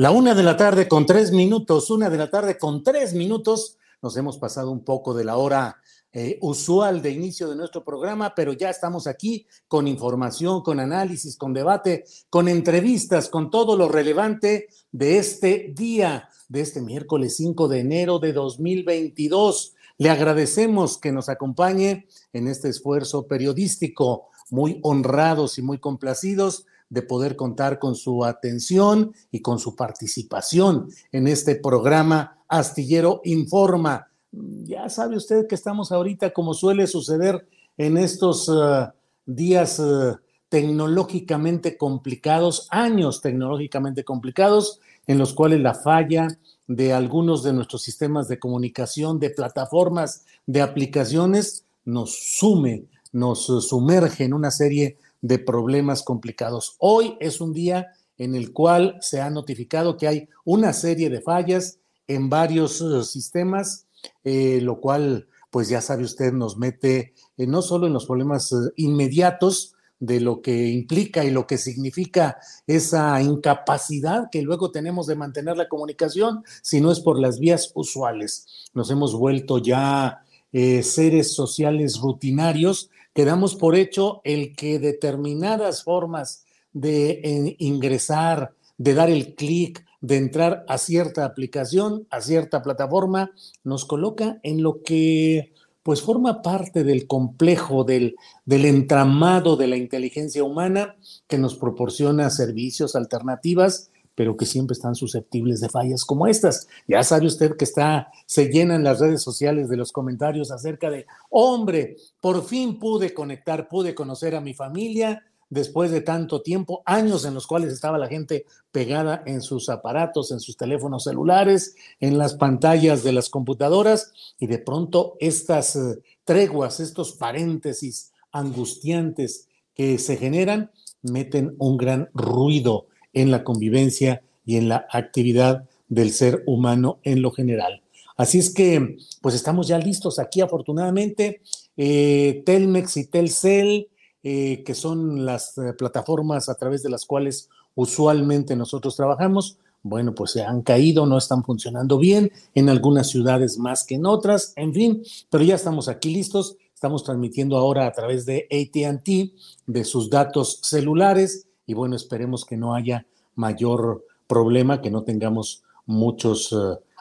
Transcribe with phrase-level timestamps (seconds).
[0.00, 3.76] La una de la tarde con tres minutos, una de la tarde con tres minutos.
[4.00, 5.76] Nos hemos pasado un poco de la hora
[6.10, 11.36] eh, usual de inicio de nuestro programa, pero ya estamos aquí con información, con análisis,
[11.36, 17.68] con debate, con entrevistas, con todo lo relevante de este día, de este miércoles 5
[17.68, 19.74] de enero de 2022.
[19.98, 27.02] Le agradecemos que nos acompañe en este esfuerzo periodístico, muy honrados y muy complacidos de
[27.02, 34.08] poder contar con su atención y con su participación en este programa Astillero Informa.
[34.32, 38.88] Ya sabe usted que estamos ahorita, como suele suceder en estos uh,
[39.24, 40.16] días uh,
[40.48, 46.28] tecnológicamente complicados, años tecnológicamente complicados, en los cuales la falla
[46.66, 54.24] de algunos de nuestros sistemas de comunicación, de plataformas, de aplicaciones, nos sume, nos sumerge
[54.24, 55.00] en una serie de
[55.38, 56.76] problemas complicados.
[56.78, 61.20] Hoy es un día en el cual se ha notificado que hay una serie de
[61.20, 63.86] fallas en varios uh, sistemas,
[64.24, 68.54] eh, lo cual, pues ya sabe usted, nos mete eh, no solo en los problemas
[68.76, 75.14] inmediatos de lo que implica y lo que significa esa incapacidad que luego tenemos de
[75.14, 78.46] mantener la comunicación, sino es por las vías usuales.
[78.72, 86.44] Nos hemos vuelto ya eh, seres sociales rutinarios quedamos por hecho el que determinadas formas
[86.72, 93.32] de ingresar, de dar el clic, de entrar a cierta aplicación, a cierta plataforma,
[93.64, 99.76] nos coloca en lo que pues forma parte del complejo, del, del entramado de la
[99.76, 100.96] inteligencia humana
[101.26, 106.68] que nos proporciona servicios, alternativas pero que siempre están susceptibles de fallas como estas.
[106.86, 111.06] Ya sabe usted que está, se llenan las redes sociales de los comentarios acerca de,
[111.30, 117.24] hombre, por fin pude conectar, pude conocer a mi familia después de tanto tiempo, años
[117.24, 122.18] en los cuales estaba la gente pegada en sus aparatos, en sus teléfonos celulares, en
[122.18, 129.96] las pantallas de las computadoras, y de pronto estas eh, treguas, estos paréntesis angustiantes que
[129.96, 130.70] se generan,
[131.00, 137.22] meten un gran ruido en la convivencia y en la actividad del ser humano en
[137.22, 137.82] lo general.
[138.16, 141.40] Así es que, pues estamos ya listos aquí, afortunadamente.
[141.76, 143.88] Eh, Telmex y Telcel,
[144.22, 150.14] eh, que son las eh, plataformas a través de las cuales usualmente nosotros trabajamos, bueno,
[150.14, 154.52] pues se han caído, no están funcionando bien, en algunas ciudades más que en otras,
[154.56, 156.56] en fin, pero ya estamos aquí listos.
[156.74, 159.34] Estamos transmitiendo ahora a través de ATT,
[159.66, 165.62] de sus datos celulares, y bueno, esperemos que no haya mayor problema, que no tengamos
[165.86, 166.56] muchos eh,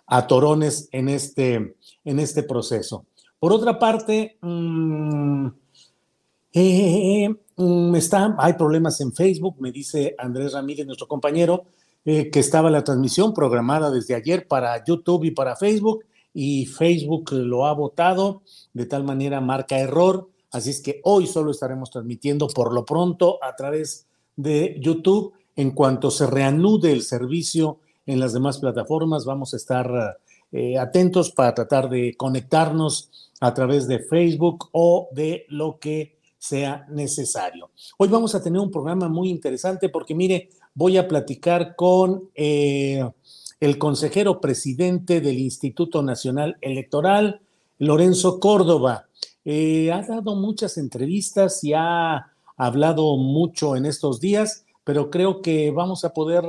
[0.05, 1.75] atorones en este,
[2.05, 3.05] en este proceso.
[3.39, 5.47] Por otra parte, mm,
[6.53, 11.63] eh, mm, está, hay problemas en Facebook, me dice Andrés Ramírez, nuestro compañero,
[12.05, 17.31] eh, que estaba la transmisión programada desde ayer para YouTube y para Facebook, y Facebook
[17.31, 22.47] lo ha votado, de tal manera marca error, así es que hoy solo estaremos transmitiendo
[22.49, 24.05] por lo pronto a través
[24.39, 25.33] de YouTube.
[25.55, 30.17] En cuanto se reanude el servicio en las demás plataformas, vamos a estar
[30.51, 33.09] eh, atentos para tratar de conectarnos
[33.41, 37.71] a través de Facebook o de lo que sea necesario.
[37.97, 43.03] Hoy vamos a tener un programa muy interesante porque, mire, voy a platicar con eh,
[43.59, 47.41] el consejero presidente del Instituto Nacional Electoral,
[47.77, 49.07] Lorenzo Córdoba.
[49.43, 55.71] Eh, ha dado muchas entrevistas y ha hablado mucho en estos días, pero creo que
[55.71, 56.43] vamos a poder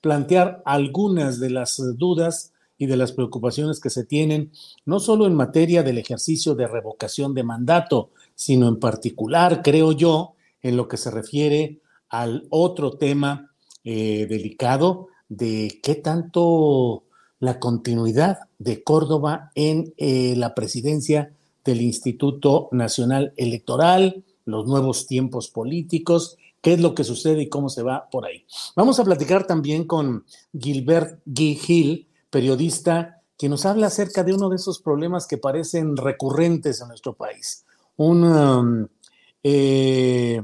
[0.00, 4.52] plantear algunas de las dudas y de las preocupaciones que se tienen,
[4.86, 10.32] no solo en materia del ejercicio de revocación de mandato, sino en particular, creo yo,
[10.62, 13.52] en lo que se refiere al otro tema
[13.84, 17.04] eh, delicado de qué tanto
[17.38, 21.34] la continuidad de Córdoba en eh, la presidencia
[21.64, 27.68] del Instituto Nacional Electoral, los nuevos tiempos políticos, qué es lo que sucede y cómo
[27.68, 28.44] se va por ahí.
[28.76, 30.24] Vamos a platicar también con
[30.58, 36.80] Gilbert Gil, periodista, que nos habla acerca de uno de esos problemas que parecen recurrentes
[36.80, 37.64] en nuestro país.
[37.96, 38.86] Un, um,
[39.42, 40.42] eh,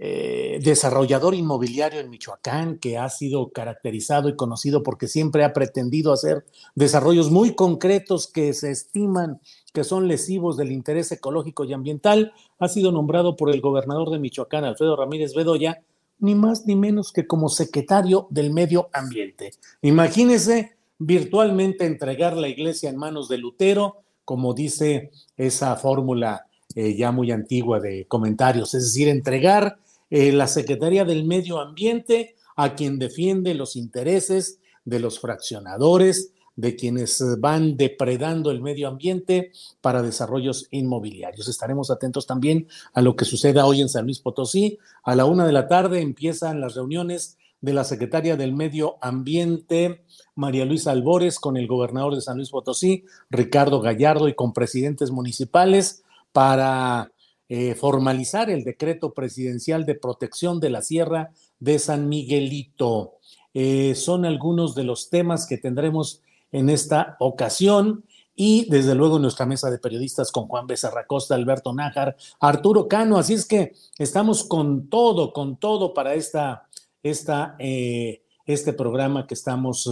[0.00, 6.12] eh, desarrollador inmobiliario en Michoacán que ha sido caracterizado y conocido porque siempre ha pretendido
[6.12, 6.44] hacer
[6.76, 9.40] desarrollos muy concretos que se estiman
[9.72, 14.18] que son lesivos del interés ecológico y ambiental, ha sido nombrado por el gobernador de
[14.18, 15.82] Michoacán, Alfredo Ramírez Bedoya,
[16.20, 19.52] ni más ni menos que como secretario del medio ambiente.
[19.82, 27.12] Imagínese virtualmente entregar la iglesia en manos de Lutero, como dice esa fórmula eh, ya
[27.12, 29.78] muy antigua de comentarios, es decir, entregar
[30.10, 36.74] eh, la Secretaría del Medio Ambiente a quien defiende los intereses de los fraccionadores, de
[36.74, 41.46] quienes van depredando el medio ambiente para desarrollos inmobiliarios.
[41.46, 44.76] Estaremos atentos también a lo que suceda hoy en San Luis Potosí.
[45.04, 50.02] A la una de la tarde empiezan las reuniones de la secretaria del Medio Ambiente,
[50.34, 55.12] María Luisa Albores, con el gobernador de San Luis Potosí, Ricardo Gallardo, y con presidentes
[55.12, 56.02] municipales
[56.32, 57.12] para
[57.48, 61.30] eh, formalizar el decreto presidencial de protección de la Sierra
[61.60, 63.12] de San Miguelito.
[63.54, 66.20] Eh, son algunos de los temas que tendremos
[66.52, 68.04] en esta ocasión
[68.34, 73.18] y desde luego nuestra mesa de periodistas con Juan Becerra Costa, Alberto Nájar, Arturo Cano.
[73.18, 76.68] Así es que estamos con todo, con todo para esta,
[77.02, 79.90] esta, eh, este programa que estamos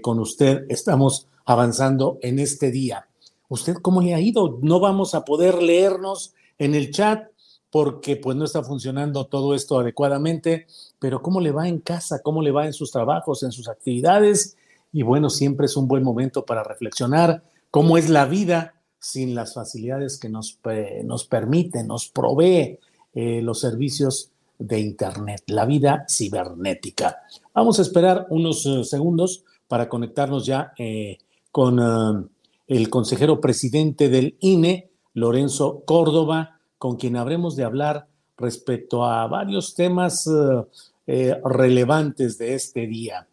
[0.00, 0.64] con usted.
[0.70, 3.08] Estamos avanzando en este día.
[3.48, 4.58] ¿Usted cómo le ha ido?
[4.62, 7.28] No vamos a poder leernos en el chat
[7.70, 10.66] porque pues no está funcionando todo esto adecuadamente,
[10.98, 12.22] pero ¿cómo le va en casa?
[12.22, 14.56] ¿Cómo le va en sus trabajos, en sus actividades?
[14.96, 19.52] Y bueno, siempre es un buen momento para reflexionar cómo es la vida sin las
[19.52, 20.58] facilidades que nos,
[21.04, 22.78] nos permiten, nos provee
[23.12, 27.18] eh, los servicios de Internet, la vida cibernética.
[27.52, 31.18] Vamos a esperar unos eh, segundos para conectarnos ya eh,
[31.52, 32.30] con
[32.66, 38.06] el consejero presidente del INE, Lorenzo Córdoba, con quien habremos de hablar
[38.38, 40.62] respecto a varios temas eh,
[41.06, 43.26] eh, relevantes de este día.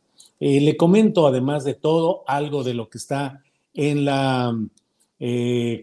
[0.45, 3.41] Eh, le comento, además de todo, algo de lo que está
[3.73, 4.53] en la...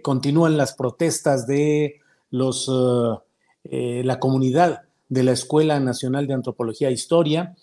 [0.03, 2.71] continúan las protestas de los,
[3.65, 7.57] la comunidad de la Escuela Nacional de Antropología e Historia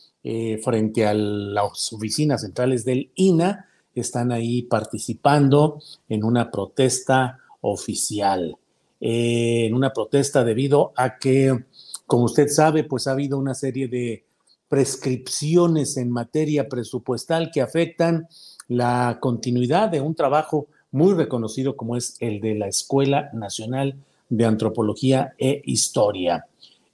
[0.64, 3.68] frente a las oficinas centrales del INA.
[3.94, 5.80] Están ahí participando
[6.10, 8.58] en una protesta oficial.
[9.00, 11.66] Eh, en una protesta debido a que,
[12.08, 14.24] como usted sabe, pues ha habido una serie de
[14.70, 18.28] prescripciones en materia presupuestal que afectan
[18.68, 23.96] la continuidad de un trabajo muy reconocido como es el de la Escuela Nacional
[24.30, 26.46] de Antropología e Historia.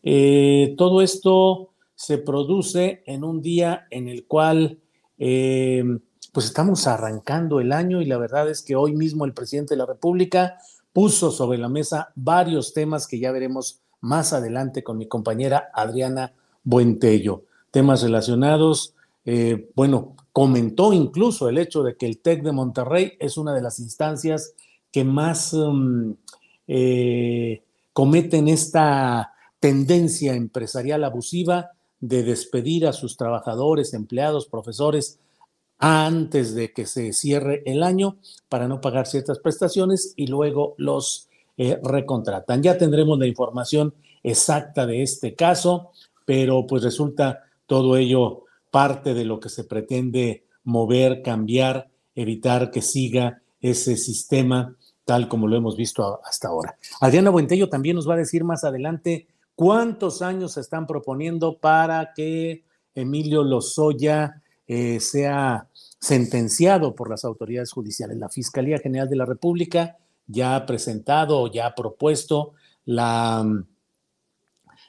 [0.03, 4.79] Eh, todo esto se produce en un día en el cual
[5.17, 5.83] eh,
[6.31, 9.77] pues estamos arrancando el año y la verdad es que hoy mismo el presidente de
[9.77, 10.57] la República
[10.91, 16.33] puso sobre la mesa varios temas que ya veremos más adelante con mi compañera Adriana
[16.63, 17.43] Buentello.
[17.73, 18.93] Temas relacionados,
[19.25, 23.63] eh, bueno, comentó incluso el hecho de que el TEC de Monterrey es una de
[23.63, 24.53] las instancias
[24.91, 26.15] que más um,
[26.67, 35.19] eh, cometen esta tendencia empresarial abusiva de despedir a sus trabajadores, empleados, profesores
[35.79, 38.17] antes de que se cierre el año
[38.49, 41.27] para no pagar ciertas prestaciones y luego los
[41.57, 42.61] eh, recontratan.
[42.61, 45.89] Ya tendremos la información exacta de este caso,
[46.23, 52.81] pero pues resulta todo ello parte de lo que se pretende mover, cambiar, evitar que
[52.81, 56.77] siga ese sistema tal como lo hemos visto hasta ahora.
[57.01, 62.13] Adriana Buentello también nos va a decir más adelante cuántos años se están proponiendo para
[62.13, 62.63] que
[62.95, 65.67] Emilio Lozoya eh, sea
[65.99, 68.17] sentenciado por las autoridades judiciales.
[68.17, 72.53] La Fiscalía General de la República ya ha presentado o ya ha propuesto
[72.85, 73.45] la,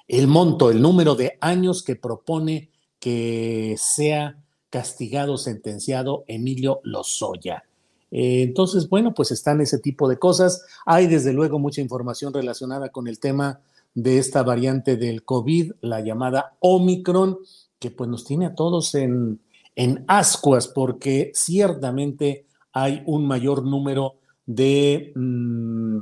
[0.09, 4.39] el monto, el número de años que propone que sea
[4.71, 7.65] castigado, sentenciado Emilio Lozoya.
[8.11, 10.65] Eh, entonces, bueno, pues están ese tipo de cosas.
[10.87, 13.61] Hay desde luego mucha información relacionada con el tema
[13.95, 17.39] de esta variante del COVID, la llamada Omicron,
[17.79, 19.41] que pues nos tiene a todos en,
[19.77, 24.15] en ascuas porque ciertamente hay un mayor número
[24.47, 25.99] de mm,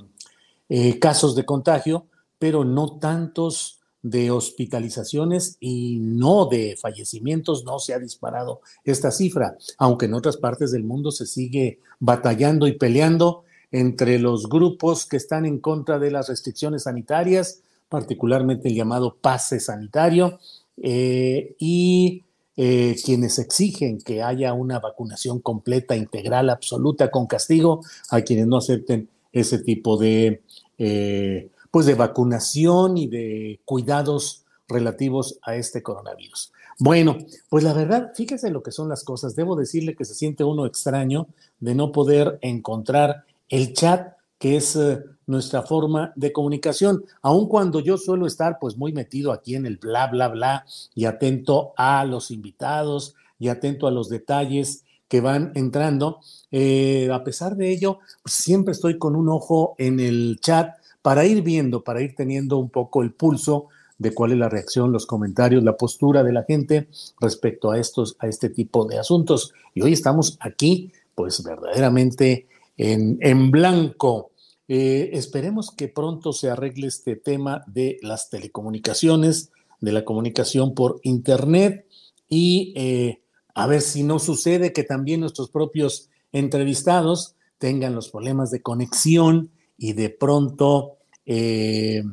[0.70, 2.06] eh, casos de contagio,
[2.38, 9.56] pero no tantos de hospitalizaciones y no de fallecimientos, no se ha disparado esta cifra,
[9.78, 15.16] aunque en otras partes del mundo se sigue batallando y peleando entre los grupos que
[15.16, 20.38] están en contra de las restricciones sanitarias, particularmente el llamado pase sanitario,
[20.76, 22.24] eh, y
[22.56, 28.58] eh, quienes exigen que haya una vacunación completa, integral, absoluta, con castigo a quienes no
[28.58, 30.42] acepten ese tipo de,
[30.76, 36.52] eh, pues de vacunación y de cuidados relativos a este coronavirus.
[36.78, 39.34] Bueno, pues la verdad, fíjese lo que son las cosas.
[39.34, 41.26] Debo decirle que se siente uno extraño
[41.58, 47.78] de no poder encontrar el chat que es eh, nuestra forma de comunicación, aun cuando
[47.78, 52.04] yo suelo estar pues muy metido aquí en el bla, bla, bla y atento a
[52.04, 56.18] los invitados y atento a los detalles que van entrando.
[56.50, 61.42] Eh, a pesar de ello, siempre estoy con un ojo en el chat para ir
[61.42, 63.68] viendo, para ir teniendo un poco el pulso
[63.98, 66.88] de cuál es la reacción, los comentarios, la postura de la gente
[67.20, 69.52] respecto a estos, a este tipo de asuntos.
[69.74, 74.30] Y hoy estamos aquí, pues verdaderamente en, en blanco.
[74.68, 81.00] Eh, esperemos que pronto se arregle este tema de las telecomunicaciones, de la comunicación por
[81.02, 81.86] Internet
[82.28, 83.20] y eh,
[83.54, 89.50] a ver si no sucede que también nuestros propios entrevistados tengan los problemas de conexión
[89.82, 92.04] y de pronto eh,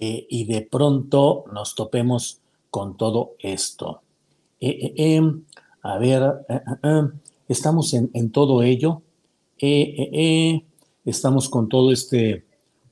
[0.00, 2.40] y de pronto nos topemos
[2.70, 4.02] con todo esto.
[4.60, 5.44] Em,
[5.82, 6.22] a ver,
[7.48, 9.02] estamos en, en todo ello.
[11.04, 12.44] Estamos con todo este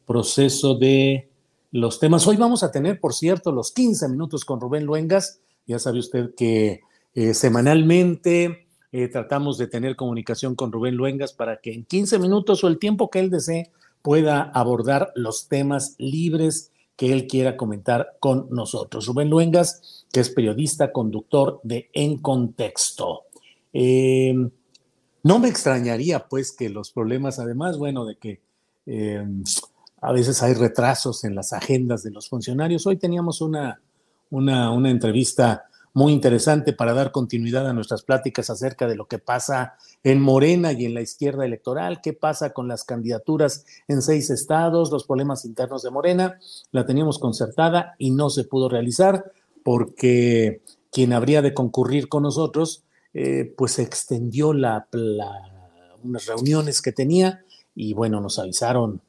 [0.06, 1.28] proceso de
[1.72, 2.26] los temas.
[2.28, 5.40] Hoy vamos a tener, por cierto, los 15 minutos con Rubén Luengas.
[5.66, 6.80] Ya sabe usted que
[7.14, 12.62] eh, semanalmente eh, tratamos de tener comunicación con Rubén Luengas para que en 15 minutos
[12.62, 13.72] o el tiempo que él desee
[14.06, 19.04] pueda abordar los temas libres que él quiera comentar con nosotros.
[19.06, 23.22] Rubén Luengas, que es periodista, conductor de En Contexto.
[23.72, 24.32] Eh,
[25.24, 28.40] no me extrañaría, pues, que los problemas, además, bueno, de que
[28.86, 29.26] eh,
[30.00, 32.86] a veces hay retrasos en las agendas de los funcionarios.
[32.86, 33.80] Hoy teníamos una,
[34.30, 35.64] una, una entrevista
[35.96, 40.72] muy interesante para dar continuidad a nuestras pláticas acerca de lo que pasa en Morena
[40.72, 45.46] y en la izquierda electoral, qué pasa con las candidaturas en seis estados, los problemas
[45.46, 46.38] internos de Morena.
[46.70, 49.32] La teníamos concertada y no se pudo realizar
[49.64, 50.60] porque
[50.92, 52.82] quien habría de concurrir con nosotros
[53.14, 54.86] eh, pues se extendió la,
[56.04, 57.42] unas reuniones que tenía
[57.74, 59.00] y bueno, nos avisaron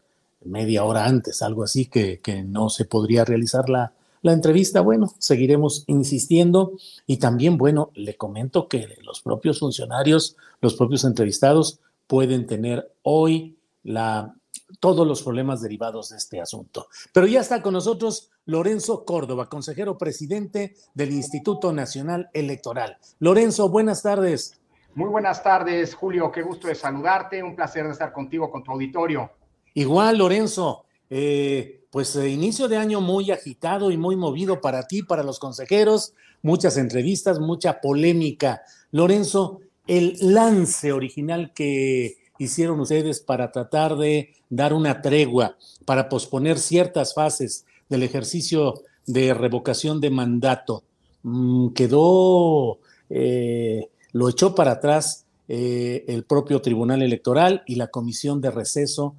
[0.46, 4.82] media hora antes, algo así, que, no se podría realizar la, la entrevista.
[4.82, 6.74] Bueno, seguiremos insistiendo
[7.06, 13.58] y también, bueno, le comento que los propios funcionarios, los propios entrevistados pueden tener hoy
[13.84, 14.34] la
[14.80, 16.88] todos los problemas derivados de este asunto.
[17.14, 22.98] Pero ya está con nosotros Lorenzo Córdoba, consejero presidente del Instituto Nacional Electoral.
[23.20, 24.60] Lorenzo, buenas tardes.
[24.96, 26.32] Muy buenas tardes, Julio.
[26.32, 27.44] Qué gusto de saludarte.
[27.44, 29.30] Un placer de estar contigo, con tu auditorio.
[29.74, 30.86] Igual, Lorenzo.
[31.10, 35.40] Eh, pues eh, inicio de año muy agitado y muy movido para ti, para los
[35.40, 38.62] consejeros, muchas entrevistas, mucha polémica.
[38.92, 46.60] Lorenzo, el lance original que hicieron ustedes para tratar de dar una tregua, para posponer
[46.60, 50.84] ciertas fases del ejercicio de revocación de mandato.
[51.24, 58.52] Mm, quedó, eh, lo echó para atrás el propio Tribunal Electoral y la Comisión de
[58.52, 59.16] Receso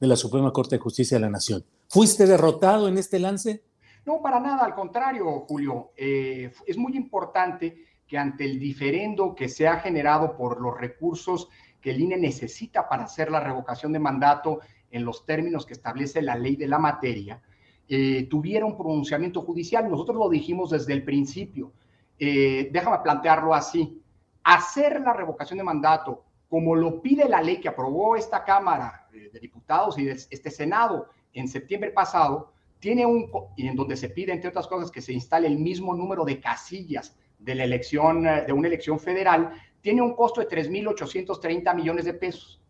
[0.00, 1.64] de la Suprema Corte de Justicia de la Nación.
[1.88, 3.62] ¿Fuiste derrotado en este lance?
[4.06, 5.90] No, para nada, al contrario, Julio.
[5.96, 11.48] Eh, es muy importante que ante el diferendo que se ha generado por los recursos
[11.80, 16.22] que el INE necesita para hacer la revocación de mandato en los términos que establece
[16.22, 17.40] la ley de la materia,
[17.88, 19.88] eh, tuviera un pronunciamiento judicial.
[19.90, 21.72] Nosotros lo dijimos desde el principio.
[22.18, 24.02] Eh, déjame plantearlo así.
[24.42, 29.38] Hacer la revocación de mandato como lo pide la ley que aprobó esta Cámara de
[29.38, 34.50] Diputados y este Senado en septiembre pasado, tiene un, y en donde se pide, entre
[34.50, 38.66] otras cosas, que se instale el mismo número de casillas de la elección, de una
[38.66, 42.60] elección federal, tiene un costo de 3.830 millones de pesos.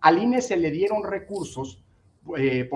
[0.00, 1.80] Al INE se le dieron recursos
[2.36, 2.68] eh,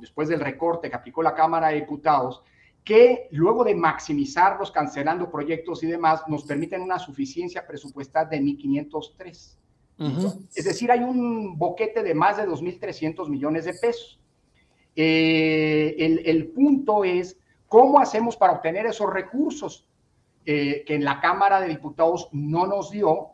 [0.00, 2.42] después del recorte que aplicó la Cámara de Diputados,
[2.82, 9.59] que luego de maximizarlos, cancelando proyectos y demás, nos permiten una suficiencia presupuestal de 1.503.
[10.54, 14.18] Es decir, hay un boquete de más de 2.300 millones de pesos.
[14.96, 17.38] Eh, el, punto es
[17.68, 19.86] cómo hacemos para obtener esos recursos
[20.46, 23.28] eh, que en la Cámara de Diputados no nos dio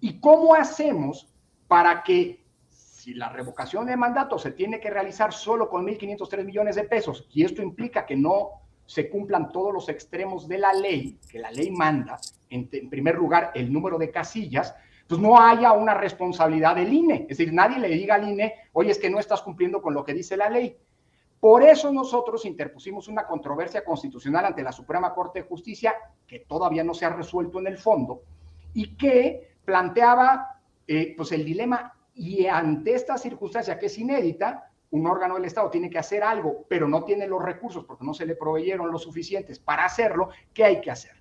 [0.00, 1.28] y cómo hacemos
[1.68, 6.76] para que si la revocación de mandato se tiene que realizar solo con 1.503 millones
[6.76, 11.18] de pesos y esto implica que no se cumplan todos los extremos de la ley,
[11.28, 12.18] que la ley manda,
[12.50, 14.74] en, en primer lugar, el número de casillas,
[15.06, 17.26] pues no haya una responsabilidad del INE.
[17.28, 20.04] Es decir, nadie le diga al INE, oye, es que no estás cumpliendo con lo
[20.04, 20.76] que dice la ley.
[21.38, 25.94] Por eso nosotros interpusimos una controversia constitucional ante la Suprema Corte de Justicia,
[26.26, 28.22] que todavía no se ha resuelto en el fondo,
[28.74, 35.06] y que planteaba eh, pues el dilema, y ante esta circunstancia que es inédita, un
[35.06, 38.24] órgano del Estado tiene que hacer algo, pero no tiene los recursos porque no se
[38.24, 41.12] le proveyeron los suficientes para hacerlo, ¿qué hay que hacer?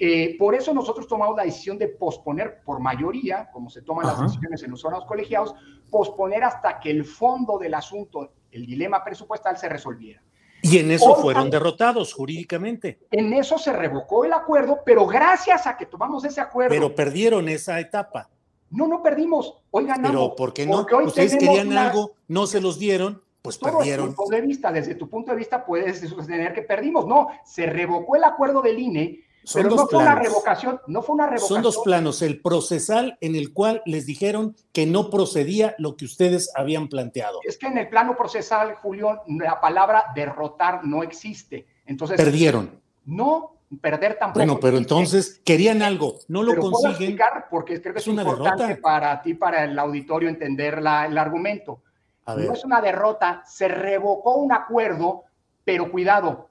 [0.00, 4.20] Eh, por eso nosotros tomamos la decisión de posponer por mayoría, como se toman las
[4.20, 5.54] decisiones en los órganos colegiados,
[5.90, 10.22] posponer hasta que el fondo del asunto, el dilema presupuestal, se resolviera.
[10.62, 13.00] Y en eso fueron derrotados jurídicamente.
[13.10, 16.70] En eso se revocó el acuerdo, pero gracias a que tomamos ese acuerdo.
[16.70, 18.28] Pero perdieron esa etapa.
[18.70, 19.62] No, no perdimos.
[19.70, 20.10] Hoy ganamos.
[20.10, 20.86] Pero ¿por qué no?
[21.04, 24.06] Ustedes querían algo, no se los dieron, pues perdieron.
[24.06, 27.06] Desde tu punto de vista, desde tu punto de vista puedes sostener que perdimos.
[27.06, 31.26] No, se revocó el acuerdo del INE pero no fue una revocación, no fue una
[31.26, 31.56] revocación.
[31.56, 36.04] Son dos planos, el procesal en el cual les dijeron que no procedía lo que
[36.04, 37.40] ustedes habían planteado.
[37.44, 41.66] Es que en el plano procesal, Julio, la palabra derrotar no existe.
[41.86, 42.80] Entonces perdieron.
[43.04, 44.38] No, perder tampoco.
[44.38, 47.18] Bueno, pero entonces querían algo, no lo consiguen.
[47.50, 48.82] porque creo que es, una importante derrota.
[48.82, 51.82] para ti, para el auditorio entender la, el argumento.
[52.26, 55.24] No es una derrota, se revocó un acuerdo,
[55.64, 56.47] pero cuidado,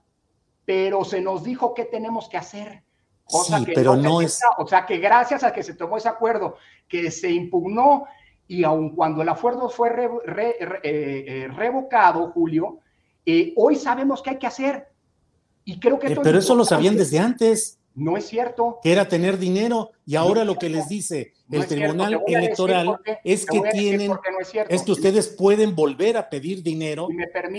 [0.68, 2.84] pero se nos dijo qué tenemos que hacer.
[3.26, 4.42] Sí, pero no, es...
[4.58, 6.58] O sea, que gracias a que se tomó ese acuerdo,
[6.90, 8.04] que se impugnó
[8.50, 12.80] y aun cuando el acuerdo fue eh, eh, revocado, Julio,
[13.25, 14.90] eh, hoy sabemos qué hay que hacer.
[15.64, 16.14] Y creo que...
[16.18, 17.80] pero eso lo sabían desde antes.
[17.96, 18.80] No es cierto.
[18.84, 23.62] Que era tener dinero y ahora lo que les dice el Tribunal Electoral es que
[23.72, 24.12] tienen,
[24.68, 27.08] es, que ustedes pueden volver a pedir dinero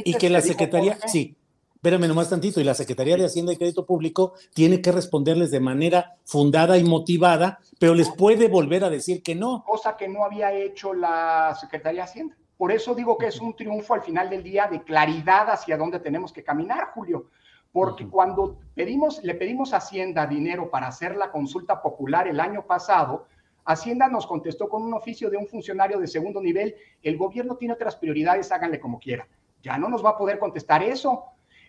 [0.04, 1.34] y, que la Secretaría, sí,
[1.78, 5.60] espérame nomás tantito, y la Secretaría de Hacienda y Crédito Público tiene que responderles de
[5.60, 9.62] manera fundada y motivada, pero les puede volver a decir que no.
[9.64, 12.36] Cosa que no había hecho la Secretaría de Hacienda.
[12.56, 16.00] Por eso digo que es un triunfo al final del día de claridad hacia dónde
[16.00, 17.26] tenemos que caminar, Julio.
[17.70, 22.66] Porque cuando pedimos, le pedimos a Hacienda dinero para hacer la consulta popular el año
[22.66, 23.26] pasado,
[23.64, 27.74] Hacienda nos contestó con un oficio de un funcionario de segundo nivel, el gobierno tiene
[27.74, 29.28] otras prioridades, háganle como quiera.
[29.62, 31.22] Ya no nos va a poder contestar eso.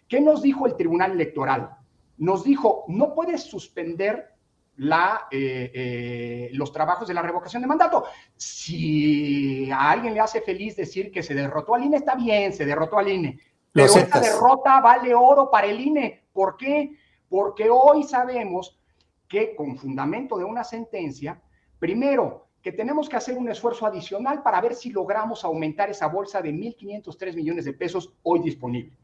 [0.10, 1.78] ¿Qué nos dijo el Tribunal Electoral?
[2.18, 4.34] Nos dijo, no puedes suspender
[4.78, 8.06] la, eh, eh, los trabajos de la revocación de mandato.
[8.36, 12.66] Si a alguien le hace feliz decir que se derrotó al INE, está bien, se
[12.66, 13.40] derrotó al INE.
[13.72, 16.24] Pero esta derrota vale oro para el INE.
[16.34, 16.92] ¿Por qué?
[17.30, 18.80] Porque hoy sabemos
[19.28, 21.40] que con fundamento de una sentencia,
[21.78, 26.42] primero, que tenemos que hacer un esfuerzo adicional para ver si logramos aumentar esa bolsa
[26.42, 28.98] de 1.503 millones de pesos hoy disponible.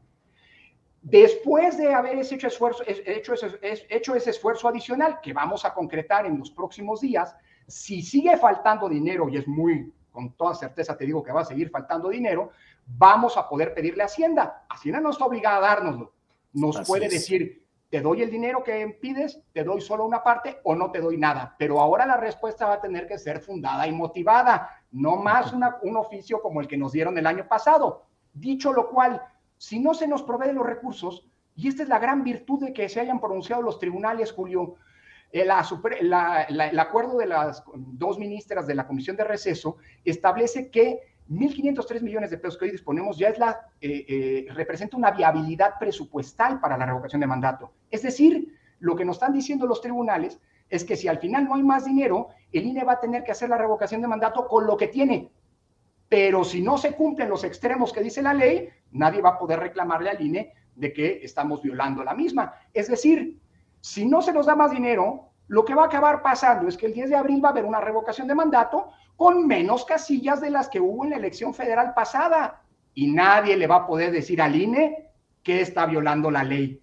[1.08, 6.26] Después de haber hecho, esfuerzo, hecho, ese, hecho ese esfuerzo adicional que vamos a concretar
[6.26, 7.32] en los próximos días,
[7.68, 11.44] si sigue faltando dinero, y es muy, con toda certeza te digo que va a
[11.44, 12.50] seguir faltando dinero,
[12.84, 14.64] vamos a poder pedirle a Hacienda.
[14.68, 16.12] Hacienda no está obligada a dárnoslo.
[16.54, 20.74] Nos puede decir, te doy el dinero que pides, te doy solo una parte o
[20.74, 21.54] no te doy nada.
[21.56, 25.96] Pero ahora la respuesta va a tener que ser fundada y motivada, no más un
[25.96, 28.06] oficio como el que nos dieron el año pasado.
[28.34, 29.22] Dicho lo cual,
[29.58, 32.88] si no se nos provee los recursos, y esta es la gran virtud de que
[32.88, 34.76] se hayan pronunciado los tribunales, Julio,
[35.32, 42.02] eh, el acuerdo de las dos ministras de la Comisión de Receso establece que 1.503
[42.02, 46.60] millones de pesos que hoy disponemos ya es la, eh, eh, representa una viabilidad presupuestal
[46.60, 47.72] para la revocación de mandato.
[47.90, 50.38] Es decir, lo que nos están diciendo los tribunales
[50.68, 53.32] es que si al final no hay más dinero, el INE va a tener que
[53.32, 55.30] hacer la revocación de mandato con lo que tiene.
[56.08, 59.60] Pero si no se cumplen los extremos que dice la ley, nadie va a poder
[59.60, 62.54] reclamarle al INE de que estamos violando la misma.
[62.72, 63.40] Es decir,
[63.80, 66.86] si no se nos da más dinero, lo que va a acabar pasando es que
[66.86, 70.50] el 10 de abril va a haber una revocación de mandato con menos casillas de
[70.50, 72.62] las que hubo en la elección federal pasada.
[72.94, 75.10] Y nadie le va a poder decir al INE
[75.42, 76.82] que está violando la ley,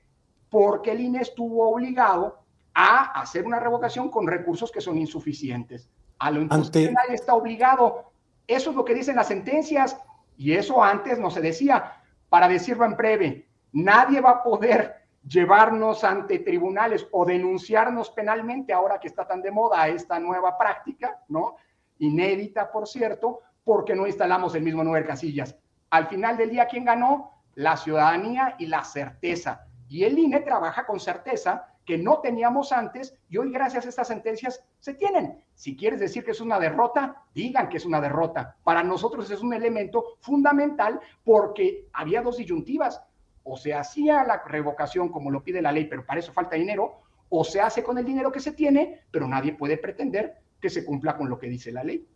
[0.50, 2.40] porque el INE estuvo obligado
[2.74, 5.90] a hacer una revocación con recursos que son insuficientes.
[6.20, 8.12] A lo imposible nadie está obligado.
[8.47, 9.97] Eso es lo que dicen las sentencias
[10.38, 12.01] y eso antes no se decía.
[12.29, 18.99] Para decirlo en breve, nadie va a poder llevarnos ante tribunales o denunciarnos penalmente ahora
[18.99, 21.56] que está tan de moda esta nueva práctica, ¿no?
[21.99, 25.56] inédita, por cierto, porque no instalamos el mismo número de casillas.
[25.89, 27.32] Al final del día, ¿quién ganó?
[27.56, 29.67] La ciudadanía y la certeza.
[29.88, 34.08] Y el INE trabaja con certeza que no teníamos antes y hoy gracias a estas
[34.08, 35.43] sentencias se tienen.
[35.56, 38.56] Si quieres decir que es una derrota, digan que es una derrota.
[38.63, 43.02] Para nosotros es un elemento fundamental porque había dos disyuntivas.
[43.43, 47.02] O se hacía la revocación como lo pide la ley, pero para eso falta dinero,
[47.30, 50.86] o se hace con el dinero que se tiene, pero nadie puede pretender que se
[50.86, 52.08] cumpla con lo que dice la ley.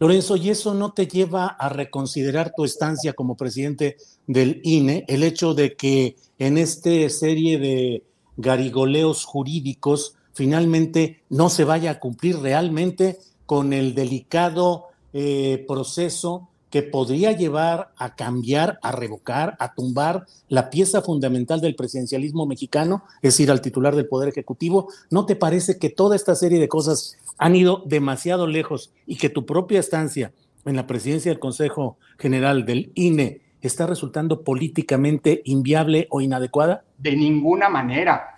[0.00, 5.04] Lorenzo, ¿y eso no te lleva a reconsiderar tu estancia como presidente del INE?
[5.06, 8.02] El hecho de que en esta serie de
[8.36, 16.82] garigoleos jurídicos finalmente no se vaya a cumplir realmente con el delicado eh, proceso que
[16.82, 23.34] podría llevar a cambiar, a revocar, a tumbar la pieza fundamental del presidencialismo mexicano, es
[23.34, 24.88] decir, al titular del Poder Ejecutivo.
[25.08, 29.28] ¿No te parece que toda esta serie de cosas han ido demasiado lejos y que
[29.28, 30.32] tu propia estancia
[30.64, 36.84] en la presidencia del Consejo General del INE está resultando políticamente inviable o inadecuada?
[36.98, 38.34] De ninguna manera.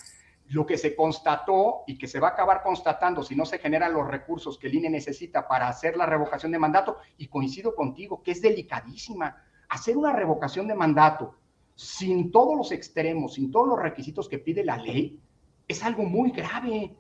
[0.49, 3.93] Lo que se constató y que se va a acabar constatando si no se generan
[3.93, 8.23] los recursos que el INE necesita para hacer la revocación de mandato, y coincido contigo,
[8.23, 9.37] que es delicadísima,
[9.69, 11.35] hacer una revocación de mandato
[11.75, 15.21] sin todos los extremos, sin todos los requisitos que pide la ley,
[15.69, 16.97] es algo muy grave,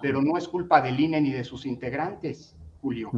[0.00, 3.10] pero no es culpa del INE ni de sus integrantes, Julio.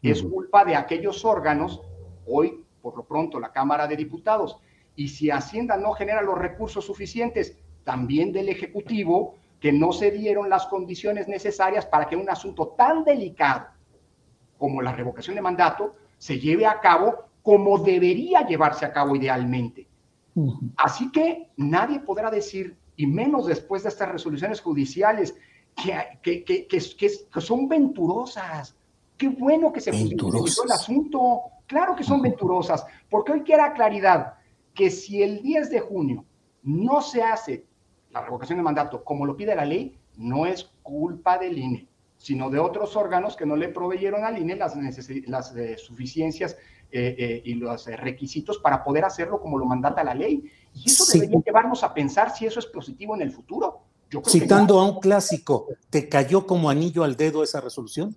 [0.00, 1.82] Es culpa de aquellos órganos,
[2.26, 4.58] hoy por lo pronto la Cámara de Diputados,
[4.96, 10.50] y si Hacienda no genera los recursos suficientes, también del Ejecutivo, que no se dieron
[10.50, 13.68] las condiciones necesarias para que un asunto tan delicado
[14.58, 19.86] como la revocación de mandato se lleve a cabo como debería llevarse a cabo idealmente.
[20.76, 25.34] Así que nadie podrá decir, y menos después de estas resoluciones judiciales,
[25.74, 28.74] que, que, que, son venturosas.
[29.16, 31.42] Qué bueno que se puso el asunto.
[31.72, 34.34] Claro que son venturosas, porque hoy quiera claridad
[34.74, 36.26] que si el 10 de junio
[36.62, 37.64] no se hace
[38.10, 42.50] la revocación de mandato, como lo pide la ley, no es culpa del INE, sino
[42.50, 44.76] de otros órganos que no le proveyeron al INE las,
[45.26, 46.58] las eh, suficiencias
[46.90, 50.44] eh, eh, y los requisitos para poder hacerlo como lo mandata la ley.
[50.74, 53.80] Y eso debería llevarnos a pensar si eso es positivo en el futuro.
[54.26, 58.14] Citando a un clásico, ¿te cayó como anillo al dedo esa resolución?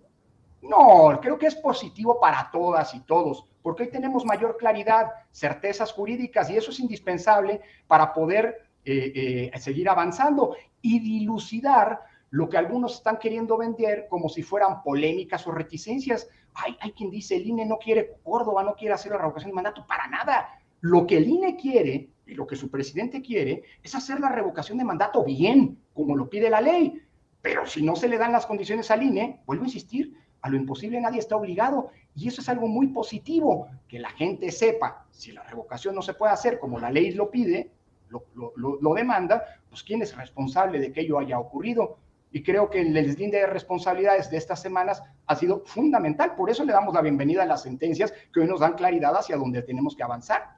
[0.70, 5.92] No, creo que es positivo para todas y todos, porque hoy tenemos mayor claridad, certezas
[5.92, 12.02] jurídicas y eso es indispensable para poder eh, eh, seguir avanzando y dilucidar
[12.32, 16.28] lo que algunos están queriendo vender como si fueran polémicas o reticencias.
[16.54, 19.56] Hay, hay quien dice, el INE no quiere Córdoba, no quiere hacer la revocación de
[19.56, 20.50] mandato, para nada.
[20.82, 24.78] Lo que el INE quiere y lo que su presidente quiere es hacer la revocación
[24.78, 27.02] de mandato bien, como lo pide la ley.
[27.42, 30.58] Pero si no se le dan las condiciones al INE, vuelvo a insistir, a lo
[30.58, 31.90] imposible nadie está obligado.
[32.14, 36.14] Y eso es algo muy positivo, que la gente sepa, si la revocación no se
[36.14, 37.72] puede hacer como la ley lo pide,
[38.10, 41.98] lo, demanda, pues quién es responsable de que ello haya ocurrido.
[42.32, 46.36] Y creo que el deslinde de responsabilidades de estas semanas ha sido fundamental.
[46.36, 49.38] Por eso le damos la bienvenida a las sentencias que hoy nos dan claridad hacia
[49.38, 50.58] dónde tenemos que avanzar.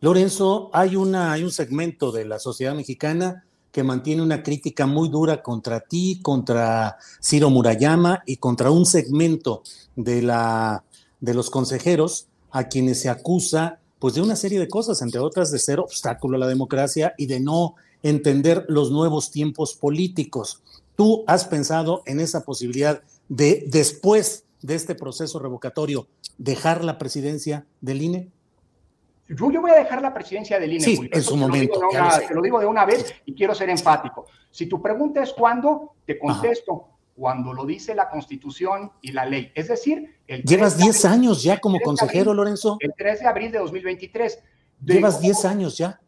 [0.00, 5.08] Lorenzo, hay, una, hay un segmento de la sociedad mexicana que mantiene una crítica muy
[5.08, 9.62] dura contra ti, contra Ciro Murayama y contra un segmento
[9.96, 10.84] de, la,
[11.20, 15.52] de los consejeros a quienes se acusa pues de una serie de cosas, entre otras
[15.52, 20.62] de ser obstáculo a la democracia y de no entender los nuevos tiempos políticos.
[20.96, 26.06] ¿Tú has pensado en esa posibilidad de, después de este proceso revocatorio,
[26.38, 28.30] dejar la presidencia del INE?
[29.36, 30.84] Yo, yo voy a dejar la presidencia del INE.
[30.84, 31.80] Sí, en su momento.
[32.26, 34.26] te lo digo de una vez y quiero ser enfático.
[34.50, 39.52] Si tu pregunta es cuándo, te contesto cuando lo dice la Constitución y la ley.
[39.54, 42.78] Es decir, el llevas 10 años ya como consejero, Lorenzo.
[42.80, 44.38] El 3 de abril de 2023.
[44.84, 46.00] llevas 10 años ya.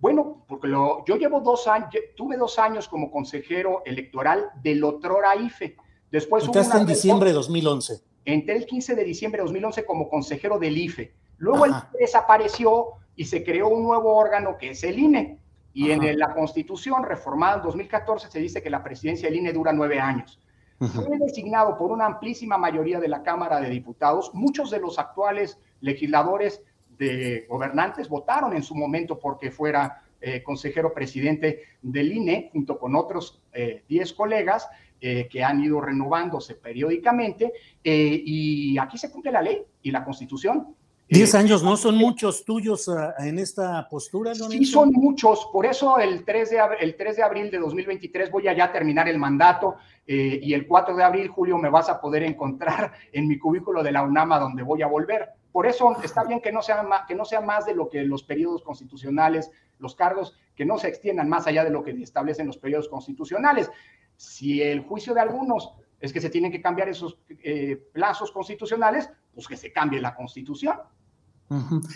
[0.00, 5.36] Bueno, porque lo, yo llevo dos años, tuve dos años como consejero electoral del Otrora
[5.36, 5.76] IFE.
[6.10, 8.00] Después Entraste en diciembre de 2011.
[8.24, 11.14] Entré el 15 de diciembre de 2011 como consejero del IFE.
[11.38, 15.38] Luego el IFE desapareció y se creó un nuevo órgano que es el INE.
[15.72, 19.72] Y en la Constitución reformada en 2014 se dice que la presidencia del INE dura
[19.72, 20.40] nueve años.
[20.78, 24.30] Fue designado por una amplísima mayoría de la Cámara de Diputados.
[24.34, 26.62] Muchos de los actuales legisladores
[26.98, 32.96] de gobernantes votaron en su momento porque fuera eh, consejero presidente del INE, junto con
[32.96, 34.68] otros 10 eh, colegas
[35.00, 37.52] eh, que han ido renovándose periódicamente.
[37.82, 40.74] y aquí se cumple la ley y la constitución.
[41.08, 44.50] Diez años no son muchos tuyos ah, en esta postura, Lorenzo?
[44.50, 45.48] Sí, son muchos.
[45.52, 49.06] Por eso el 3 de, el 3 de abril de 2023 voy a ya terminar
[49.08, 53.28] el mandato eh, y el 4 de abril, Julio, me vas a poder encontrar en
[53.28, 55.28] mi cubículo de la UNAMA donde voy a volver.
[55.52, 58.02] Por eso está bien que no sea más, que no sea más de lo que
[58.02, 62.46] los periodos constitucionales, los cargos, que no se extiendan más allá de lo que establecen
[62.46, 63.70] los periodos constitucionales.
[64.16, 69.08] Si el juicio de algunos es que se tienen que cambiar esos eh, plazos constitucionales,
[69.34, 70.76] pues que se cambie la constitución.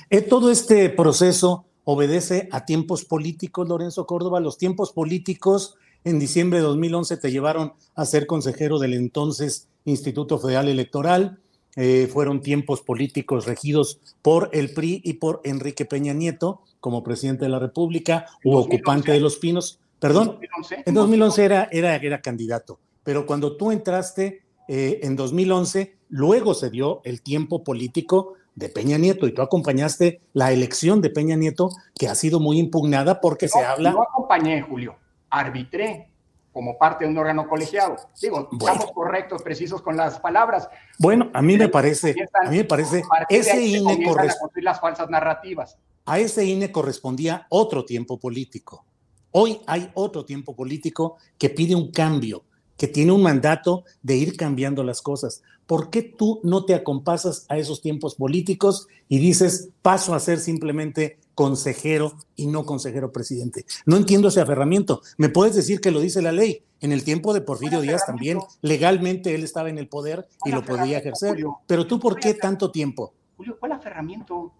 [0.08, 4.40] Eh, todo este proceso obedece a tiempos políticos, Lorenzo Córdoba.
[4.40, 10.38] Los tiempos políticos en diciembre de 2011 te llevaron a ser consejero del entonces Instituto
[10.38, 11.38] Federal Electoral.
[11.76, 17.44] Eh, fueron tiempos políticos regidos por el PRI y por Enrique Peña Nieto como presidente
[17.44, 19.80] de la República u ocupante de los Pinos.
[20.00, 20.38] Perdón,
[20.86, 26.68] en 2011 era, era, era candidato, pero cuando tú entraste eh, en 2011, luego se
[26.68, 31.70] dio el tiempo político de Peña Nieto y tú acompañaste la elección de Peña Nieto
[31.98, 33.92] que ha sido muy impugnada porque se habla...
[33.92, 34.94] No acompañé, Julio,
[35.30, 36.10] arbitré
[36.52, 37.96] como parte de un órgano colegiado.
[38.20, 40.68] Digo, estamos correctos, precisos con las palabras.
[40.98, 45.78] Bueno, a mí me parece, a mí me parece, ese INE corresponde las falsas narrativas.
[46.04, 48.84] A ese INE correspondía otro tiempo político.
[49.30, 52.44] Hoy hay otro tiempo político que pide un cambio,
[52.78, 55.42] que tiene un mandato de ir cambiando las cosas.
[55.66, 60.38] ¿Por qué tú no te acompasas a esos tiempos políticos y dices, paso a ser
[60.38, 63.66] simplemente consejero y no consejero presidente?
[63.84, 65.02] No entiendo ese aferramiento.
[65.18, 66.62] Me puedes decir que lo dice la ley.
[66.80, 70.64] En el tiempo de Porfirio Díaz también, legalmente él estaba en el poder y lo
[70.64, 71.36] podía ejercer.
[71.66, 73.12] Pero tú, ¿por qué tanto tiempo?
[73.36, 74.52] Julio, ¿cuál aferramiento?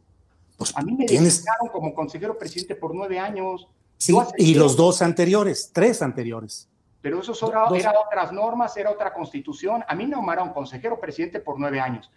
[0.56, 1.44] Pues a mí me tienes...
[1.72, 3.68] como consejero presidente por nueve años.
[3.96, 6.67] Sí, y los dos anteriores, tres anteriores.
[7.00, 7.32] Pero eso
[7.74, 9.84] eran otras normas, era otra constitución.
[9.86, 12.10] A mí me nombraron consejero presidente por nueve años.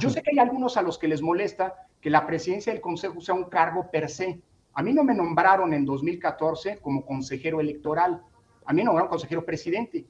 [0.00, 3.20] Yo sé que hay algunos a los que les molesta que la presidencia del consejo
[3.20, 4.40] sea un cargo per se.
[4.72, 8.22] A mí no me nombraron en 2014 como consejero electoral.
[8.64, 10.06] A mí me nombraron consejero presidente.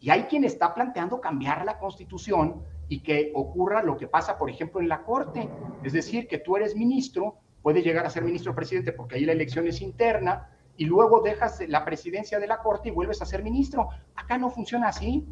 [0.00, 4.50] Y hay quien está planteando cambiar la constitución y que ocurra lo que pasa, por
[4.50, 5.48] ejemplo, en la Corte.
[5.84, 9.32] Es decir, que tú eres ministro, puedes llegar a ser ministro presidente porque ahí la
[9.32, 10.50] elección es interna,
[10.82, 13.88] y luego dejas la presidencia de la Corte y vuelves a ser ministro.
[14.16, 15.24] Acá no funciona así.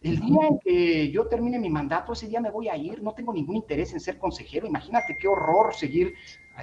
[0.00, 3.12] El día en que yo termine mi mandato, ese día me voy a ir, no
[3.12, 4.68] tengo ningún interés en ser consejero.
[4.68, 6.14] Imagínate qué horror seguir.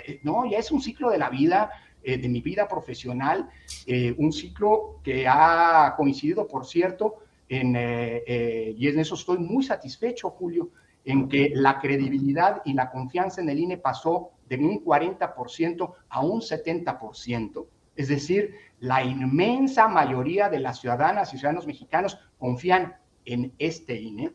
[0.08, 1.70] Eh, no, ya es un ciclo de la vida,
[2.04, 3.50] eh, de mi vida profesional,
[3.86, 7.16] eh, un ciclo que ha coincidido, por cierto,
[7.50, 10.70] en, y en eso estoy muy satisfecho, Julio,
[11.04, 16.22] en que la credibilidad y la confianza en el INE pasó de un 40% a
[16.22, 17.66] un 70%.
[17.96, 24.34] Es decir, la inmensa mayoría de las ciudadanas y ciudadanos mexicanos confían en este INE.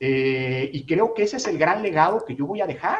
[0.00, 2.98] Eh, y creo que ese es el gran legado que yo voy a dejar,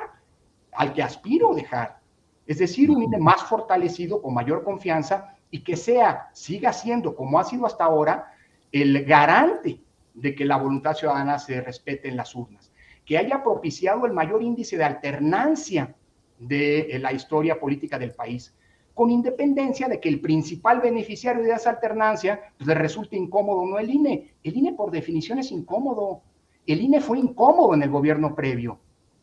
[0.72, 2.00] al que aspiro dejar.
[2.46, 7.38] Es decir, un INE más fortalecido, con mayor confianza y que sea, siga siendo como
[7.38, 8.32] ha sido hasta ahora,
[8.72, 9.80] el garante
[10.14, 12.72] de que la voluntad ciudadana se respete en las urnas,
[13.04, 15.94] que haya propiciado el mayor índice de alternancia
[16.38, 18.54] de la historia política del país,
[18.98, 23.78] con independencia de que el principal beneficiario de esa alternancia pues, le resulte incómodo no
[23.78, 24.32] el INE.
[24.42, 26.22] El INE por definición es incómodo.
[26.66, 28.80] El INE fue incómodo en el gobierno previo.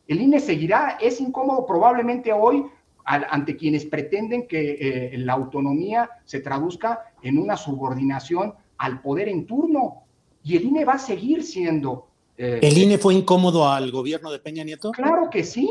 [0.08, 2.64] El INE seguirá, es incómodo probablemente hoy
[3.04, 9.44] ante quienes pretenden que eh, la autonomía se traduzca en una subordinación al poder en
[9.44, 10.04] turno.
[10.42, 12.06] Y el INE va a seguir siendo...
[12.38, 14.90] Eh, ¿El INE fue incómodo al gobierno de Peña Nieto?
[14.92, 15.68] Claro que sí.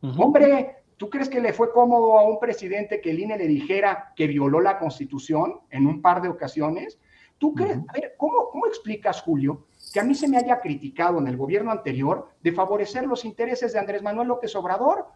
[0.00, 4.12] Hombre, ¿Tú crees que le fue cómodo a un presidente que el INE le dijera
[4.14, 6.96] que violó la Constitución en un par de ocasiones?
[7.38, 7.78] ¿Tú crees?
[7.88, 11.36] A ver, ¿cómo, ¿cómo explicas, Julio, que a mí se me haya criticado en el
[11.36, 15.06] gobierno anterior de favorecer los intereses de Andrés Manuel López Obrador?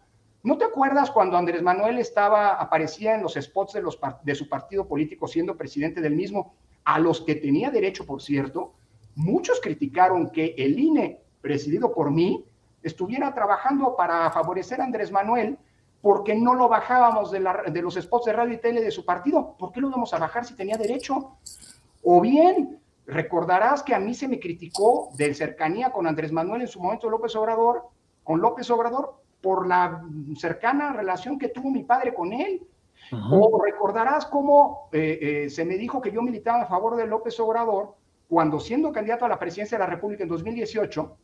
[0.43, 4.49] ¿No te acuerdas cuando Andrés Manuel estaba, aparecía en los spots de, los, de su
[4.49, 8.73] partido político siendo presidente del mismo, a los que tenía derecho, por cierto?
[9.15, 12.43] Muchos criticaron que el INE, presidido por mí,
[12.83, 15.57] estuviera trabajando para favorecer a Andrés Manuel
[16.01, 19.55] ¿Por qué no lo bajábamos de, los spots de radio y tele de su partido?
[19.57, 21.37] ¿Por qué lo íbamos a bajar si tenía derecho?
[22.03, 26.67] O bien, recordarás que a mí se me criticó de cercanía con Andrés Manuel en
[26.67, 27.87] su momento López Obrador,
[28.23, 30.03] con López Obrador, por la
[30.35, 32.65] cercana relación que tuvo mi padre con él.
[33.31, 37.39] O recordarás cómo eh, eh, se me dijo que yo militaba a favor de López
[37.39, 37.95] Obrador
[38.27, 41.17] cuando siendo candidato a la presidencia de la República en 2018,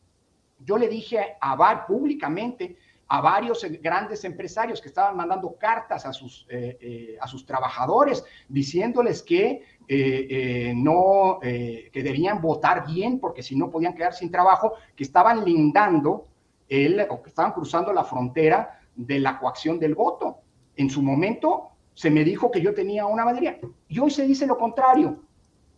[0.64, 2.76] yo le dije a Bar públicamente
[3.08, 8.24] a varios grandes empresarios que estaban mandando cartas a sus, eh, eh, a sus trabajadores
[8.48, 14.74] diciéndoles que eh, no, que debían votar bien porque si no podían quedar sin trabajo,
[14.96, 16.26] que estaban lindando
[16.68, 20.38] el, o que estaban cruzando la frontera de la coacción del voto.
[20.76, 24.46] En su momento se me dijo que yo tenía una mayoría y hoy se dice
[24.46, 25.20] lo contrario.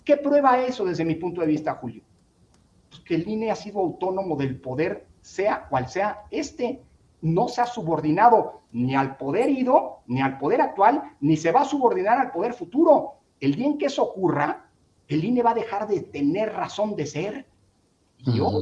[0.04, 2.02] ¿Qué prueba eso desde mi punto de vista, Julio?
[2.88, 6.80] Pues que el INE ha sido autónomo del poder, sea cual sea este.
[7.22, 11.62] No se ha subordinado ni al poder ido, ni al poder actual, ni se va
[11.62, 13.14] a subordinar al poder futuro.
[13.40, 14.68] El día en que eso ocurra,
[15.08, 17.46] el INE va a dejar de tener razón de ser.
[18.18, 18.60] Y yo,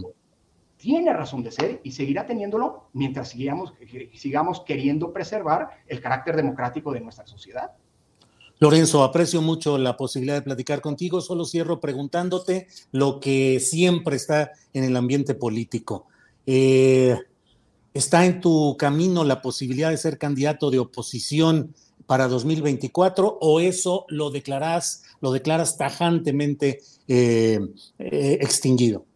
[0.77, 3.73] tiene razón de ser y seguirá teniéndolo mientras sigamos,
[4.15, 7.73] sigamos queriendo preservar el carácter democrático de nuestra sociedad.
[8.61, 11.21] Lorenzo, aprecio mucho la posibilidad de platicar contigo.
[11.21, 16.07] Solo cierro preguntándote lo que siempre está en el ambiente político.
[16.47, 17.19] Eh,
[17.95, 21.77] ¿Está en tu camino la posibilidad de ser candidato de oposición
[22.07, 27.61] para 2024 o eso lo declaras, lo declaras tajantemente eh,
[28.01, 29.07] eh, extinguido?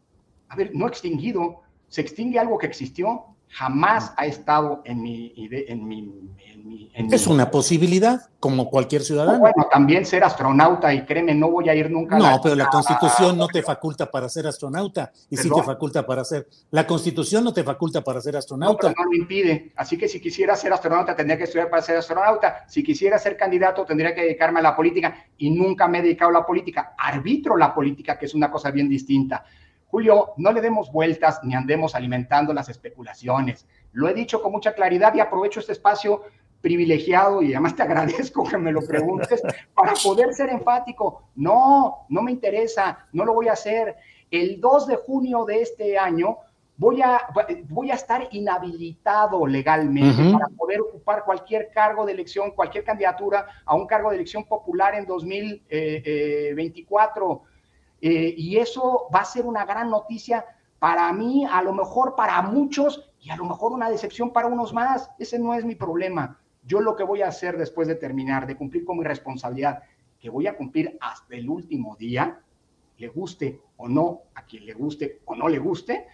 [0.48, 5.86] A ver, no extinguido, se extingue algo que existió, jamás ha estado en mi, en
[5.86, 6.12] mi,
[6.94, 9.38] es una posibilidad, como cualquier ciudadano.
[9.38, 12.18] Bueno, también ser astronauta, y créeme, no voy a ir nunca.
[12.18, 16.24] No, pero la Constitución no te faculta para ser astronauta, y sí te faculta para
[16.24, 16.48] ser.
[16.70, 18.88] La Constitución no te faculta para ser astronauta.
[18.88, 19.72] No, pero no lo impide.
[19.76, 22.64] Así que si quisiera ser astronauta, tendría que estudiar para ser astronauta.
[22.68, 26.30] Si quisiera ser candidato, tendría que dedicarme a la política, y nunca me he dedicado
[26.30, 26.94] a la política.
[26.98, 29.44] Arbitro la política, que es una cosa bien distinta.
[29.90, 33.66] Julio, no le demos vueltas ni andemos alimentando las especulaciones.
[33.92, 36.22] Lo he dicho con mucha claridad y aprovecho este espacio
[36.60, 39.40] privilegiado y además te agradezco que me lo preguntes
[39.74, 41.30] para poder ser enfático.
[41.36, 43.96] No, no me interesa, no lo voy a hacer.
[44.30, 46.36] El 2 de junio de este año
[46.76, 47.22] voy a,
[47.68, 53.74] voy a estar inhabilitado legalmente para poder ocupar cualquier cargo de elección, cualquier candidatura a
[53.74, 57.42] un cargo de elección popular en 2024.
[58.00, 60.44] Eh, y eso va a ser una gran noticia
[60.78, 64.72] para mí, a lo mejor para muchos y a lo mejor una decepción para unos
[64.72, 65.10] más.
[65.18, 66.38] Ese no es mi problema.
[66.62, 69.82] Yo lo que voy a hacer después de terminar, de cumplir con mi responsabilidad,
[70.20, 72.40] que voy a cumplir hasta el último día,
[72.98, 76.06] le guste o no, a quien le guste o no le guste,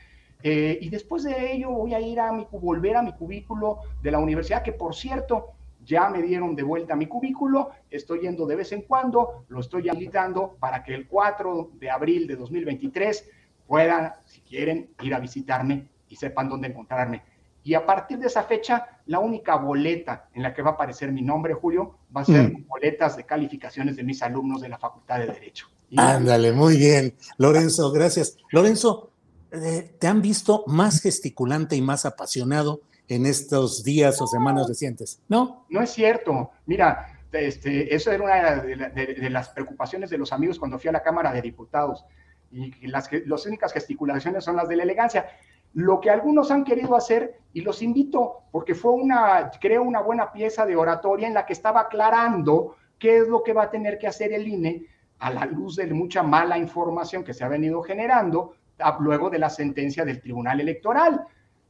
[0.42, 4.10] eh, y después de ello voy a ir a mi, volver a mi cubículo de
[4.10, 5.53] la universidad, que por cierto,
[5.84, 9.88] ya me dieron de vuelta mi cubículo, estoy yendo de vez en cuando, lo estoy
[9.88, 13.28] habilitando para que el 4 de abril de 2023
[13.66, 17.22] puedan, si quieren, ir a visitarme y sepan dónde encontrarme.
[17.62, 21.10] Y a partir de esa fecha, la única boleta en la que va a aparecer
[21.10, 22.66] mi nombre, Julio, va a ser mm.
[22.66, 25.68] boletas de calificaciones de mis alumnos de la Facultad de Derecho.
[25.96, 27.14] Ándale, muy bien.
[27.38, 28.36] Lorenzo, gracias.
[28.50, 29.10] Lorenzo,
[29.50, 35.20] eh, ¿te han visto más gesticulante y más apasionado en estos días o semanas recientes,
[35.28, 35.66] ¿no?
[35.68, 36.50] No es cierto.
[36.66, 41.02] Mira, este, eso era una de, las preocupaciones de los amigos cuando fui a la
[41.02, 42.04] Cámara de Diputados.
[42.50, 45.26] Y las, las únicas gesticulaciones son las de la elegancia.
[45.74, 50.32] Lo que algunos han querido hacer, y los invito, porque fue una, creo, una buena
[50.32, 53.98] pieza de oratoria en la que estaba aclarando qué es lo que va a tener
[53.98, 54.86] que hacer el INE
[55.18, 58.54] a la luz de mucha mala información que se ha venido generando
[59.00, 61.26] luego de la sentencia del Tribunal Electoral.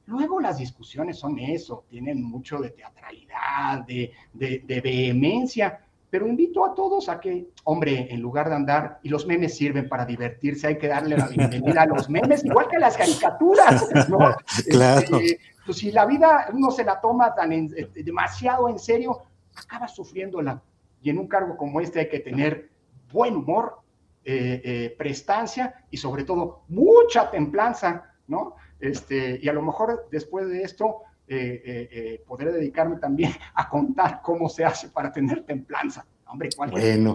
[0.07, 6.75] Luego las discusiones son eso, tienen mucho de teatralidad, de, de, vehemencia, pero invito a
[6.75, 10.79] todos a que, hombre, en lugar de andar, y los memes sirven para divertirse, hay
[10.79, 14.19] que darle la bienvenida a los memes, igual que a las caricaturas, ¿no?
[14.69, 15.01] Claro.
[15.01, 19.23] Este, pues si la vida uno se la toma tan eh, demasiado en serio,
[19.57, 20.63] acaba sufriéndola.
[21.01, 22.71] Y en un cargo como este hay que tener
[23.11, 23.79] buen humor,
[24.27, 28.57] eh, eh, prestancia y sobre todo mucha templanza, ¿no?
[28.81, 33.69] Este, y a lo mejor después de esto eh, eh, eh, podré dedicarme también a
[33.69, 36.07] contar cómo se hace para tener templanza.
[36.27, 37.15] Hombre, ¿cuál bueno,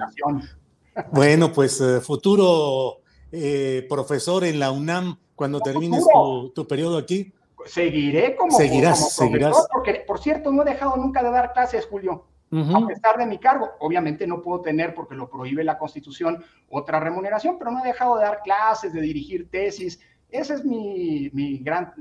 [1.12, 3.02] bueno, pues futuro
[3.88, 6.04] profesor en la UNAM cuando termines
[6.56, 7.32] tu, periodo aquí.
[7.66, 12.26] Seguiré como, seguirás, profesor, porque por cierto no he dejado nunca de dar clases, Julio.
[12.52, 17.00] A pesar de mi cargo, obviamente no puedo tener, porque lo prohíbe la Constitución, otra
[17.00, 20.00] remuneración, pero no he dejado de dar clases, de dirigir tesis,
[20.32, 21.94] ese es mi, mi gran,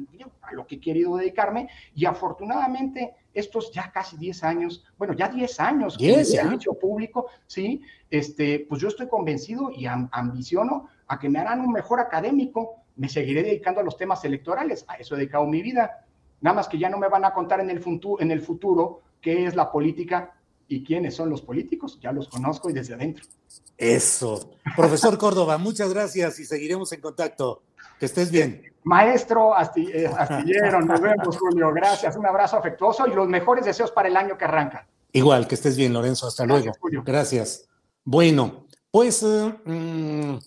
[0.43, 5.29] a lo que he querido dedicarme y afortunadamente estos ya casi 10 años, bueno, ya
[5.29, 11.18] 10 años que he hecho público, sí, este, pues yo estoy convencido y ambiciono a
[11.18, 15.14] que me harán un mejor académico, me seguiré dedicando a los temas electorales, a eso
[15.14, 16.05] he dedicado mi vida,
[16.41, 19.03] nada más que ya no me van a contar en el, futuro, en el futuro
[19.20, 20.35] qué es la política
[20.66, 23.24] y quiénes son los políticos, ya los conozco y desde adentro.
[23.76, 24.51] Eso.
[24.76, 27.62] Profesor Córdoba, muchas gracias y seguiremos en contacto.
[27.99, 28.62] Que estés bien.
[28.84, 31.72] Maestro eh, Astillero, nos vemos, Julio.
[31.72, 34.86] Gracias, un abrazo afectuoso y los mejores deseos para el año que arranca.
[35.12, 36.26] Igual, que estés bien, Lorenzo.
[36.26, 36.72] Hasta luego.
[37.05, 37.68] Gracias.
[38.05, 40.38] Bueno, pues eh, mm,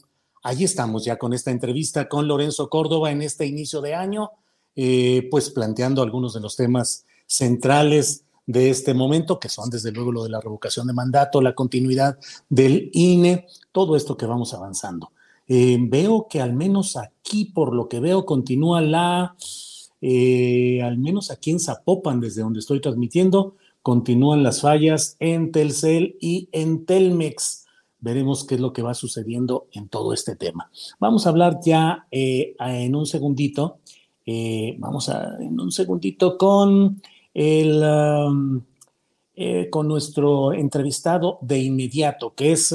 [0.43, 4.31] ahí estamos ya con esta entrevista con Lorenzo Córdoba en este inicio de año.
[4.75, 10.11] eh, pues planteando algunos de los temas centrales de este momento, que son desde luego
[10.11, 12.17] lo de la revocación de mandato, la continuidad
[12.49, 15.11] del INE, todo esto que vamos avanzando.
[15.53, 19.35] Eh, veo que al menos aquí, por lo que veo, continúa la,
[19.99, 26.15] eh, al menos aquí en Zapopan, desde donde estoy transmitiendo, continúan las fallas en Telcel
[26.21, 27.65] y en Telmex.
[27.99, 30.71] Veremos qué es lo que va sucediendo en todo este tema.
[31.01, 33.79] Vamos a hablar ya eh, en un segundito,
[34.77, 37.01] vamos a en un segundito con
[37.33, 38.61] el, um,
[39.69, 42.73] con nuestro entrevistado de inmediato, que es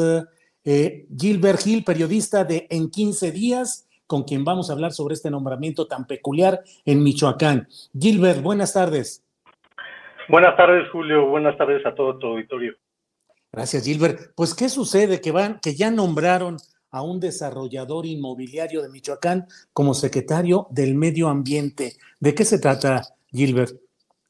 [0.66, 5.30] eh, Gilbert Gil, periodista de En 15 días, con quien vamos a hablar sobre este
[5.30, 7.68] nombramiento tan peculiar en Michoacán.
[7.98, 9.24] Gilbert, buenas tardes.
[10.28, 11.26] Buenas tardes, Julio.
[11.26, 12.74] Buenas tardes a todo tu auditorio.
[13.52, 14.32] Gracias, Gilbert.
[14.34, 15.20] Pues, ¿qué sucede?
[15.20, 16.56] Que van, que ya nombraron
[16.90, 21.92] a un desarrollador inmobiliario de Michoacán como secretario del Medio Ambiente.
[22.18, 23.85] ¿De qué se trata, Gilbert?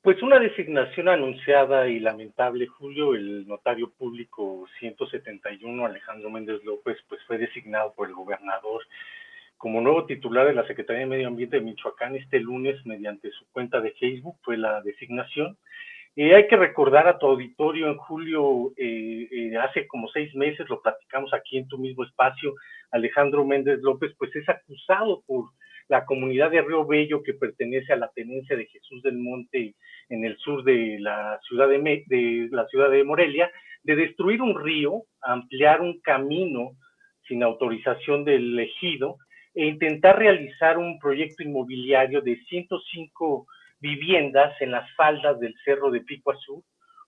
[0.07, 7.21] Pues una designación anunciada y lamentable, Julio, el notario público 171, Alejandro Méndez López, pues
[7.27, 8.85] fue designado por el gobernador
[9.57, 13.47] como nuevo titular de la Secretaría de Medio Ambiente de Michoacán este lunes mediante su
[13.51, 15.59] cuenta de Facebook, fue la designación.
[16.15, 20.69] Eh, hay que recordar a tu auditorio, en julio, eh, eh, hace como seis meses,
[20.69, 22.55] lo platicamos aquí en tu mismo espacio,
[22.93, 25.47] Alejandro Méndez López, pues es acusado por
[25.89, 29.75] la comunidad de Río Bello, que pertenece a la tenencia de Jesús del Monte
[30.09, 33.51] en el sur de la ciudad de, de, la ciudad de Morelia,
[33.83, 36.73] de destruir un río, ampliar un camino
[37.29, 39.17] sin autorización del ejido
[39.55, 43.47] e intentar realizar un proyecto inmobiliario de 105
[43.81, 46.63] viviendas en las faldas del cerro de Pico Azul,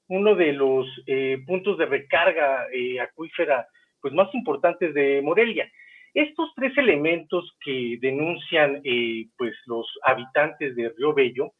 [0.08, 3.66] uno de los eh, puntos de recarga eh, acuífera
[4.00, 5.70] pues más importantes de Morelia.
[6.14, 11.52] Estos tres elementos que denuncian eh, pues los habitantes de Río Bello,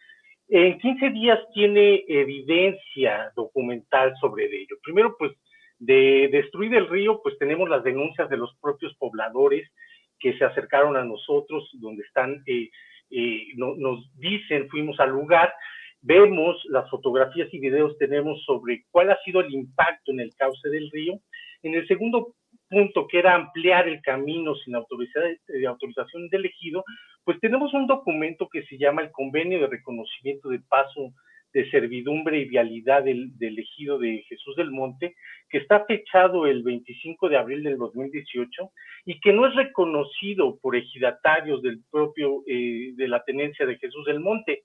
[0.48, 4.76] en 15 días tiene evidencia documental sobre ello.
[4.82, 5.32] Primero, pues
[5.78, 9.70] de destruir el río, pues tenemos las denuncias de los propios pobladores
[10.18, 12.70] que se acercaron a nosotros, donde están, eh,
[13.10, 15.52] eh, nos dicen, fuimos al lugar,
[16.00, 20.68] vemos las fotografías y videos tenemos sobre cuál ha sido el impacto en el cauce
[20.68, 21.20] del río.
[21.62, 22.34] En el segundo
[22.68, 26.84] punto, que era ampliar el camino sin eh, autorización del ejido,
[27.24, 31.12] pues tenemos un documento que se llama el Convenio de Reconocimiento de Paso
[31.52, 35.14] de Servidumbre y Vialidad del, ejido de Jesús del Monte,
[35.48, 38.70] que está fechado el 25 de abril del 2018
[39.06, 44.04] y que no es reconocido por ejidatarios del propio, eh, de la tenencia de Jesús
[44.04, 44.64] del Monte,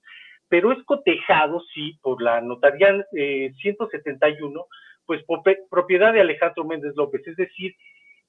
[0.49, 4.63] pero es cotejado, sí, por la notaría 171, eh,
[5.05, 5.23] pues
[5.69, 7.73] propiedad de Alejandro Méndez López, es decir,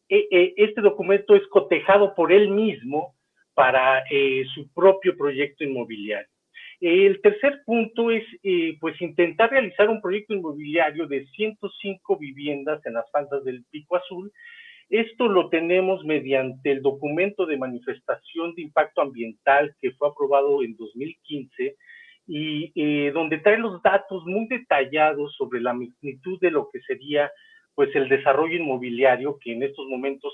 [0.08, 3.14] este documento es cotejado por él mismo
[3.54, 6.28] para eh, su propio proyecto inmobiliario.
[6.80, 12.94] El tercer punto es eh, pues intentar realizar un proyecto inmobiliario de 105 viviendas en
[12.94, 14.30] las faldas del Pico Azul.
[14.90, 20.76] Esto lo tenemos mediante el documento de manifestación de impacto ambiental que fue aprobado en
[20.76, 21.76] 2015
[22.26, 27.30] y eh, donde trae los datos muy detallados sobre la magnitud de lo que sería
[27.74, 30.32] pues el desarrollo inmobiliario, que en estos momentos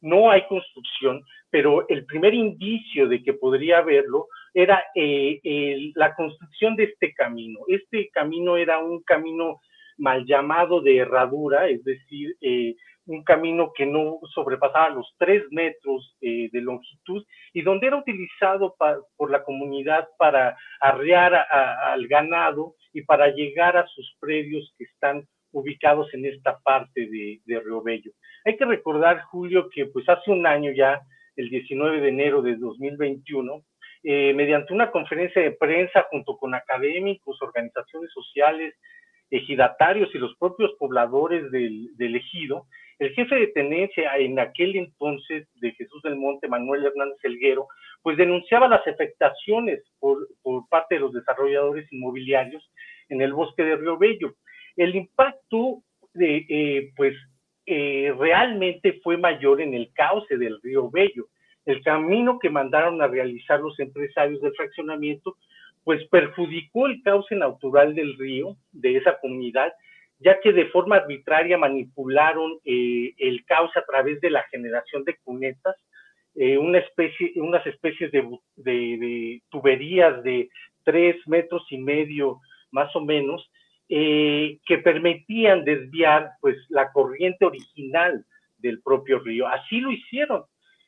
[0.00, 6.76] no hay construcción, pero el primer indicio de que podría haberlo era eh, la construcción
[6.76, 7.60] de este camino.
[7.68, 9.60] Este camino era un camino
[9.98, 12.74] mal llamado de herradura, es decir, eh,
[13.06, 18.74] un camino que no sobrepasaba los tres metros eh, de longitud y donde era utilizado
[19.16, 25.26] por la comunidad para arrear al ganado y para llegar a sus predios que están
[25.56, 28.12] ubicados en esta parte de, Río Bello.
[28.44, 31.00] Hay que recordar, Julio, que pues hace un año ya,
[31.36, 33.62] el 19 de enero de 2021,
[34.04, 38.74] eh, mediante una conferencia de prensa junto con académicos, organizaciones sociales,
[39.30, 42.66] ejidatarios y los propios pobladores del, ejido,
[42.98, 47.66] el jefe de tenencia en aquel entonces de Jesús del Monte, Manuel Hernández Elguero,
[48.02, 52.70] pues denunciaba las afectaciones por, por parte de los desarrolladores inmobiliarios
[53.08, 54.34] en el bosque de Río Bello.
[54.76, 55.82] El impacto
[56.20, 57.14] eh, pues,
[57.66, 61.28] eh, realmente fue mayor en el cauce del río Bello.
[61.64, 65.36] El camino que mandaron a realizar los empresarios del fraccionamiento,
[65.82, 69.72] pues perjudicó el cauce natural del río, de esa comunidad,
[70.18, 75.16] ya que de forma arbitraria manipularon eh, el cauce a través de la generación de
[75.24, 75.76] cunetas,
[76.58, 80.50] una especie, unas especies de, tuberías de
[80.84, 83.50] tres metros y medio más o menos,
[83.88, 88.24] eh, que permitían desviar pues la corriente original
[88.58, 89.46] del propio río.
[89.46, 90.44] Así lo hicieron.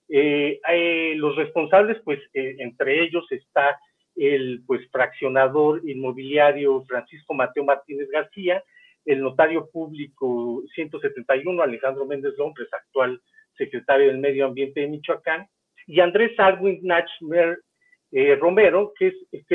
[0.08, 3.78] Eh, eh, los responsables, pues entre ellos está
[4.16, 8.62] el pues fraccionador inmobiliario Francisco Mateo Martínez García,
[9.04, 13.20] el notario público 171 Alejandro Méndez López, actual
[13.56, 15.46] secretario del Medio Ambiente de Michoacán,
[15.86, 17.58] y Andrés Arwin Nachmer
[18.10, 19.12] eh, Romero, que,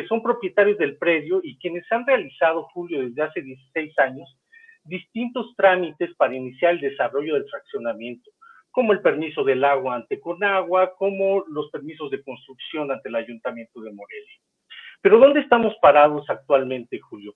[0.08, 4.38] son propietarios del predio y quienes han realizado, Julio, desde hace 16 años,
[4.84, 8.30] distintos trámites para iniciar el desarrollo del fraccionamiento,
[8.72, 13.82] como el permiso del agua ante Conagua, como los permisos de construcción ante el Ayuntamiento
[13.82, 14.38] de Morelia.
[15.02, 17.36] Pero ¿dónde estamos parados actualmente, Julio?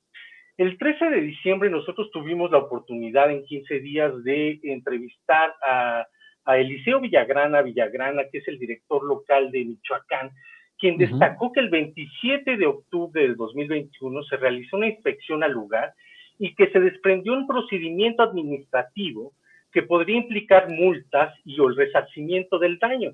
[0.57, 6.05] El 13 de diciembre nosotros tuvimos la oportunidad en 15 días de entrevistar a,
[6.47, 10.31] Eliseo Villagrana Villagrana, que es el director local de Michoacán,
[10.79, 15.93] quien destacó que el 27 de octubre del 2021 se realizó una inspección al lugar
[16.39, 19.33] y que se desprendió un procedimiento administrativo
[19.71, 23.13] que podría implicar multas y o el resarcimiento del daño.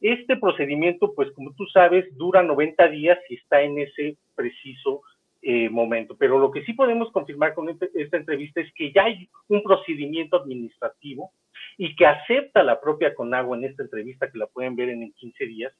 [0.00, 5.02] Este procedimiento, pues como tú sabes, dura 90 días y está en ese preciso
[5.42, 6.16] eh, momento.
[6.18, 9.62] Pero lo que sí podemos confirmar con este, esta entrevista es que ya hay un
[9.62, 11.32] procedimiento administrativo
[11.78, 15.46] y que acepta la propia Conagua en esta entrevista, que la pueden ver en, 15
[15.46, 15.72] días,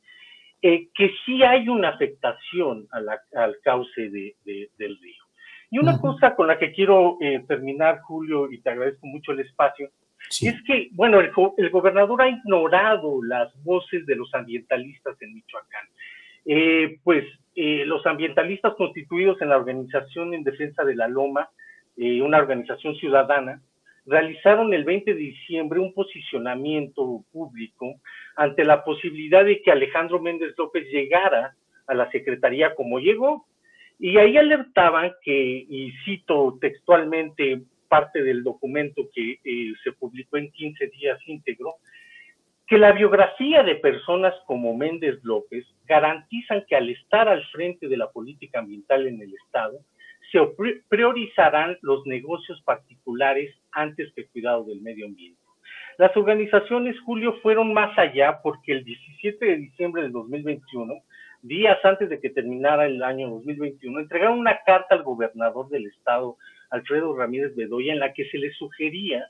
[0.62, 5.24] eh, que sí hay una afectación al cauce del río.
[5.70, 9.40] Y una cosa con la que quiero eh, terminar, Julio, y te agradezco mucho el
[9.40, 9.90] espacio,
[10.42, 15.86] es que, bueno, el, gobernador ha ignorado las voces de los ambientalistas en Michoacán.
[16.44, 21.48] Eh, pues eh, los ambientalistas constituidos en la Organización en Defensa de la Loma,
[21.96, 23.60] una organización ciudadana,
[24.10, 27.94] realizaron el 20 de diciembre un posicionamiento público
[28.36, 31.54] ante la posibilidad de que Alejandro Méndez López llegara
[31.86, 33.46] a la Secretaría como llegó,
[33.98, 40.50] y ahí alertaban que, y cito textualmente parte del documento que eh, se publicó en
[40.50, 41.74] 15 días íntegro,
[42.66, 47.96] que la biografía de personas como Méndez López garantizan que al estar al frente de
[47.96, 49.78] la política ambiental en el Estado,
[50.30, 50.38] se
[50.88, 55.40] priorizarán los negocios particulares antes que el cuidado del medio ambiente.
[55.98, 61.02] Las organizaciones, Julio, fueron más allá porque el 17 de diciembre de 2021
[61.42, 66.36] días antes de que terminara el año 2021, entregaron una carta al gobernador del estado,
[66.70, 69.26] Alfredo Ramírez Bedoya, en la que se le sugería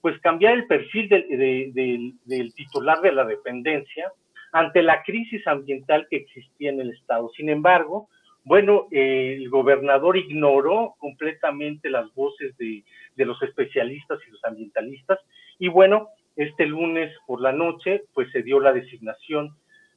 [0.00, 4.12] pues cambiar el perfil del, titular de la dependencia
[4.52, 7.30] ante la crisis ambiental que existía en el estado.
[7.36, 8.08] Sin embargo,
[8.48, 12.82] bueno, el gobernador ignoró completamente las voces de,
[13.14, 15.18] de los especialistas y los ambientalistas
[15.58, 19.54] y bueno, este lunes por la noche pues se dio la designación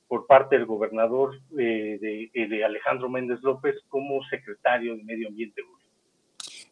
[0.07, 5.61] por parte del gobernador eh, eh, de, Alejandro Méndez López como secretario de Medio Ambiente.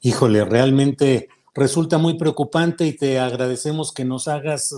[0.01, 4.75] Híjole, realmente resulta muy preocupante y te agradecemos que nos hagas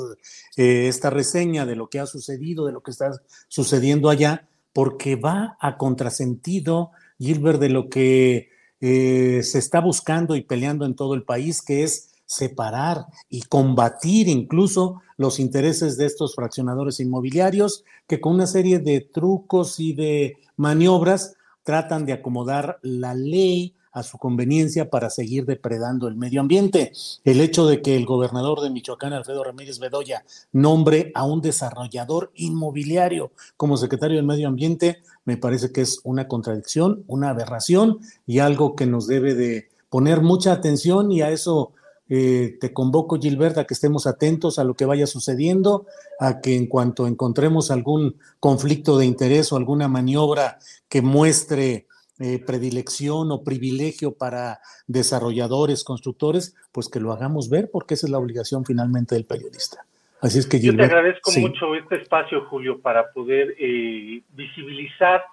[0.57, 3.11] eh, esta reseña de lo que ha sucedido, de lo que está
[3.47, 8.49] sucediendo allá, porque va a contrasentido, Gilbert, de lo que
[8.79, 15.01] se está buscando y peleando en todo el país, que es separar y combatir incluso
[15.17, 21.35] los intereses de estos fraccionadores inmobiliarios que con una serie de trucos y de maniobras
[21.63, 26.91] tratan de acomodar la ley a su conveniencia para seguir depredando el medio ambiente.
[27.23, 32.31] El hecho de que el gobernador de Michoacán, Alfredo Ramírez Bedoya, nombre a un desarrollador
[32.35, 38.39] inmobiliario como secretario del medio ambiente, me parece que es una contradicción, una aberración y
[38.39, 41.73] algo que nos debe de poner mucha atención y a eso
[42.13, 45.85] eh, te convoco, Gilberta, a que estemos atentos a lo que vaya sucediendo,
[46.19, 51.87] a que en cuanto encontremos algún conflicto de interés o alguna maniobra que muestre
[52.21, 58.11] eh, predilección o privilegio para desarrolladores, constructores, pues que lo hagamos ver, porque esa es
[58.11, 59.85] la obligación finalmente del periodista.
[60.21, 65.23] Así es que Yo te agradezco mucho este espacio, Julio, para poder eh, visibilizar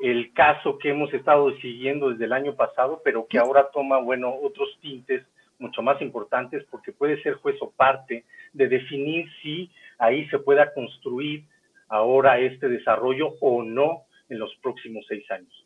[0.00, 4.34] el caso que hemos estado siguiendo desde el año pasado, pero que ahora toma, bueno,
[4.42, 5.22] otros tintes
[5.58, 10.72] mucho más importantes porque puede ser juez o parte de definir si ahí se pueda
[10.74, 11.44] construir
[11.88, 15.61] ahora este desarrollo o no en los próximos seis años.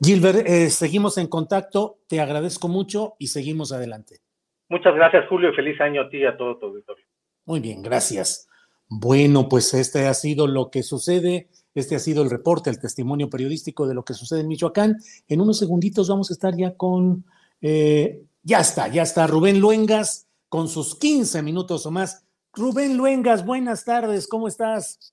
[0.00, 4.20] Gilbert, eh, seguimos en contacto, te agradezco mucho y seguimos adelante.
[4.68, 7.04] Muchas gracias, Julio, feliz año a ti y a todo tu auditorio.
[7.44, 8.48] Muy bien, gracias.
[8.88, 13.28] Bueno, pues este ha sido lo que sucede, este ha sido el reporte, el testimonio
[13.28, 14.96] periodístico de lo que sucede en Michoacán.
[15.28, 17.24] En unos segunditos vamos a estar ya con
[17.60, 22.24] eh, ya está, ya está Rubén Luengas con sus 15 minutos o más.
[22.52, 25.12] Rubén Luengas, buenas tardes, ¿cómo estás?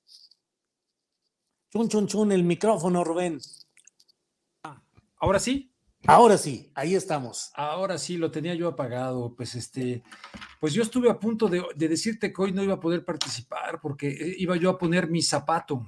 [1.72, 3.40] Chun, chun, chun, el micrófono, Rubén.
[5.24, 5.72] ¿Ahora sí?
[6.06, 7.54] Ahora sí, ahí estamos.
[7.56, 9.34] Ahora sí, lo tenía yo apagado.
[9.38, 10.04] Pues este,
[10.60, 13.80] pues yo estuve a punto de, de decirte que hoy no iba a poder participar
[13.82, 15.88] porque eh, iba yo a poner mi zapato.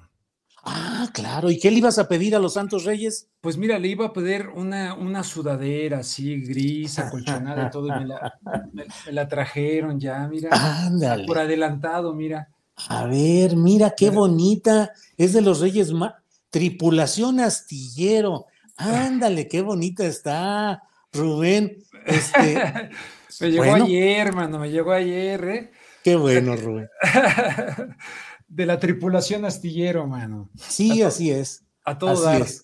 [0.63, 1.51] Ah, claro.
[1.51, 3.27] ¿Y qué le ibas a pedir a los Santos Reyes?
[3.41, 7.91] Pues mira, le iba a pedir una, una sudadera así, gris, acolchonada y todo, y
[7.91, 8.39] me la,
[8.71, 10.49] me, la trajeron ya, mira.
[10.53, 11.25] Ándale.
[11.25, 12.47] Por adelantado, mira.
[12.87, 14.93] A ver, mira qué bonita.
[15.17, 18.45] Es de los Reyes Ma Tripulación Astillero.
[18.77, 21.77] Ándale, qué bonita está, Rubén.
[22.05, 22.89] Este,
[23.41, 25.71] me llegó ayer, hermano, me llegó ayer, ¿eh?
[26.03, 26.89] Qué bueno, Rubén.
[28.47, 30.49] de la tripulación astillero, mano.
[30.55, 31.63] Sí, así es.
[31.83, 32.61] A todo así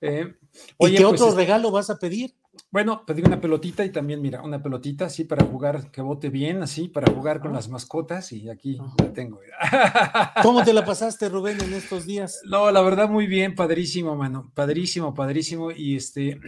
[0.00, 0.34] Eh,
[0.78, 2.34] ¿Y qué pues, otro regalo vas a pedir?
[2.72, 6.62] Bueno, pedí una pelotita y también, mira, una pelotita así para jugar, que bote bien,
[6.62, 9.40] así, para jugar con las mascotas y aquí la tengo.
[10.42, 12.40] ¿Cómo te la pasaste, Rubén, en estos días?
[12.44, 16.40] No, la verdad, muy bien, padrísimo, mano, padrísimo, padrísimo y este,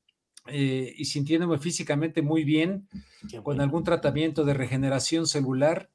[0.46, 2.88] eh, y sintiéndome físicamente muy bien,
[3.42, 5.90] con algún tratamiento de regeneración celular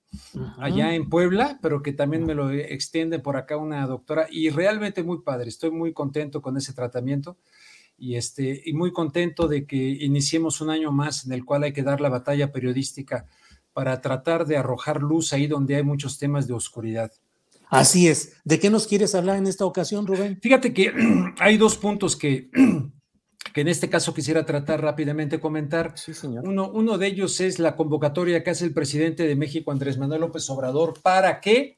[0.60, 5.04] allá en Puebla, pero que también me lo extiende por acá una doctora y realmente
[5.04, 7.38] muy padre, estoy muy contento con ese tratamiento
[7.98, 11.74] y, este, y muy contento de que iniciemos un año más en el cual hay
[11.74, 13.26] que dar la batalla periodística
[13.74, 17.12] para tratar de arrojar luz ahí donde hay muchos temas de oscuridad.
[17.68, 18.34] Así es.
[18.44, 20.40] ¿De qué nos quieres hablar en esta ocasión, Rubén?
[20.42, 20.94] Fíjate que
[21.40, 22.50] hay dos puntos que
[23.54, 25.94] que en este caso quisiera tratar rápidamente, comentar.
[25.96, 26.46] Sí, señor.
[26.46, 30.20] Uno, uno de ellos es la convocatoria que hace el presidente de México, Andrés Manuel
[30.20, 31.78] López Obrador, para que,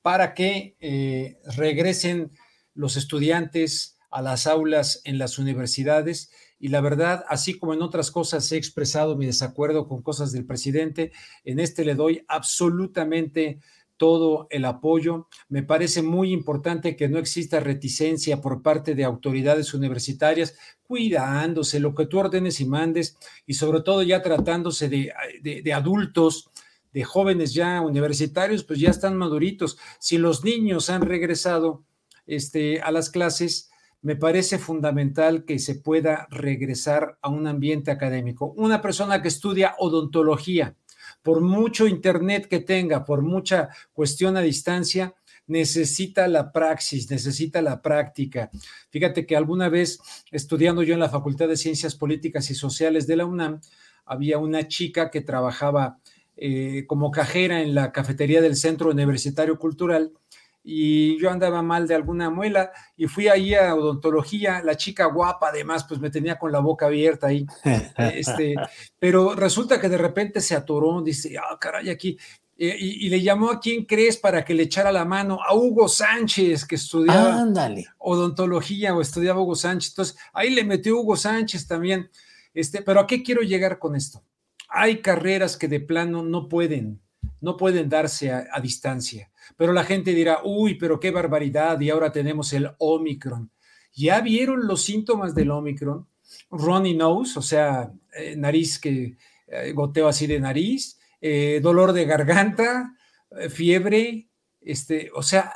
[0.00, 2.30] para que eh, regresen
[2.74, 6.30] los estudiantes a las aulas en las universidades.
[6.58, 10.44] Y la verdad, así como en otras cosas he expresado mi desacuerdo con cosas del
[10.44, 11.12] presidente,
[11.44, 13.60] en este le doy absolutamente
[14.00, 15.28] todo el apoyo.
[15.50, 21.94] Me parece muy importante que no exista reticencia por parte de autoridades universitarias, cuidándose lo
[21.94, 26.50] que tú ordenes y mandes, y sobre todo ya tratándose de, adultos,
[26.94, 29.76] de jóvenes ya universitarios, pues ya están maduritos.
[29.98, 31.84] Si los niños han regresado
[32.26, 33.69] este, a las clases,
[34.02, 38.52] me parece fundamental que se pueda regresar a un ambiente académico.
[38.56, 40.76] Una persona que estudia odontología,
[41.22, 45.14] por mucho internet que tenga, por mucha cuestión a distancia,
[45.46, 48.50] necesita la praxis, necesita la práctica.
[48.90, 49.98] Fíjate que alguna vez,
[50.30, 53.60] estudiando yo en la Facultad de Ciencias Políticas y Sociales de la UNAM,
[54.06, 55.98] había una chica que trabajaba
[56.36, 60.12] eh, como cajera en la cafetería del Centro Universitario Cultural
[60.62, 65.48] y yo andaba mal de alguna muela y fui ahí a odontología, la chica guapa
[65.48, 67.46] además pues me tenía con la boca abierta ahí,
[67.96, 68.54] este,
[68.98, 72.18] pero resulta que de repente se atoró, dice, ah, caray, aquí,
[72.58, 75.88] eh, y, le llamó a quién crees para que le echara la mano, a Hugo
[75.88, 77.42] Sánchez, que estudiaba
[77.96, 82.10] odontología o estudiaba Hugo Sánchez, entonces ahí le metió Hugo Sánchez también,
[82.52, 84.22] este, pero ¿a qué quiero llegar con esto?
[84.68, 87.00] Hay carreras que de plano no pueden,
[87.40, 92.12] no pueden darse a distancia pero la gente dirá, uy, pero qué barbaridad, y ahora
[92.12, 93.50] tenemos el Omicron.
[93.92, 96.06] ¿Ya vieron los síntomas del Omicron?
[96.50, 102.04] Runny nose, o sea, eh, nariz que eh, goteo así de nariz, eh, dolor de
[102.04, 102.94] garganta,
[103.48, 104.28] fiebre,
[104.60, 105.52] este, o sea,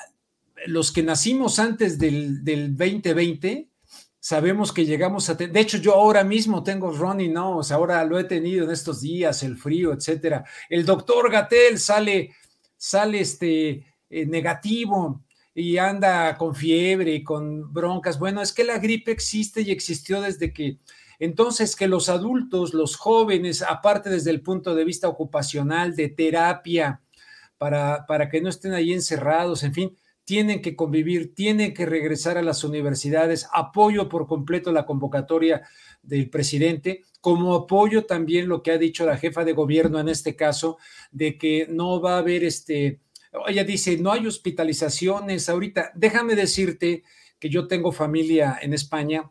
[0.67, 3.69] los que nacimos antes del, del 2020,
[4.25, 5.35] sabemos que llegamos a...
[5.35, 9.43] De hecho, yo ahora mismo tengo runny nose, ahora lo he tenido en estos días,
[9.43, 10.45] el frío, etcétera.
[10.71, 12.31] El doctor Gatel sale
[12.85, 15.25] sale este eh, negativo
[15.55, 18.19] y anda con fiebre y con broncas.
[18.19, 20.79] Bueno, es que la gripe existe y existió desde que
[21.19, 27.01] entonces que los adultos, los jóvenes, aparte desde el punto de vista ocupacional, de terapia,
[27.57, 32.39] para, para que no estén ahí encerrados, en fin, tienen que convivir, tienen que regresar
[32.39, 33.47] a las universidades.
[33.53, 35.63] Apoyo por completo la convocatoria
[36.03, 40.37] del presidente, como apoyo también lo que ha dicho la jefa de gobierno en este
[40.37, 40.79] caso,
[41.11, 43.01] de que no va a haber este,
[43.47, 45.93] ella dice, no hay hospitalizaciones ahorita.
[45.95, 47.03] Déjame decirte
[47.39, 49.31] que yo tengo familia en España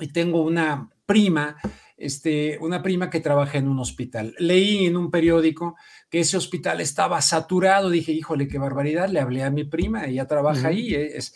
[0.00, 1.56] y tengo una prima,
[1.98, 4.34] este, una prima que trabaja en un hospital.
[4.38, 5.76] Leí en un periódico
[6.08, 7.90] que ese hospital estaba saturado.
[7.90, 9.08] Dije, híjole, qué barbaridad.
[9.08, 10.94] Le hablé a mi prima, ella trabaja ahí.
[10.94, 11.34] Es,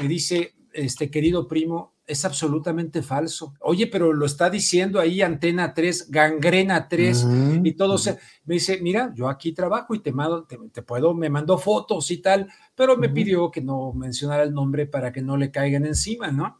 [0.00, 3.54] me dice, este querido primo, es absolutamente falso.
[3.60, 7.26] Oye, pero lo está diciendo ahí Antena 3, Gangrena 3
[7.64, 7.98] y todo.
[8.44, 12.18] me dice, mira, yo aquí trabajo y te, mando, te, puedo, me mandó fotos y
[12.18, 16.30] tal, pero me pidió que no mencionara el nombre para que no le caigan encima,
[16.30, 16.58] ¿no?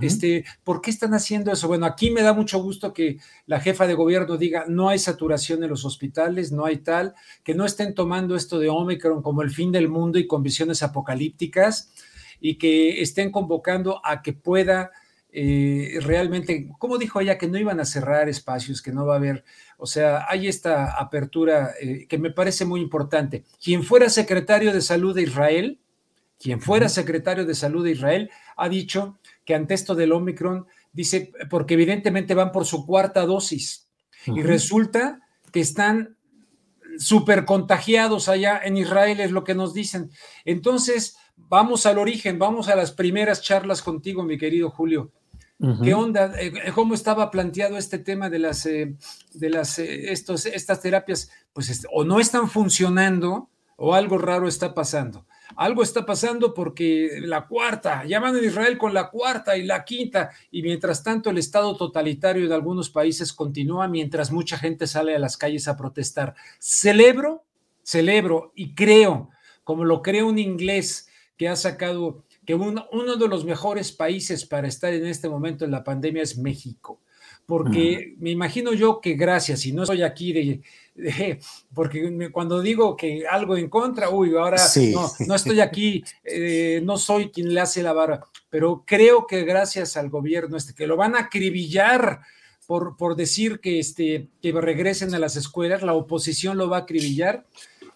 [0.00, 1.68] Este, ¿por qué están haciendo eso?
[1.68, 5.62] Bueno, aquí me da mucho gusto que la jefa de gobierno diga, no hay saturación
[5.62, 7.14] en los hospitales, no hay tal,
[7.44, 10.82] que no estén tomando esto de Omicron como el fin del mundo y con visiones
[10.82, 11.92] apocalípticas
[12.40, 14.90] y que estén convocando a que pueda
[15.32, 19.18] eh, realmente, como dijo ella, que no iban a cerrar espacios, que no va a
[19.18, 19.44] haber,
[19.76, 23.44] o sea, hay esta apertura eh, que me parece muy importante.
[23.62, 25.78] Quien fuera secretario de salud de Israel
[26.40, 31.32] quien fuera secretario de salud de Israel, ha dicho que ante esto del Omicron, dice,
[31.50, 33.88] porque evidentemente van por su cuarta dosis
[34.24, 35.20] y resulta
[35.52, 36.16] que están
[36.98, 40.10] súper contagiados allá en Israel, es lo que nos dicen.
[40.46, 41.16] Entonces,
[41.48, 45.12] vamos al origen, vamos a las primeras charlas contigo, mi querido Julio.
[45.82, 46.32] ¿Qué onda?
[46.40, 48.96] Eh, ¿Cómo estaba planteado este tema de las, eh,
[49.34, 51.30] de las eh, estos, estas terapias?
[51.52, 55.26] Pues o no están funcionando o algo raro está pasando.
[55.56, 60.30] Algo está pasando porque la cuarta, llaman a Israel con la cuarta y la quinta,
[60.50, 65.18] y mientras tanto el estado totalitario de algunos países continúa mientras mucha gente sale a
[65.18, 66.34] las calles a protestar.
[66.58, 67.44] Celebro,
[67.82, 69.28] celebro y creo,
[69.64, 71.09] como lo creo un inglés
[71.40, 72.86] que ha sacado que uno,
[73.16, 77.00] de los mejores países para estar en este momento en la pandemia es México.
[77.46, 81.40] Porque me imagino yo que gracias, y no estoy aquí de,
[81.74, 84.62] porque cuando digo que algo en contra, uy, ahora
[85.26, 88.20] no, estoy aquí, eh, no soy quien le hace la vara,
[88.50, 92.20] pero creo que gracias al gobierno este, que lo van a acribillar
[92.66, 96.80] por, por decir que, este, que regresen a las escuelas, la oposición lo va a
[96.80, 97.46] acribillar,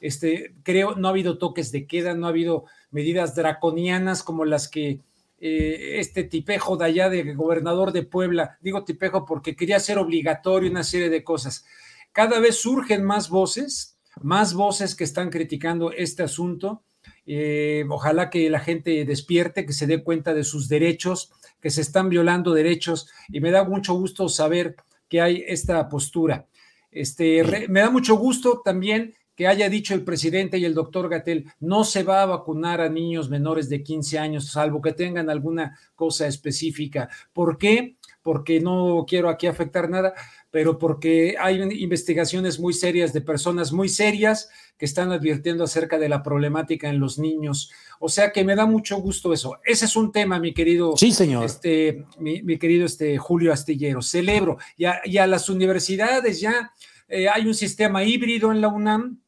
[0.01, 2.64] este, creo, no ha habido toques de queda, no ha habido
[2.95, 5.01] medidas draconianas como las que
[5.40, 10.70] eh, este tipejo de allá de gobernador de Puebla, digo tipejo porque quería hacer obligatorio
[10.70, 11.66] una serie de cosas.
[12.12, 16.84] Cada vez surgen más voces, más voces que están criticando este asunto.
[17.26, 21.80] Eh, ojalá que la gente despierte, que se dé cuenta de sus derechos, que se
[21.80, 24.76] están violando derechos y me da mucho gusto saber
[25.09, 26.47] que hay esta postura.
[26.92, 31.47] Este, me da mucho gusto también que haya dicho el presidente y el doctor Gatel,
[31.61, 35.78] no se va a vacunar a niños menores de 15 años, salvo que tengan alguna
[35.95, 37.09] cosa específica.
[37.32, 37.97] ¿Por qué?
[38.22, 40.14] Porque no quiero aquí afectar nada,
[40.51, 46.09] pero porque hay investigaciones muy serias de personas muy serias que están advirtiendo acerca de
[46.09, 47.72] la problemática en los niños.
[47.99, 49.59] O sea que me da mucho gusto eso.
[49.64, 50.97] Ese es un tema, mi querido.
[50.97, 51.45] Sí, señor.
[51.45, 54.01] Este, mi, querido este, Julio Astillero.
[54.01, 54.59] Celebro.
[54.76, 56.72] Y a, las universidades ya
[57.09, 59.23] eh, hay un sistema híbrido en la UNAM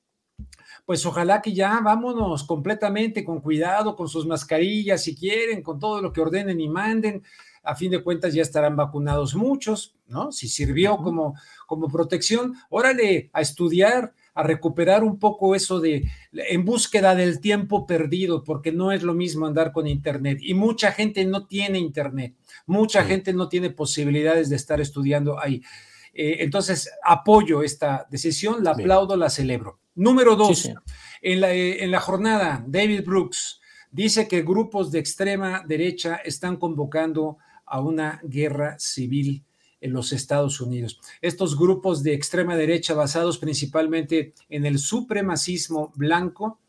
[0.87, 6.01] pues ojalá que ya vámonos completamente con cuidado, con sus mascarillas si quieren, con todo
[6.01, 7.25] lo que ordenen y manden.
[7.65, 10.31] A fin de cuentas ya estarán vacunados muchos, ¿no?
[10.31, 11.35] Si sirvió como,
[11.67, 17.85] como protección, órale a estudiar, a recuperar un poco eso de en búsqueda del tiempo
[17.85, 20.39] perdido, porque no es lo mismo andar con Internet.
[20.41, 25.63] Y mucha gente no tiene Internet, mucha gente no tiene posibilidades de estar estudiando ahí.
[26.15, 29.81] Eh, entonces, apoyo esta decisión, la aplaudo, la celebro.
[29.97, 30.71] Número dos,
[31.23, 36.57] en, la, eh, en la jornada, David Brooks dice que grupos de extrema derecha están
[36.57, 39.43] convocando a una guerra civil
[39.81, 41.01] en los Estados Unidos.
[41.23, 46.61] Estos grupos de extrema derecha basados principalmente en el supremacismo blanco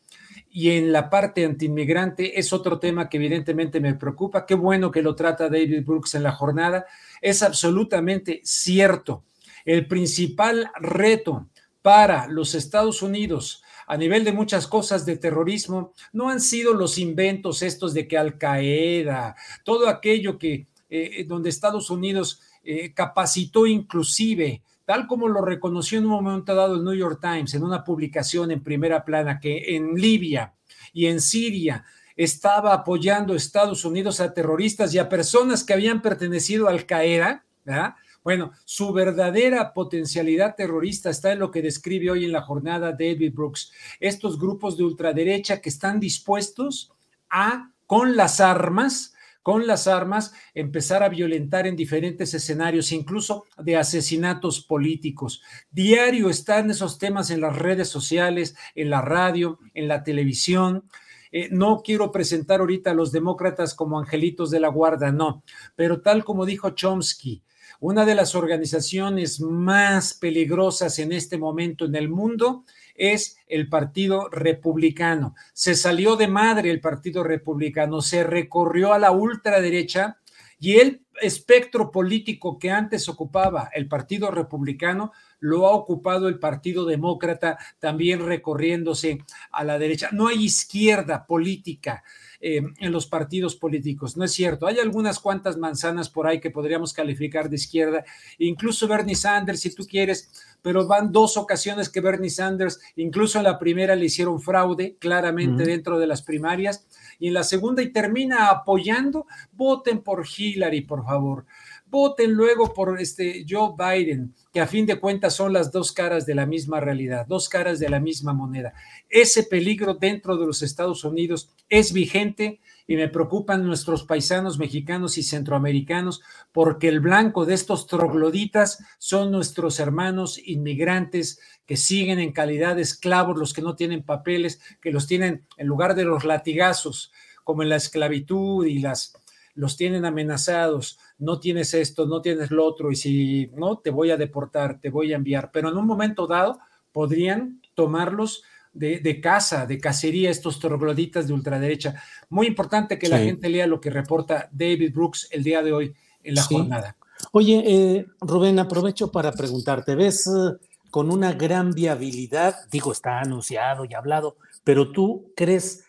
[0.50, 4.46] y en la parte antiinmigrante es otro tema que evidentemente me preocupa.
[4.46, 6.86] Qué bueno que lo trata David Brooks en la jornada.
[7.22, 9.24] Es absolutamente cierto.
[9.66, 11.50] El principal reto
[11.88, 16.98] para los Estados Unidos a nivel de muchas cosas de terrorismo no han sido los
[16.98, 23.66] inventos estos de que Al Qaeda, todo aquello que eh, donde Estados Unidos eh, capacitó
[23.66, 27.86] inclusive, tal como lo reconoció en un momento dado el New York Times en una
[27.86, 30.56] publicación en primera plana, que en Libia
[30.92, 31.86] y en Siria
[32.18, 37.46] estaba apoyando Estados Unidos a terroristas y a personas que habían pertenecido a Al Qaeda,
[37.64, 37.96] ¿verdad?
[38.28, 43.34] Bueno, su verdadera potencialidad terrorista está en lo que describe hoy en la jornada David
[43.34, 43.72] Brooks.
[44.02, 46.92] Estos grupos de ultraderecha que están dispuestos
[47.30, 53.78] a, con las armas, con las armas, empezar a violentar en diferentes escenarios, incluso de
[53.78, 55.42] asesinatos políticos.
[55.72, 60.84] Diario están esos temas en las redes sociales, en la radio, en la televisión.
[61.32, 65.44] Eh, no quiero presentar ahorita a los demócratas como angelitos de la guarda, no,
[65.78, 67.42] pero tal como dijo Chomsky,
[67.80, 72.64] una de las organizaciones más peligrosas en este momento en el mundo
[72.96, 75.36] es el Partido Republicano.
[75.54, 80.18] Se salió de madre el Partido Republicano, se recorrió a la ultraderecha
[80.60, 86.86] y el espectro político que antes ocupaba el Partido Republicano lo ha ocupado el Partido
[86.86, 89.20] Demócrata, también recorriéndose
[89.52, 90.10] a la derecha.
[90.12, 92.04] No hay izquierda política
[92.40, 94.18] eh, en los partidos políticos.
[94.18, 94.68] No es cierto.
[94.68, 98.06] Hay algunas cuantas manzanas por ahí que podríamos calificar de izquierda,
[98.38, 100.30] incluso Bernie Sanders, si tú quieres,
[100.62, 105.64] pero van dos ocasiones que Bernie Sanders, incluso en la primera le hicieron fraude claramente
[105.64, 106.86] dentro de las primarias,
[107.20, 111.46] y en la segunda y termina apoyando, voten por Hillary, por favor
[111.90, 116.26] voten luego por este Joe Biden, que a fin de cuentas son las dos caras
[116.26, 118.74] de la misma realidad, dos caras de la misma moneda.
[119.10, 125.18] Ese peligro dentro de los Estados Unidos es vigente y me preocupan nuestros paisanos mexicanos
[125.18, 126.22] y centroamericanos
[126.52, 132.82] porque el blanco de estos trogloditas son nuestros hermanos inmigrantes que siguen en calidad de
[132.82, 137.12] esclavos, los que no tienen papeles, que los tienen en lugar de los latigazos,
[137.44, 139.14] como en la esclavitud y las
[139.58, 144.12] los tienen amenazados, no tienes esto, no tienes lo otro, y si no, te voy
[144.12, 145.52] a deportar, te voy a enviar.
[145.52, 146.60] Pero en un momento dado
[146.92, 151.96] podrían tomarlos de, casa, de cacería, estos trogloditas de ultraderecha.
[152.30, 155.96] Muy importante que la gente lea lo que reporta David Brooks el día de hoy
[156.24, 156.96] en la jornada.
[157.32, 160.58] Oye, eh, Rubén, aprovecho para preguntarte, ¿ves eh,
[160.92, 165.87] con una gran viabilidad, digo, está anunciado y hablado, pero tú crees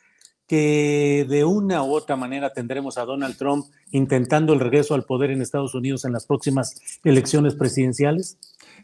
[0.49, 5.31] que de una u otra manera tendremos a Donald Trump intentando el regreso al poder
[5.31, 6.75] en Estados Unidos en las próximas
[7.05, 8.39] elecciones presidenciales?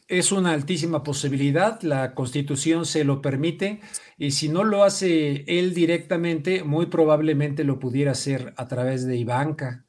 [0.06, 3.80] Es una altísima posibilidad, la constitución se lo permite
[4.18, 9.16] y si no lo hace él directamente, muy probablemente lo pudiera hacer a través de
[9.16, 9.86] Ivanka.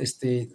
[0.00, 0.48] Este,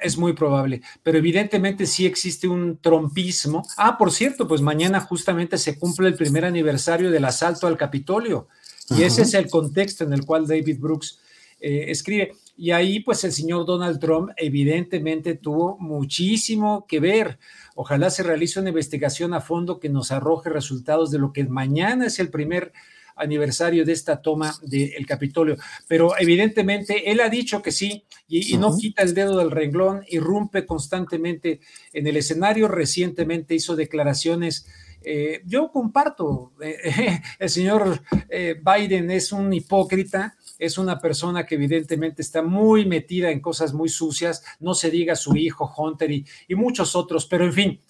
[0.00, 3.66] es muy probable, pero evidentemente sí existe un trompismo.
[3.76, 8.46] Ah, por cierto, pues mañana justamente se cumple el primer aniversario del asalto al Capitolio
[8.90, 11.18] y ese es el contexto en el cual David Brooks
[11.60, 12.32] eh, escribe.
[12.56, 17.38] Y ahí, pues el señor Donald Trump evidentemente tuvo muchísimo que ver.
[17.74, 22.06] Ojalá se realice una investigación a fondo que nos arroje resultados de lo que mañana
[22.06, 22.72] es el primer
[23.16, 25.56] aniversario de esta toma del Capitolio.
[25.88, 30.66] Pero evidentemente él ha dicho que sí y, no quita el dedo del renglón, irrumpe
[30.66, 31.60] constantemente
[31.92, 32.68] en el escenario.
[32.68, 34.66] Recientemente hizo declaraciones.
[35.04, 38.00] Eh, yo comparto, eh, el señor
[38.30, 43.88] Biden es un hipócrita, es una persona que evidentemente está muy metida en cosas muy
[43.88, 47.80] sucias, no se diga su hijo Hunter y, muchos otros, pero en fin,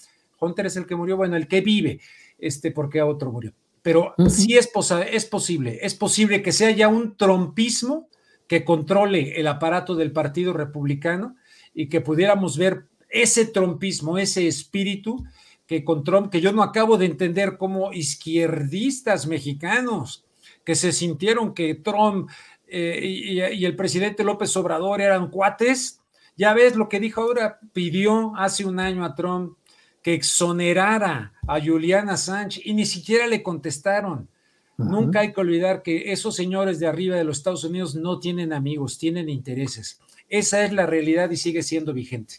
[0.41, 2.01] Hunter es el que murió, bueno, el que vive,
[2.39, 3.53] este, porque otro murió.
[3.83, 4.71] Pero sí es,
[5.13, 8.09] es posible, es posible que sea ya un trompismo
[8.47, 11.37] que controle el aparato del Partido Republicano
[11.75, 15.25] y que pudiéramos ver ese trompismo, ese espíritu
[15.67, 20.25] que con Trump, que yo no acabo de entender como izquierdistas mexicanos
[20.65, 22.31] que se sintieron que Trump
[22.67, 26.01] eh, y, el presidente López Obrador eran cuates.
[26.37, 29.57] Ya ves lo que dijo ahora, pidió hace un año a Trump
[30.03, 34.29] que exonerara a Juliana Sánchez y ni siquiera le contestaron.
[34.77, 38.53] Nunca hay que olvidar que esos señores de arriba de los Estados Unidos no tienen
[38.53, 40.01] amigos, tienen intereses.
[40.29, 42.37] Esa es la realidad y sigue siendo vigente.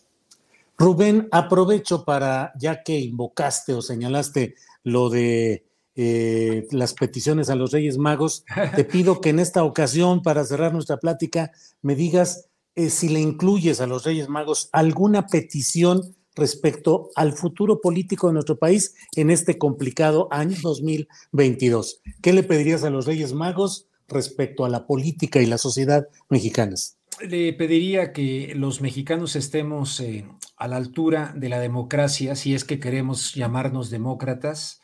[0.77, 5.65] Rubén, aprovecho para, ya que invocaste o señalaste lo de
[5.95, 8.43] eh, las peticiones a los Reyes Magos.
[8.75, 11.51] Te pido que en esta ocasión, para cerrar nuestra plática,
[11.81, 17.79] me digas eh, si le incluyes a los Reyes Magos alguna petición respecto al futuro
[17.79, 22.01] político de nuestro país en este complicado año 2022.
[22.21, 26.94] ¿Qué le pedirías a los Reyes Magos respecto a la política y la sociedad mexicanas?
[27.21, 32.63] Le pediría que los mexicanos estemos eh, a la altura de la democracia, si es
[32.65, 34.81] que queremos llamarnos demócratas,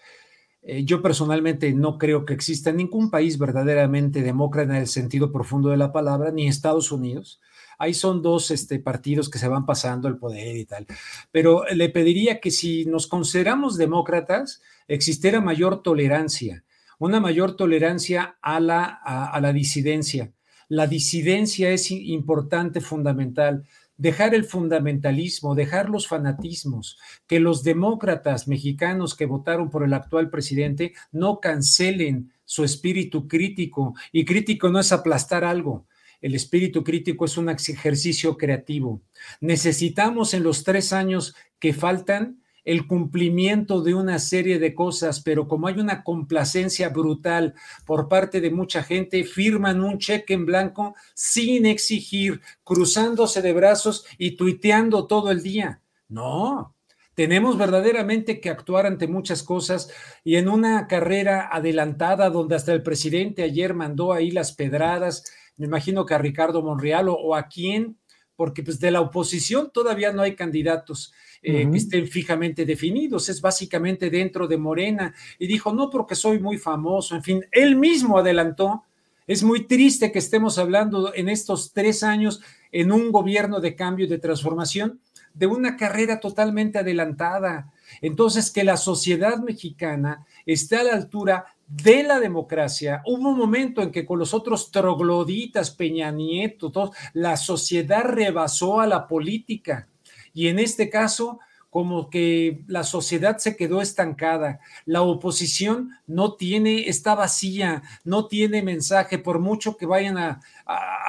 [0.63, 5.69] eh, yo personalmente no creo que exista ningún país verdaderamente demócrata en el sentido profundo
[5.69, 7.41] de la palabra, ni Estados Unidos.
[7.79, 10.85] Ahí son dos este, partidos que se van pasando el poder y tal.
[11.31, 16.63] Pero le pediría que si nos consideramos demócratas, existiera mayor tolerancia,
[16.99, 20.31] una mayor tolerancia a la, a la disidencia.
[20.71, 23.65] La disidencia es importante, fundamental
[23.97, 26.97] dejar el fundamentalismo, dejar los fanatismos,
[27.27, 33.95] que los demócratas mexicanos que votaron por el actual presidente no cancelen su espíritu crítico.
[34.13, 35.87] Y crítico no es aplastar algo.
[36.21, 39.01] El espíritu crítico es un ejercicio creativo.
[39.41, 45.47] Necesitamos en los tres años que faltan el cumplimiento de una serie de cosas, pero
[45.47, 47.55] como hay una complacencia brutal
[47.85, 54.05] por parte de mucha gente, firman un cheque en blanco sin exigir, cruzándose de brazos
[54.17, 55.81] y tuiteando todo el día.
[56.07, 56.75] No,
[57.15, 59.91] tenemos verdaderamente que actuar ante muchas cosas
[60.23, 65.23] y en una carrera adelantada donde hasta el presidente ayer mandó ahí las pedradas,
[65.57, 67.97] me imagino que a Ricardo Monreal o, o a quién,
[68.35, 71.13] porque pues de la oposición todavía no hay candidatos
[71.43, 75.13] eh, que estén fijamente definidos, es básicamente dentro de Morena.
[75.39, 78.83] Y dijo, no, porque soy muy famoso, en fin, él mismo adelantó.
[79.27, 84.05] Es muy triste que estemos hablando en estos tres años en un gobierno de cambio
[84.05, 84.99] y de transformación
[85.33, 87.71] de una carrera totalmente adelantada.
[88.01, 93.01] Entonces, que la sociedad mexicana esté a la altura de la democracia.
[93.05, 98.87] Hubo un momento en que con los otros trogloditas, Peña Nieto, la sociedad rebasó a
[98.87, 99.87] la política.
[100.33, 101.39] Y en este caso,
[101.71, 108.61] como que la sociedad se quedó estancada, la oposición no tiene, está vacía, no tiene
[108.61, 110.41] mensaje, por mucho que vayan a,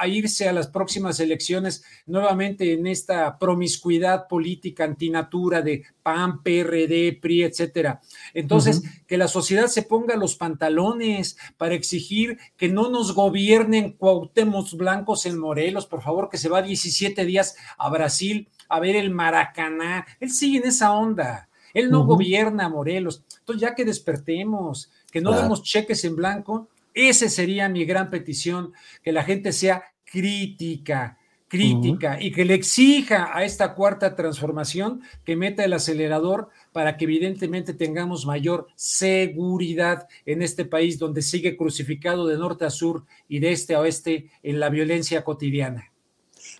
[0.05, 7.43] irse a las próximas elecciones nuevamente en esta promiscuidad política antinatura de PAN, PRD, PRI,
[7.43, 8.01] etcétera.
[8.33, 14.75] Entonces, que la sociedad se ponga los pantalones para exigir que no nos gobiernen cuautemos
[14.75, 19.11] blancos en Morelos, por favor, que se va 17 días a Brasil a ver el
[19.11, 20.05] Maracaná.
[20.19, 21.49] Él sigue en esa onda.
[21.73, 23.23] Él no gobierna Morelos.
[23.39, 28.73] Entonces, ya que despertemos, que no demos cheques en blanco, esa sería mi gran petición,
[29.01, 35.35] que la gente sea crítica, crítica y que le exija a esta cuarta transformación que
[35.35, 42.25] meta el acelerador para que evidentemente tengamos mayor seguridad en este país donde sigue crucificado
[42.25, 45.92] de norte a sur y de este a oeste en la violencia cotidiana.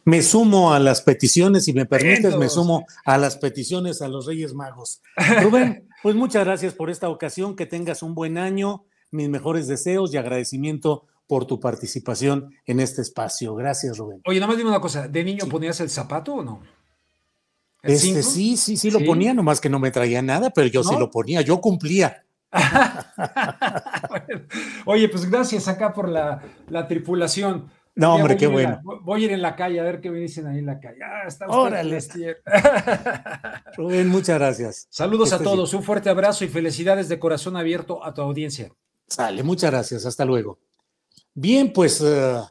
[0.06, 4.26] Me sumo a las peticiones, si me permites, me sumo a las peticiones a los
[4.26, 5.02] Reyes Magos.
[5.42, 10.14] Rubén, pues muchas gracias por esta ocasión, que tengas un buen año, mis mejores deseos
[10.14, 13.56] y agradecimiento por tu participación en este espacio.
[13.56, 14.22] Gracias, Rubén.
[14.26, 16.62] Oye, nada más dime una cosa, ¿de niño ponías el zapato o no?
[17.82, 20.96] Este, sí, sí, sí lo ponía, nomás que no me traía nada, pero yo sí
[20.98, 22.24] lo ponía, yo cumplía.
[24.86, 27.70] Oye, pues gracias acá por la, la tripulación.
[27.96, 28.82] No, hombre, qué bueno.
[29.04, 31.00] voy a ir en la calle a ver qué me dicen ahí en la calle.
[31.04, 32.00] Ah, está Órale.
[33.78, 34.88] Rubén, muchas gracias.
[34.90, 38.72] Saludos a todos, un fuerte abrazo y felicidades de corazón abierto a tu audiencia.
[39.08, 40.58] Sale, muchas gracias, hasta luego.
[41.36, 42.42] Bien, pues eh,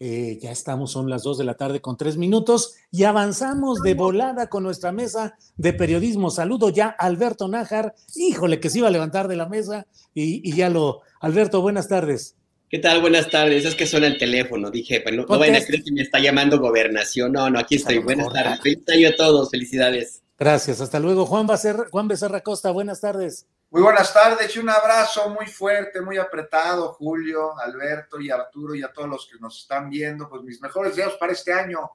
[0.00, 3.92] eh, ya estamos, son las dos de la tarde con tres minutos y avanzamos de
[3.92, 6.30] volada con nuestra mesa de periodismo.
[6.30, 10.48] Saludo ya a Alberto Nájar, híjole que se iba a levantar de la mesa y,
[10.48, 11.02] y ya lo.
[11.20, 12.37] Alberto, buenas tardes.
[12.70, 13.00] ¿Qué tal?
[13.00, 13.64] Buenas tardes.
[13.64, 14.70] Es que suena el teléfono.
[14.70, 17.32] Dije, pues no, vayan a creer que me está llamando gobernación.
[17.32, 17.98] No, no, aquí estoy.
[17.98, 18.60] Buenas tardes.
[18.60, 19.50] Feliz año a todos.
[19.50, 20.22] Felicidades.
[20.38, 20.82] Gracias.
[20.82, 21.24] Hasta luego.
[21.24, 23.46] Juan, Becerra, Juan Becerra Costa, buenas tardes.
[23.70, 28.82] Muy buenas tardes y un abrazo muy fuerte, muy apretado, Julio, Alberto y Arturo y
[28.82, 30.28] a todos los que nos están viendo.
[30.28, 31.90] Pues mis mejores deseos para este año.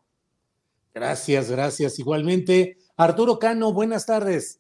[0.94, 2.00] Gracias, gracias.
[2.00, 4.60] Igualmente, Arturo Cano, buenas tardes.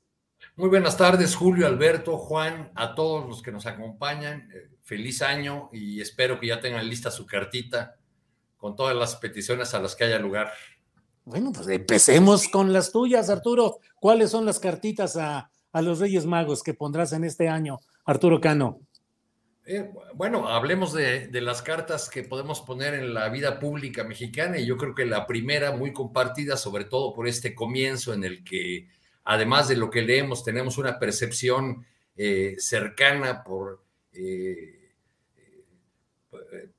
[0.56, 4.48] Muy buenas tardes, Julio, Alberto, Juan, a todos los que nos acompañan.
[4.84, 7.96] Feliz año y espero que ya tengan lista su cartita
[8.58, 10.52] con todas las peticiones a las que haya lugar.
[11.26, 13.80] Bueno, pues empecemos con las tuyas, Arturo.
[14.00, 18.82] ¿Cuáles son las cartitas a, los Reyes Magos que pondrás en este año, Arturo Cano?
[19.66, 24.58] Eh, bueno, hablemos de, de, las cartas que podemos poner en la vida pública mexicana
[24.60, 28.44] y yo creo que la primera muy compartida, sobre todo por este comienzo en el
[28.44, 28.90] que,
[29.24, 31.86] además de lo que leemos, tenemos una percepción
[32.18, 33.82] eh, cercana por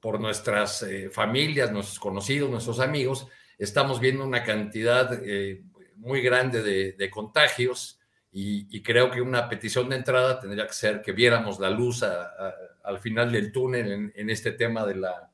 [0.00, 3.26] por nuestras eh, familias, nuestros conocidos, nuestros amigos,
[3.58, 5.62] estamos viendo una cantidad eh,
[5.96, 8.00] muy grande de, contagios
[8.32, 12.98] y, creo que una petición de entrada tendría que ser que viéramos la luz al
[12.98, 15.30] final del túnel en, este tema de la,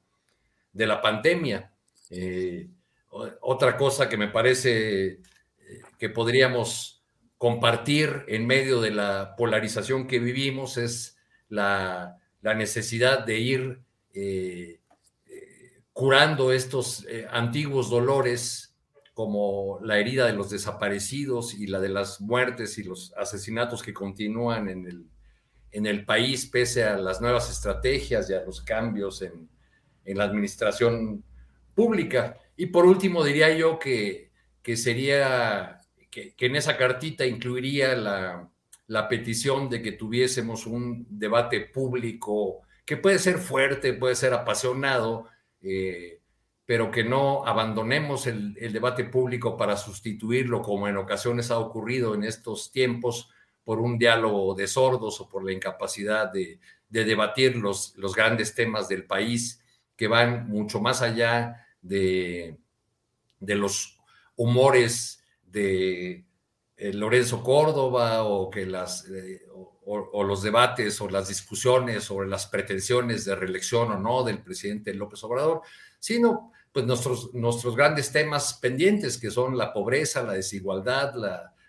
[0.73, 1.73] de la pandemia.
[3.41, 5.21] otra cosa que me parece
[5.99, 7.03] que podríamos
[7.39, 11.17] compartir en medio de la polarización que vivimos es
[11.51, 13.83] la, necesidad de ir
[14.15, 14.81] eh,
[15.27, 18.75] eh, curando estos eh, antiguos dolores
[19.13, 23.93] como la herida de los desaparecidos y la de las muertes y los asesinatos que
[23.93, 25.07] continúan en el,
[25.73, 29.51] en el país pese a las nuevas estrategias y a los cambios en,
[30.07, 31.23] la administración
[31.73, 32.37] pública.
[32.57, 35.79] Y por último, diría yo que, que sería,
[36.11, 38.51] que en esa cartita incluiría la,
[38.91, 45.29] la petición de que tuviésemos un debate público que puede ser fuerte, puede ser apasionado,
[45.63, 46.21] eh,
[46.67, 52.25] pero que no abandonemos el, debate público para sustituirlo, como en ocasiones ha ocurrido en
[52.25, 53.31] estos tiempos,
[53.63, 59.05] por un diálogo de sordos o por la incapacidad de, debatir los, grandes temas del
[59.05, 59.63] país
[59.95, 62.59] que van mucho más allá de
[63.41, 64.01] los
[64.35, 66.25] humores de
[66.83, 69.43] eh, Lorenzo Córdoba o que las eh,
[69.85, 74.95] o, los debates o las discusiones sobre las pretensiones de reelección o no del presidente
[74.95, 75.61] López Obrador,
[75.99, 81.15] sino pues nuestros, nuestros grandes temas pendientes que son la pobreza, la desigualdad,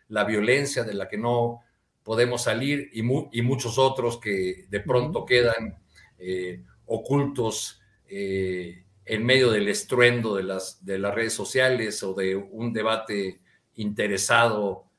[0.08, 1.60] la, violencia de la que no
[2.04, 3.02] podemos salir y,
[3.38, 5.78] y muchos otros que de pronto quedan
[6.20, 12.72] eh, ocultos en medio del estruendo de las, de las redes sociales o de un
[12.72, 13.42] debate
[13.76, 14.91] interesado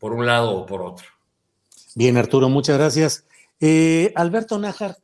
[0.00, 1.06] por un lado o por otro.
[1.94, 3.24] Bien, Arturo, muchas gracias.
[3.60, 4.96] Eh, Alberto Nájar,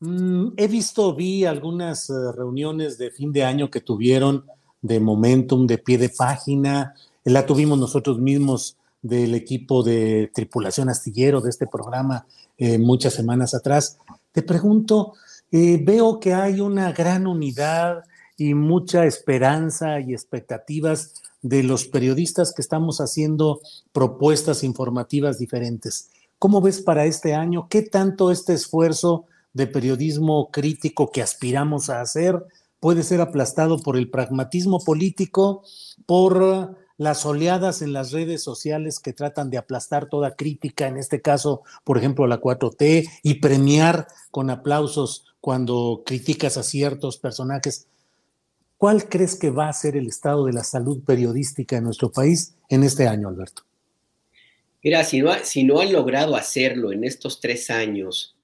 [0.00, 4.46] mm, he visto, vi algunas eh, reuniones de fin de año que tuvieron
[4.80, 11.40] de Momentum, de pie de página, la tuvimos nosotros mismos del equipo de tripulación astillero
[11.40, 12.26] de este programa
[12.56, 13.98] eh, muchas semanas atrás.
[14.32, 15.14] Te pregunto,
[15.50, 18.04] veo que hay una gran unidad
[18.36, 23.60] y mucha esperanza y expectativas de los periodistas que estamos haciendo
[23.92, 26.10] propuestas informativas diferentes.
[26.38, 27.68] ¿Cómo ves para este año?
[27.68, 32.44] ¿Qué tanto este esfuerzo de periodismo crítico que aspiramos a hacer
[32.78, 35.62] puede ser aplastado por el pragmatismo político,
[36.06, 41.20] por las oleadas en las redes sociales que tratan de aplastar toda crítica, en este
[41.20, 47.86] caso, por ejemplo, la 4T, y premiar con aplausos cuando criticas a ciertos personajes?
[48.80, 52.56] ¿Cuál crees que va a ser el estado de la salud periodística en nuestro país
[52.70, 53.64] en este año, Alberto?
[54.82, 58.38] Mira, si no, si no han logrado hacerlo en estos tres años,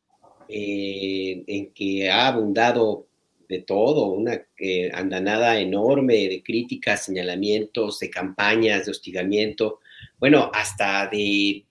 [0.51, 3.07] eh, en que ha abundado
[3.49, 9.80] de todo, una eh, andanada enorme de críticas, señalamientos, de campañas, de hostigamiento,
[10.18, 11.64] bueno, hasta de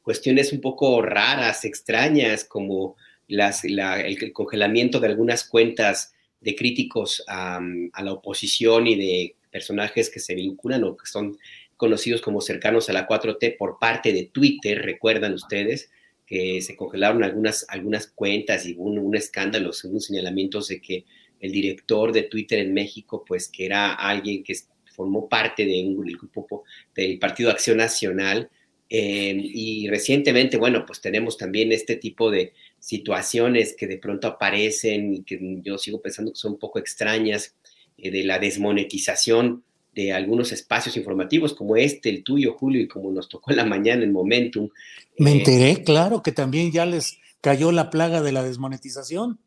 [0.00, 2.96] cuestiones un poco raras, extrañas, como
[3.28, 6.14] el congelamiento de algunas cuentas
[6.44, 7.60] de críticos a,
[8.02, 11.36] la oposición y de personajes que se vinculan o que son
[11.76, 15.90] conocidos como cercanos a la 4T por parte de Twitter, recuerdan ustedes
[16.26, 21.04] que se congelaron algunas, algunas cuentas y un, escándalo, según señalamientos de que
[21.40, 24.54] el director de Twitter en México, pues que era alguien que
[24.94, 26.64] formó parte de un grupo
[26.94, 28.50] del Partido Acción Nacional,
[28.90, 32.52] eh, y recientemente, bueno, pues tenemos también este tipo de,
[32.84, 37.54] situaciones que de pronto aparecen y que yo sigo pensando que son un poco extrañas,
[37.96, 39.64] eh, de la desmonetización
[39.94, 43.64] de algunos espacios informativos como este, el tuyo, Julio, y como nos tocó en la
[43.64, 44.68] mañana en Momentum.
[45.16, 49.38] Me eh, enteré, claro, que también ya les cayó la plaga de la desmonetización.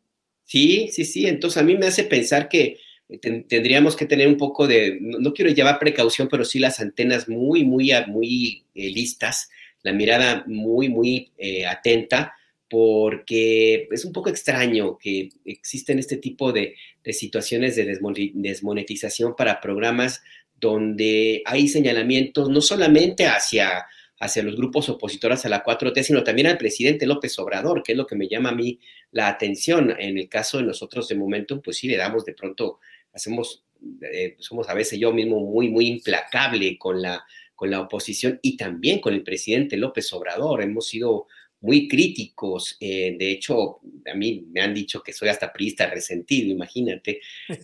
[0.44, 1.26] Sí, sí, sí.
[1.26, 2.78] Entonces a mí me hace pensar que
[3.20, 7.62] tendríamos que tener un poco de, no, quiero llevar precaución, pero sí las antenas muy,
[7.64, 9.48] muy, muy eh, listas,
[9.82, 11.30] la mirada muy, muy
[11.68, 12.34] atenta
[12.68, 16.74] porque es un poco extraño que existen este tipo de,
[17.12, 17.98] situaciones de
[18.34, 20.22] desmonetización para programas
[20.60, 23.86] donde hay señalamientos no solamente hacia,
[24.20, 27.98] hacia los grupos opositores a la 4T, sino también al presidente López Obrador, que es
[27.98, 28.78] lo que me llama a mí
[29.12, 29.94] la atención.
[29.98, 32.80] En el caso de nosotros de momento, pues sí le damos de pronto,
[33.12, 33.64] hacemos,
[34.02, 38.56] eh, somos a veces yo mismo muy, muy implacable con la, con la oposición y
[38.56, 40.62] también con el presidente López Obrador.
[40.62, 41.28] Hemos sido
[41.60, 42.76] muy críticos.
[42.80, 43.80] Eh, de hecho,
[44.10, 47.20] a mí me han dicho que soy hasta priista resentido, imagínate.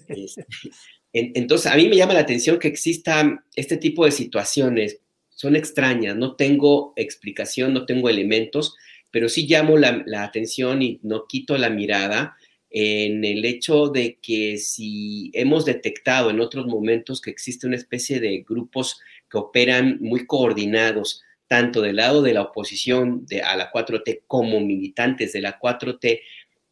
[0.08, 0.46] Este,
[1.12, 4.98] entonces, a mí me llama la atención que exista este tipo de situaciones.
[5.30, 8.74] Son extrañas, no tengo explicación, no tengo elementos,
[9.10, 12.36] pero sí llamo la, la atención y no quito la mirada
[12.76, 18.18] en el hecho de que si hemos detectado en otros momentos que existe una especie
[18.18, 23.70] de grupos que operan muy coordinados, tanto del lado de la oposición de, a la
[23.70, 26.20] 4T como militantes de la 4T,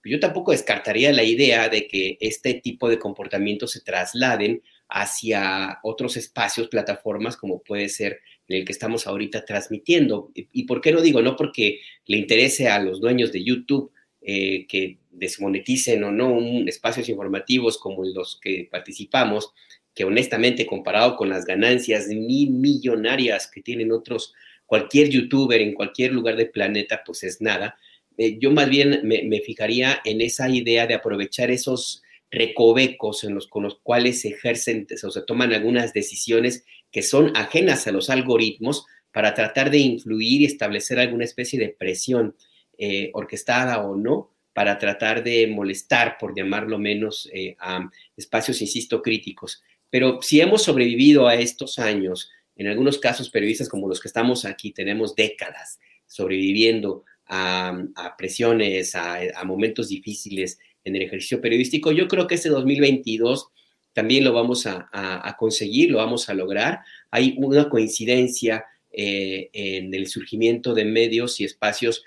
[0.04, 6.16] yo tampoco descartaría la idea de que este tipo de comportamientos se trasladen hacia otros
[6.16, 10.30] espacios, plataformas, como puede ser el que estamos ahorita transmitiendo.
[10.34, 11.22] ¿Y, por qué no digo?
[11.22, 16.68] No porque le interese a los dueños de YouTube eh, que desmoneticen o no un,
[16.68, 19.52] espacios informativos como los que participamos,
[19.94, 24.34] que honestamente comparado con las ganancias millonarias que tienen otros
[24.72, 27.76] cualquier youtuber en cualquier lugar del planeta, pues es nada.
[28.16, 33.48] Eh, yo más bien me, fijaría en esa idea de aprovechar esos recovecos en los,
[33.48, 38.08] con los cuales se ejercen o se toman algunas decisiones que son ajenas a los
[38.08, 42.34] algoritmos para tratar de influir y establecer alguna especie de presión
[42.78, 49.02] eh, orquestada o no para tratar de molestar, por llamarlo menos, eh, a espacios, insisto,
[49.02, 49.62] críticos.
[49.90, 54.44] Pero si hemos sobrevivido a estos años, en algunos casos, periodistas como los que estamos
[54.44, 61.92] aquí tenemos décadas sobreviviendo a, presiones, a, momentos difíciles en el ejercicio periodístico.
[61.92, 63.48] Yo creo que este 2022
[63.94, 66.80] también lo vamos a, conseguir, lo vamos a lograr.
[67.10, 72.04] Hay una coincidencia eh, en el surgimiento de medios y espacios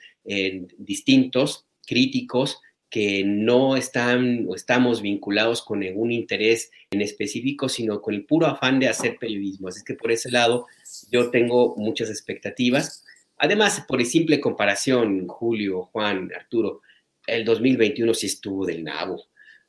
[0.77, 2.59] distintos, críticos,
[2.95, 8.47] que no están o estamos vinculados con ningún interés en específico, sino con el puro
[8.47, 9.67] afán de hacer periodismo.
[9.67, 10.65] Así que por ese lado
[11.11, 13.03] yo tengo muchas expectativas.
[13.38, 16.84] Además, por simple comparación, Julio, Juan, Arturo,
[17.27, 19.26] el 2021 sí estuvo del nabo.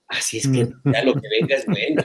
[0.06, 2.04] Así es que ya lo que venga es bueno.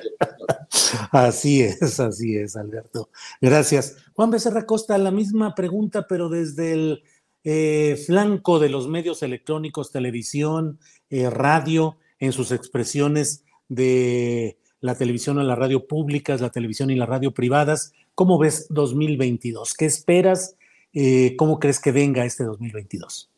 [1.12, 3.10] Así es, así es, Alberto.
[3.40, 3.98] Gracias.
[4.14, 7.04] Juan Becerra Costa, la misma pregunta, pero desde el
[7.44, 10.80] eh, flanco de los medios electrónicos, televisión,
[11.12, 16.96] eh, radio, en sus expresiones de la televisión o la radio públicas, la televisión y
[16.96, 17.94] la radio privadas.
[18.16, 19.74] ¿Cómo ves 2022?
[19.74, 20.56] ¿Qué esperas?
[20.94, 23.30] Eh, ¿Cómo crees que venga este 2022?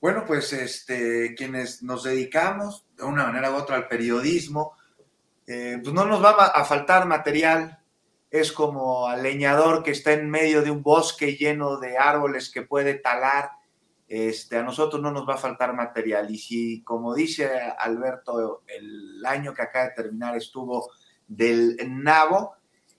[0.00, 4.72] Bueno, pues este, quienes nos dedicamos de una manera u otra al periodismo,
[5.44, 7.78] pues no nos va a faltar material.
[8.30, 12.62] Es como al leñador que está en medio de un bosque lleno de árboles que
[12.62, 13.50] puede talar
[14.14, 16.30] este, a nosotros no nos va a faltar material.
[16.30, 20.90] Y si, como dice Alberto, el año que acaba de terminar estuvo
[21.26, 22.56] del nabo,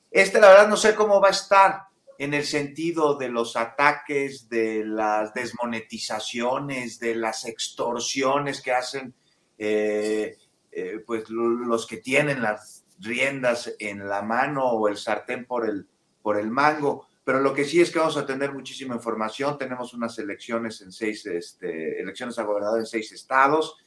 [0.09, 1.83] este la verdad no sé cómo va a estar
[2.17, 9.13] en el sentido de los ataques, de las desmonetizaciones, de las extorsiones que hacen
[9.59, 10.35] eh,
[10.71, 15.87] eh, pues los que tienen las riendas en la mano o el sartén por el,
[16.23, 19.57] por el mango pero lo que sí es que vamos a tener muchísima información.
[19.57, 23.77] Tenemos unas elecciones en seis, este, elecciones a gobernador en seis estados.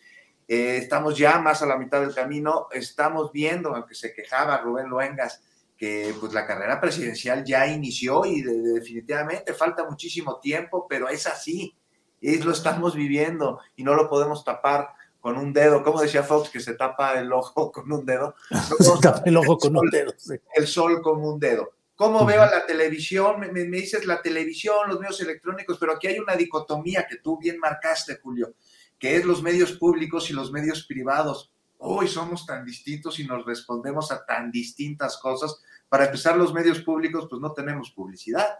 [0.48, 2.68] Eh, estamos ya más a la mitad del camino.
[2.72, 5.42] Estamos viendo, aunque se quejaba Rubén Luengas,
[5.76, 11.76] que pues la carrera presidencial ya inició y definitivamente falta muchísimo tiempo, pero es así.
[12.22, 15.82] Es, lo estamos viviendo y no lo podemos tapar con un dedo.
[15.82, 18.34] Como decía Fox, que se tapa el ojo con un dedo.
[18.80, 20.14] se tapa el ojo con un dedo.
[20.54, 21.75] El sol con un dedo.
[21.96, 23.40] ¿Cómo veo a la televisión?
[23.40, 27.58] Me, dices la televisión, los medios electrónicos, pero aquí hay una dicotomía que tú bien
[27.58, 28.54] marcaste, Julio,
[28.98, 31.50] que es los medios públicos y los medios privados.
[31.78, 35.62] Hoy somos tan distintos y nos respondemos a tan distintas cosas.
[35.88, 38.58] Para empezar, los medios públicos, pues no tenemos publicidad.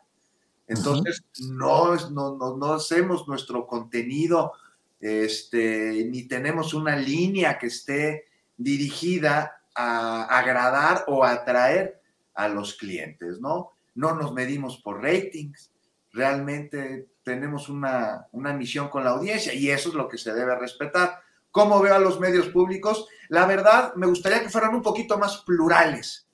[0.67, 4.53] Entonces, no, no, no, no, hacemos nuestro contenido,
[4.99, 8.25] este, ni tenemos una línea que esté
[8.57, 11.96] dirigida a agradar o atraer
[12.37, 13.73] a los clientes, ¿no?
[13.95, 15.73] No nos medimos por ratings,
[16.13, 21.21] realmente tenemos una, misión con la audiencia y eso es lo que se debe respetar.
[21.51, 23.07] ¿Cómo veo a los medios públicos?
[23.29, 26.27] La verdad, me gustaría que fueran un poquito más plurales.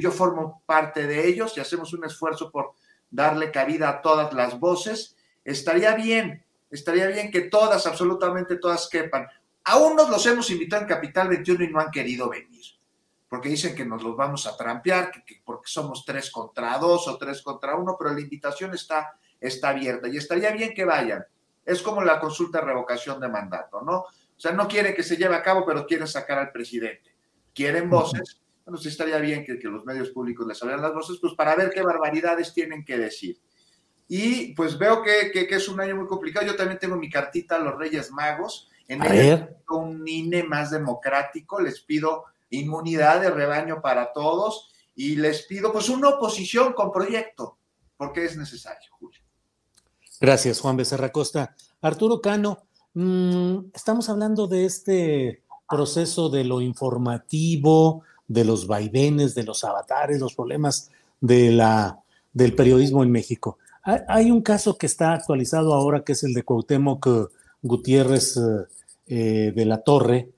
[0.00, 2.72] yo formo parte de ellos y hacemos un esfuerzo por
[3.10, 5.16] darle cabida a todas las voces.
[5.44, 9.26] Estaría bien, estaría bien que todas, absolutamente todas quepan.
[9.64, 12.79] A unos los hemos invitado en Capital 21 y no han querido venir
[13.30, 17.16] porque dicen que nos los vamos a trampear, que, porque somos tres contra dos o
[17.16, 21.24] tres contra uno, pero la invitación está, está abierta y estaría bien que vayan.
[21.64, 23.98] Es como la consulta de revocación de mandato, ¿no?
[24.00, 27.14] O sea, no quieren que se lleve a cabo, pero quieren sacar al presidente.
[27.54, 28.40] Quieren voces.
[28.64, 31.70] Bueno, sí estaría bien que, los medios públicos les abrieran las voces, pues para ver
[31.70, 33.38] qué barbaridades tienen que decir.
[34.08, 36.44] Y pues veo que, que, es un año muy complicado.
[36.44, 38.68] Yo también tengo mi cartita a los Reyes Magos.
[38.88, 41.60] En el un INE más democrático.
[41.60, 47.58] Les pido inmunidad de rebaño para todos y les pido pues una oposición con proyecto,
[47.96, 49.20] porque es necesario, Julio.
[50.20, 51.54] Gracias, Juan Becerra Costa.
[51.80, 52.58] Arturo Cano,
[52.94, 60.20] mm, estamos hablando de este proceso de lo informativo, de los vaivenes, de los avatares,
[60.20, 60.90] los problemas
[61.20, 62.00] de la,
[62.32, 63.58] del periodismo en México.
[63.82, 67.24] Hay, un caso que está actualizado ahora, que es el de Cuauhtémoc eh,
[67.62, 68.40] Gutiérrez eh,
[69.06, 70.30] eh, de la Torre,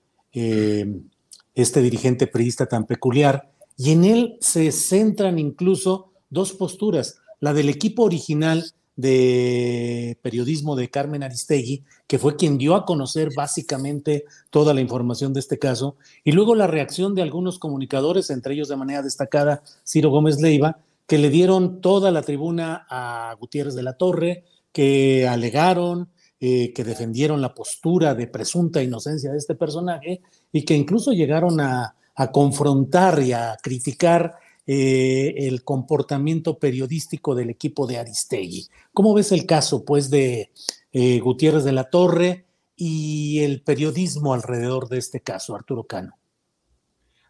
[1.55, 7.69] este dirigente priista tan peculiar, y en él se centran incluso dos posturas, la del
[7.69, 14.75] equipo original de periodismo de Carmen Aristegui, que fue quien dio a conocer básicamente toda
[14.75, 18.77] la información de este caso, y luego la reacción de algunos comunicadores, entre ellos de
[18.77, 23.95] manera destacada Ciro Gómez Leiva, que le dieron toda la tribuna a Gutiérrez de la
[23.95, 26.09] Torre, que alegaron,
[26.45, 31.61] eh, que defendieron la postura de presunta inocencia de este personaje y que incluso llegaron
[31.61, 31.95] a,
[32.33, 34.35] confrontar y a criticar
[34.67, 38.67] eh, el comportamiento periodístico del equipo de Aristegui.
[38.93, 40.51] ¿Cómo ves el caso, pues, de
[40.93, 42.45] eh, Gutiérrez de la Torre
[42.75, 46.19] y el periodismo alrededor de este caso, Arturo Cano?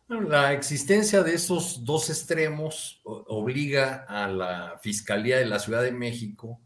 [0.08, 6.60] La existencia de esos dos extremos obliga a la Fiscalía de la Ciudad de México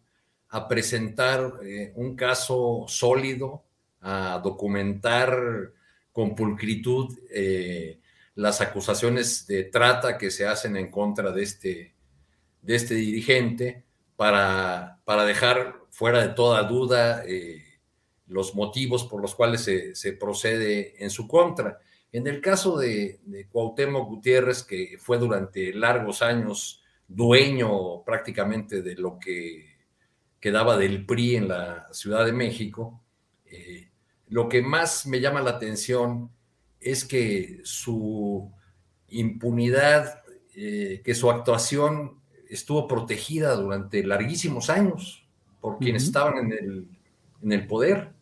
[0.48, 3.64] a presentar eh, un caso sólido,
[4.00, 5.72] a documentar
[6.12, 8.00] con pulcritud eh,
[8.34, 11.94] las acusaciones de trata que se hacen en contra de este,
[12.62, 17.62] de este dirigente para, para dejar fuera de toda duda eh,
[18.28, 21.80] los motivos por los cuales se, procede en su contra.
[22.12, 28.94] En el caso de, de Cuauhtémoc Gutiérrez, que fue durante largos años dueño prácticamente de
[28.94, 29.75] lo que
[30.46, 33.02] quedaba del PRI en la Ciudad de México,
[33.46, 33.90] eh,
[34.28, 36.30] lo que más me llama la atención
[36.78, 38.48] es que su
[39.08, 40.22] impunidad,
[40.54, 45.26] eh, que su actuación estuvo protegida durante larguísimos años
[45.60, 46.88] por quienes estaban en el,
[47.42, 48.12] en el, poder,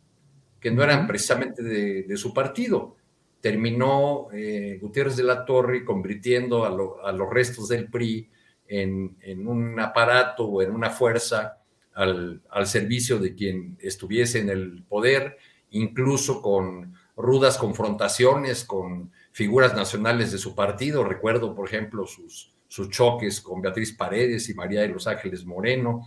[0.60, 2.96] que no eran precisamente de, su partido.
[3.42, 8.30] Terminó eh, Gutiérrez de la Torre convirtiendo a, los restos del PRI
[8.66, 11.58] en, en, un aparato o en una fuerza
[11.94, 15.36] al, al servicio de quien estuviese en el poder,
[15.70, 21.04] incluso con rudas confrontaciones con figuras nacionales de su partido.
[21.04, 26.06] Recuerdo, por ejemplo, sus, sus choques con Beatriz Paredes y María de los Ángeles Moreno,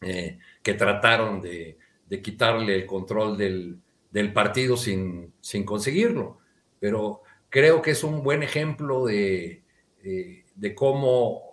[0.00, 1.78] eh, que trataron de,
[2.22, 6.38] quitarle el control del, partido sin, sin, conseguirlo.
[6.78, 9.62] Pero creo que es un buen ejemplo de,
[10.02, 11.51] de cómo eh,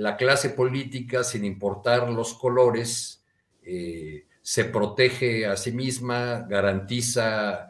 [0.00, 3.22] la clase política, sin importar los colores,
[3.62, 7.68] eh, se protege a sí misma, garantiza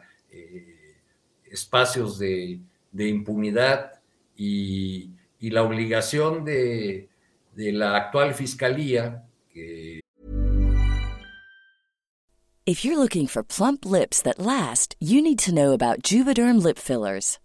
[1.51, 2.61] espacios de,
[2.93, 3.99] impunidad
[4.37, 7.09] y, la obligación de,
[7.55, 9.99] de la actual fiscalía que
[12.65, 16.77] If you're looking for plump lips that last, you need to know about Juvederm lip
[16.77, 17.40] fillers.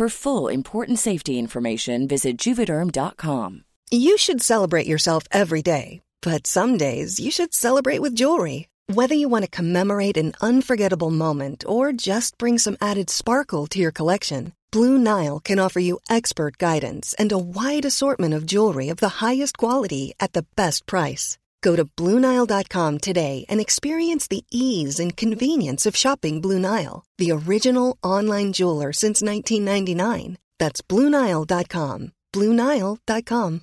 [0.00, 3.64] For full important safety information, visit juvederm.com.
[3.90, 8.68] You should celebrate yourself every day, but some days you should celebrate with jewelry.
[8.86, 13.78] Whether you want to commemorate an unforgettable moment or just bring some added sparkle to
[13.78, 18.88] your collection, Blue Nile can offer you expert guidance and a wide assortment of jewelry
[18.88, 21.36] of the highest quality at the best price.
[21.62, 27.32] Go to Bluenile.com today and experience the ease and convenience of shopping Blue Nile, the
[27.32, 30.38] original online jeweler since 1999.
[30.58, 32.12] That's Bluenile.com.
[32.32, 33.60] Bluenile.com.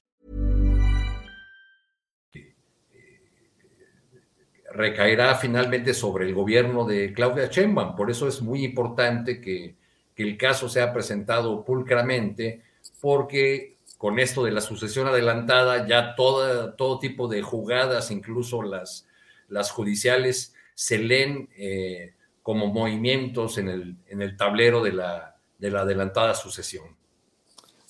[4.73, 7.95] Recaerá finalmente sobre el gobierno de Claudia Sheinbaum.
[7.95, 9.75] Por eso es muy importante que,
[10.13, 12.61] que el caso sea presentado pulcramente,
[13.01, 19.07] porque con esto de la sucesión adelantada, ya toda, todo tipo de jugadas, incluso las,
[19.47, 22.13] las judiciales, se leen eh,
[22.43, 26.95] como movimientos en el, en el tablero de la, de la adelantada sucesión.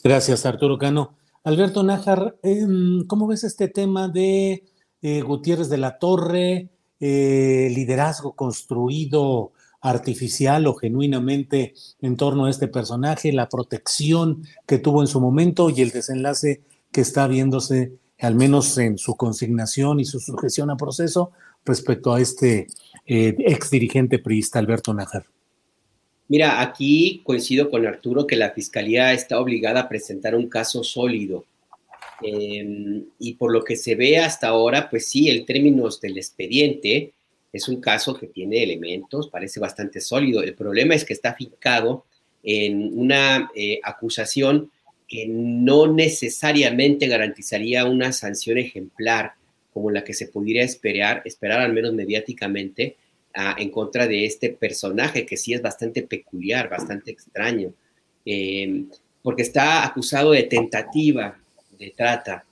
[0.03, 1.17] Gracias, Arturo Cano.
[1.43, 4.63] Alberto Nájar, em, ¿cómo ves este tema de
[5.01, 6.69] eh, Gutiérrez de la Torre,
[6.99, 9.51] eh, liderazgo construido
[9.89, 15.69] artificial o genuinamente en torno a este personaje, la protección que tuvo en su momento
[15.69, 16.61] y el desenlace
[16.91, 21.31] que está viéndose, al menos en su consignación y su sujeción a proceso,
[21.65, 22.67] respecto a este
[23.05, 25.25] eh, ex dirigente priista Alberto Najar.
[26.29, 31.45] Mira, aquí coincido con Arturo que la Fiscalía está obligada a presentar un caso sólido.
[32.21, 37.13] Em, y por lo que se ve hasta ahora, pues sí, el términos del expediente
[37.57, 40.41] es un caso que tiene elementos, parece bastante sólido.
[40.41, 42.05] El problema es que está fincado
[42.43, 44.71] en una eh, acusación
[45.07, 49.33] que no necesariamente garantizaría una sanción ejemplar
[49.73, 52.97] como la que se pudiera esperar, esperar al menos mediáticamente,
[53.57, 57.73] en contra de este personaje que sí es bastante peculiar, bastante extraño,
[58.25, 58.89] em,
[59.21, 61.37] porque está acusado de tentativa
[61.77, 62.43] de trata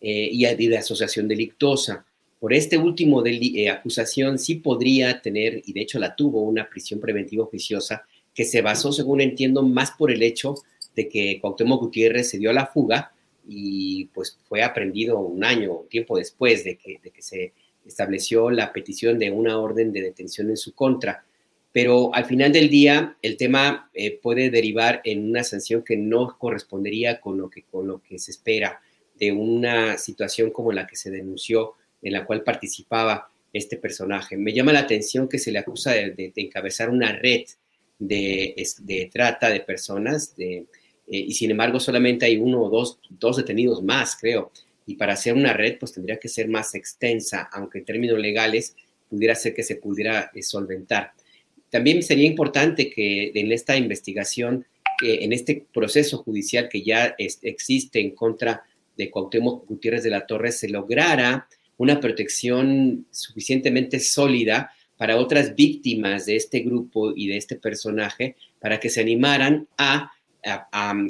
[0.00, 2.04] eh, y de asociación delictosa.
[2.44, 6.68] Por este último de, eh, acusación sí podría tener, y de hecho la tuvo, una
[6.68, 8.04] prisión preventiva oficiosa
[8.34, 10.54] que se basó, según entiendo, más por el hecho
[10.94, 13.14] de que Cuauhtémoc Gutiérrez se dio a la fuga
[13.48, 17.54] y pues fue aprendido un año, tiempo después de que, de que se
[17.86, 21.24] estableció la petición de una orden de detención en su contra.
[21.72, 26.36] Pero al final del día, el tema eh, puede derivar en una sanción que no
[26.38, 28.82] correspondería con lo que, con lo que se espera
[29.18, 34.36] de una situación como la que se denunció en la cual participaba este personaje.
[34.36, 37.44] Me llama la atención que se le acusa de, encabezar una red
[37.98, 40.66] de, trata de personas eh,
[41.06, 44.52] y sin embargo solamente hay uno o dos, dos detenidos más, creo.
[44.86, 48.76] Y para hacer una red, pues tendría que ser más extensa, aunque en términos legales
[49.08, 51.12] pudiera ser que se pudiera eh, solventar.
[51.70, 54.64] También sería importante que en esta investigación,
[55.02, 58.62] en este proceso judicial que ya existe en contra
[58.96, 66.26] de Cuauhtémoc Gutiérrez de la Torre, se lograra una protección suficientemente sólida para otras víctimas
[66.26, 70.10] de este grupo y de este personaje, para que se animaran a,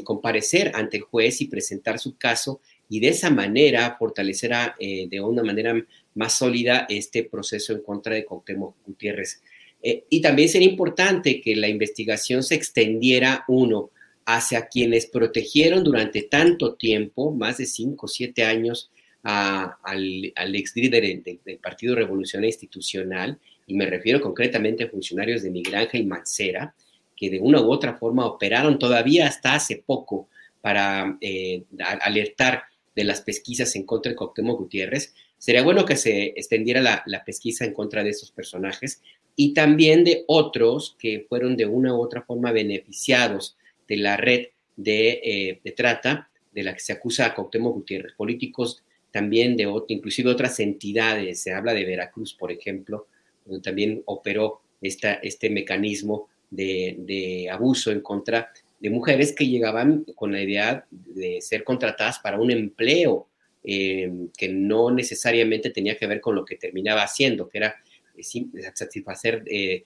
[0.04, 5.20] comparecer ante el juez y presentar su caso y de esa manera fortalecer eh, de
[5.20, 5.74] una manera
[6.14, 9.42] más sólida este proceso en contra de Cuauhtémoc Gutiérrez.
[9.82, 13.90] Eh, y también sería importante que la investigación se extendiera, uno,
[14.24, 18.90] hacia quienes protegieron durante tanto tiempo, más de cinco o siete años,
[19.24, 25.74] al, ex líder del, Partido Revolucionario Institucional, y me refiero concretamente a funcionarios de Miguel
[25.76, 26.74] Ángel Mancera,
[27.16, 30.28] que de una u otra forma operaron todavía hasta hace poco
[30.60, 32.64] para eh, alertar
[32.94, 35.14] de las pesquisas en contra de Cuauhtémoc Gutiérrez.
[35.38, 39.02] Sería bueno que se extendiera la, pesquisa en contra de esos personajes
[39.36, 43.56] y también de otros que fueron de una u otra forma beneficiados
[43.88, 48.12] de la red de, eh, de trata de la que se acusa a Cuauhtémoc Gutiérrez,
[48.14, 48.83] políticos
[49.14, 53.06] también de otro, inclusive otras entidades, se habla de Veracruz, por ejemplo,
[53.44, 60.32] donde también operó esta, este mecanismo de, abuso en contra de mujeres que llegaban con
[60.32, 63.28] la idea de ser contratadas para un empleo
[63.62, 67.76] eh, que no necesariamente tenía que ver con lo que terminaba haciendo, que era
[68.16, 69.84] eh, satisfacer eh,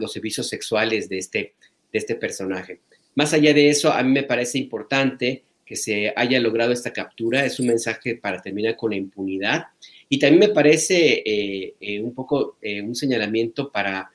[0.00, 1.54] los servicios sexuales de este,
[1.92, 2.80] de este personaje.
[3.14, 7.44] Más allá de eso, a mí me parece importante que se haya logrado esta captura.
[7.44, 9.64] Es un mensaje para terminar con la impunidad.
[10.08, 14.10] Y también me parece eh, eh, un poco eh, un señalamiento para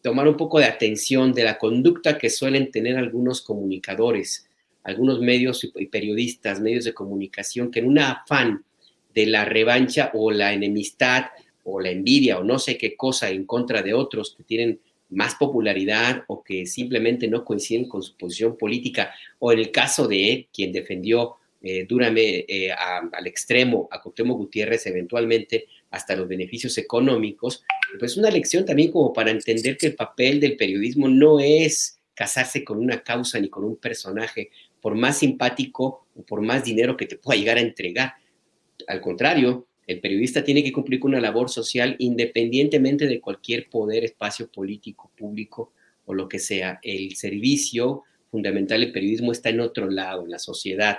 [0.00, 4.48] tomar un poco de atención de la conducta que suelen tener algunos comunicadores,
[4.84, 8.64] algunos medios y periodistas, medios de comunicación, que en un afán
[9.12, 11.24] de la revancha o la enemistad
[11.64, 14.78] o la envidia o no sé qué cosa en contra de otros que tienen
[15.10, 20.06] más popularidad o que simplemente no coinciden con su posición política, o en el caso
[20.06, 26.76] de quien defendió eh, duramente eh, al extremo a Cuauhtémoc Gutiérrez, eventualmente hasta los beneficios
[26.78, 27.64] económicos,
[27.98, 32.64] pues una lección también como para entender que el papel del periodismo no es casarse
[32.64, 37.06] con una causa ni con un personaje, por más simpático o por más dinero que
[37.06, 38.14] te pueda llegar a entregar.
[38.86, 44.04] Al contrario, el periodista tiene que cumplir con una labor social independientemente de cualquier poder,
[44.04, 45.72] espacio político, público
[46.04, 46.78] o lo que sea.
[46.82, 50.98] El servicio fundamental del periodismo está en otro lado, en la sociedad,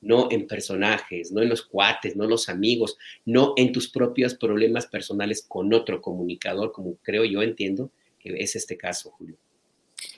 [0.00, 4.36] no en personajes, no en los cuates, no en los amigos, no en tus propios
[4.36, 7.90] problemas personales con otro comunicador, como creo yo entiendo
[8.20, 9.36] que es este caso, Julio.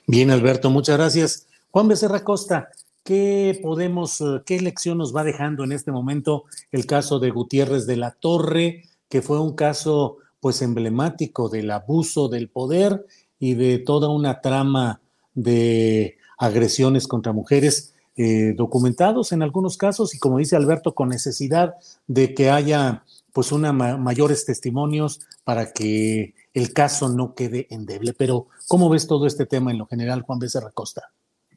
[0.05, 1.47] Bien, Alberto, muchas gracias.
[1.71, 2.69] Juan Becerra Costa,
[3.03, 7.87] ¿Qué podemos, eh, qué lección nos va dejando en este momento el caso de Gutiérrez
[7.87, 13.05] de la Torre, que fue un caso pues emblemático del abuso del poder
[13.39, 15.01] y de toda una trama
[15.33, 21.75] de agresiones contra mujeres eh, documentados en algunos casos y como dice Alberto, con necesidad
[22.07, 23.03] de que haya
[23.33, 28.13] pues una mayores testimonios para que el caso no quede endeble.
[28.13, 31.11] Pero, ¿cómo ves todo este tema en lo general, Juan Becerra Costa?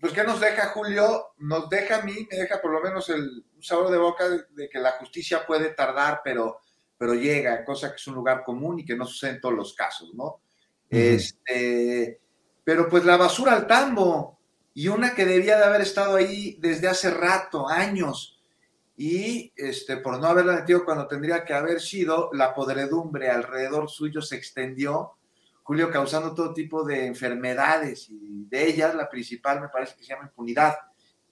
[0.05, 1.29] Pues ¿qué nos deja Julio?
[1.39, 4.69] Nos deja a mí, me deja por lo menos el un sabor de boca de,
[4.69, 6.59] que la justicia puede tardar, pero,
[6.99, 9.73] pero llega, cosa que es un lugar común y que no sucede en todos los
[9.73, 10.43] casos, ¿no?
[10.91, 12.21] Este,
[12.63, 14.39] pero pues la basura al tambo
[14.75, 18.39] y una que debía de haber estado ahí desde hace rato, años,
[18.99, 24.21] y este, por no haberla metido cuando tendría que haber sido, la podredumbre alrededor suyo
[24.21, 25.13] se extendió
[25.65, 30.11] Julio, causando todo tipo de enfermedades y de ellas la principal me parece que se
[30.11, 30.77] llama impunidad.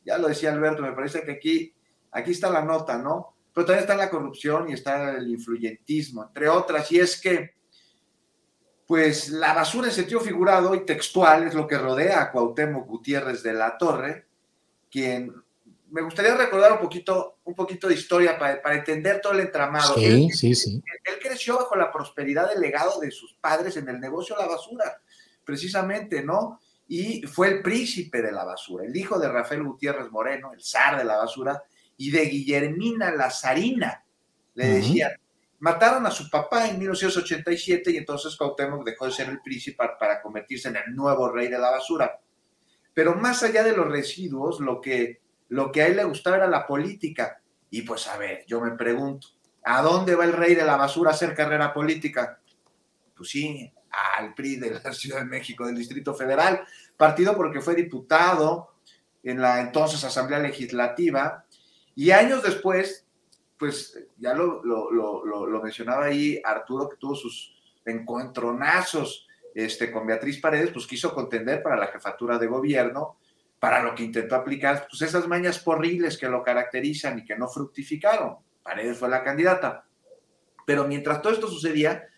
[0.06, 1.74] Ya lo decía Alberto, me parece que aquí,
[2.10, 3.36] aquí está la nota, ¿no?
[3.52, 7.54] Pero también está la corrupción y está el influyentismo, entre otras, y es que,
[8.86, 13.42] pues la basura en sentido figurado y textual es lo que rodea a Cuauhtémoc Gutiérrez
[13.42, 14.28] de la Torre,
[14.90, 15.34] quien
[15.92, 19.94] me gustaría recordar un poquito, un poquito de historia para, entender todo el entramado.
[19.94, 20.82] Sí, él, sí, sí.
[21.04, 24.48] Él, creció bajo la prosperidad del legado de sus padres en el negocio de la
[24.48, 25.02] basura,
[25.44, 26.60] precisamente, ¿no?
[26.88, 30.96] Y fue el príncipe de la basura, el hijo de Rafael Gutiérrez Moreno, el zar
[30.96, 31.62] de la basura,
[31.98, 34.04] y de Guillermina Lazarina,
[34.54, 35.12] le decían.
[35.58, 40.20] Mataron a su papá en 1987 y entonces Cuauhtémoc dejó de ser el príncipe para
[40.20, 42.18] convertirse en el nuevo rey de la basura.
[42.92, 45.20] Pero más allá de los residuos, lo que
[45.52, 47.42] lo que a él le gustaba era la política.
[47.68, 49.28] Y pues a ver, yo me pregunto,
[49.62, 52.40] ¿a dónde va el rey de la basura a hacer carrera política?
[53.14, 53.70] Pues sí,
[54.16, 56.64] al PRI de la Ciudad de México, del Distrito Federal,
[56.96, 58.76] partido porque fue diputado
[59.22, 61.44] en la entonces Asamblea Legislativa,
[61.94, 63.06] y años después,
[63.58, 67.54] pues ya lo, lo, mencionaba ahí Arturo, que tuvo sus
[67.84, 73.18] encuentronazos este, con Beatriz Paredes, pues quiso contender para la jefatura de gobierno,
[73.62, 77.46] para lo que intentó aplicar, pues esas mañas porriles que lo caracterizan y que no
[77.46, 78.38] fructificaron.
[78.60, 79.86] Paredes fue la candidata.
[80.66, 82.08] Pero mientras todo esto sucedía,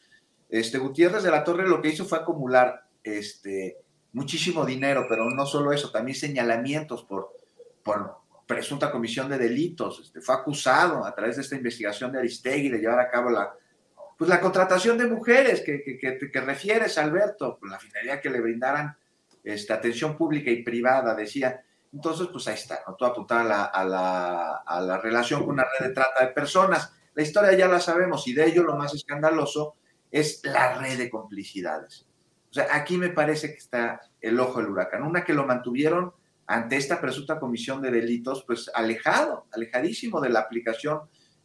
[0.49, 3.77] este, Gutiérrez de la Torre lo que hizo fue acumular este,
[4.13, 7.37] muchísimo dinero, pero no solo eso, también señalamientos por,
[7.83, 8.17] por
[8.47, 10.01] presunta comisión de delitos.
[10.01, 13.53] Este, fue acusado a través de esta investigación de Aristegui de llevar a cabo la,
[14.17, 18.97] pues, la contratación de mujeres que, que, que, refieres, Alberto, la finalidad que le brindaran
[19.45, 21.63] esta atención pública y privada, decía.
[21.93, 22.97] Entonces, pues ahí está, ¿no?
[22.97, 26.33] todo apuntado a la, a, la, a la relación con una red de trata de
[26.33, 26.93] personas.
[27.15, 29.77] La historia ya la sabemos y de ello lo más escandaloso
[30.11, 32.07] es la red de complicidades.
[32.51, 35.03] O sea, aquí me parece que está el ojo del huracán.
[35.03, 36.13] Una que lo mantuvieron
[36.47, 41.01] ante esta presunta comisión de delitos, pues alejado, alejadísimo de la aplicación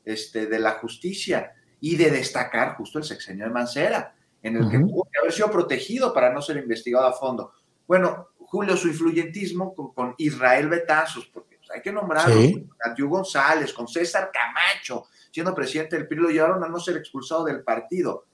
[0.06, 4.80] este, de la justicia y de destacar justo el sexenio de Mancera, en el que
[4.80, 7.54] tuvo que haber sido protegido para no ser investigado a fondo.
[7.90, 13.74] Bueno, Julio, su influyentismo con, Israel Betazos, porque pues, hay que nombrarlo, con Antio González,
[13.74, 18.28] con César Camacho, siendo presidente del PRI, lo llevaron a no ser expulsado del partido.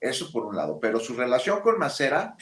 [0.00, 0.78] Eso por un lado.
[0.80, 2.34] Pero su relación con Macera,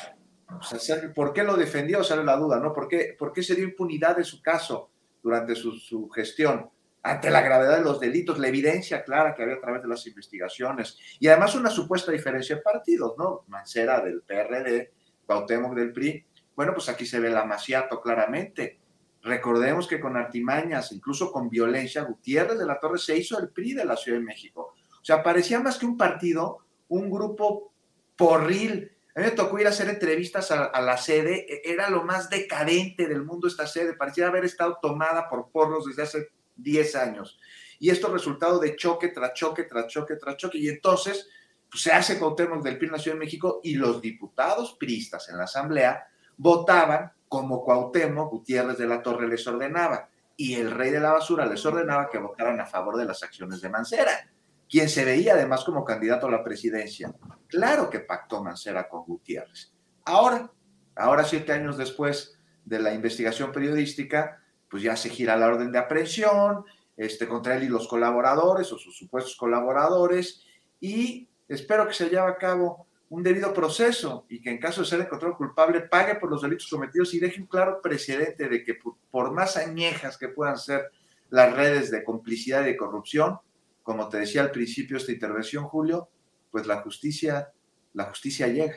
[1.16, 2.05] ¿por qué lo defendió?
[2.05, 2.72] Sale la duda, ¿no?
[2.72, 4.90] ¿Por qué, ¿Por qué se dio impunidad de su caso
[5.20, 6.70] durante su, gestión?
[7.02, 10.06] Ante la gravedad de los delitos, la evidencia clara que había a través de las
[10.06, 13.43] investigaciones y además una supuesta diferencia de partidos, ¿no?
[13.48, 14.93] Mancera del PRD,
[15.26, 16.24] Cuauhtémoc del PRI.
[16.55, 18.81] Bueno, pues aquí se ve el amaciato claramente.
[19.23, 23.74] Recordemos que con artimañas, incluso con violencia, Gutiérrez de la Torre se hizo el PRI
[23.74, 24.74] de la Ciudad de México.
[25.01, 26.59] O sea, parecía más que un partido,
[26.89, 27.73] un grupo
[28.16, 28.91] porril.
[29.15, 32.31] A mí me tocó ir a hacer entrevistas a, la sede, e, era lo más
[32.31, 37.39] decadente del mundo esta sede, parecía haber estado tomada por porros desde hace 10 años.
[37.79, 40.59] Y esto resultado de choque tras choque, tras choque, tras choque.
[40.59, 41.29] Y entonces
[41.70, 45.29] pues, se hace Cuauhtémoc del PRI en la Ciudad de México y los diputados priistas
[45.29, 50.09] en la Asamblea votaban como Cuauhtémoc Gutiérrez de la Torre les ordenaba.
[50.36, 53.60] Y el rey de la basura les ordenaba que votaran a favor de las acciones
[53.60, 54.32] de Mancera
[54.72, 57.14] quien se veía además como candidato a la presidencia.
[57.46, 59.70] Claro que pactó Mancera con Gutiérrez.
[60.06, 60.50] Ahora,
[60.96, 65.78] ahora siete años después de la investigación periodística, pues ya se gira la orden de
[65.78, 66.64] aprehensión
[66.96, 70.42] este, contra él y los colaboradores o sus supuestos colaboradores
[70.80, 74.86] y espero que se lleve a cabo un debido proceso y que en caso de
[74.86, 78.78] ser encontrado culpable pague por los delitos cometidos y deje un claro precedente de que
[79.10, 80.90] por, más añejas que puedan ser
[81.28, 83.39] las redes de complicidad y de corrupción,
[83.82, 86.09] como te decía al principio de esta intervención, Julio,
[86.51, 87.52] pues la justicia,
[87.93, 88.76] la justicia llega.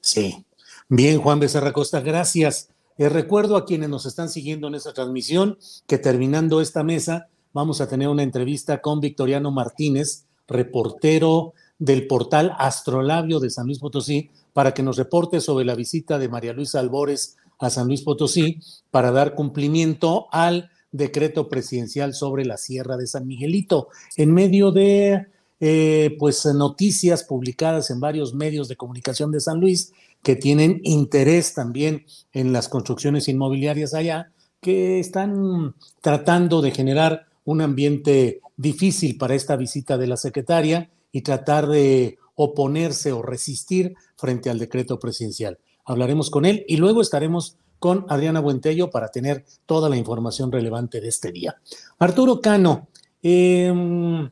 [0.00, 0.44] Sí.
[0.90, 2.68] Bien, Juan Becerra Costa, gracias.
[2.98, 5.56] Eh, recuerdo a quienes nos están siguiendo en esta transmisión
[5.86, 12.54] que terminando esta mesa vamos a tener una entrevista con Victoriano Martínez, reportero del portal
[12.58, 16.80] Astrolabio de San Luis Potosí, para que nos reporte sobre la visita de María Luisa
[16.80, 23.06] Albores a San Luis Potosí para dar cumplimiento al decreto presidencial sobre la Sierra de
[23.06, 23.88] San Miguelito.
[24.16, 25.26] En medio de
[25.60, 29.92] eh, pues noticias publicadas en varios medios de comunicación de San Luis
[30.22, 37.60] que tienen interés también en las construcciones inmobiliarias allá, que están tratando de generar un
[37.60, 44.50] ambiente difícil para esta visita de la secretaria y tratar de oponerse o resistir frente
[44.50, 45.58] al decreto presidencial.
[45.86, 51.00] Hablaremos con él y luego estaremos con Adriana Buentello para tener toda la información relevante
[51.00, 51.56] de este día.
[51.98, 52.88] Arturo Cano,
[53.22, 54.28] em,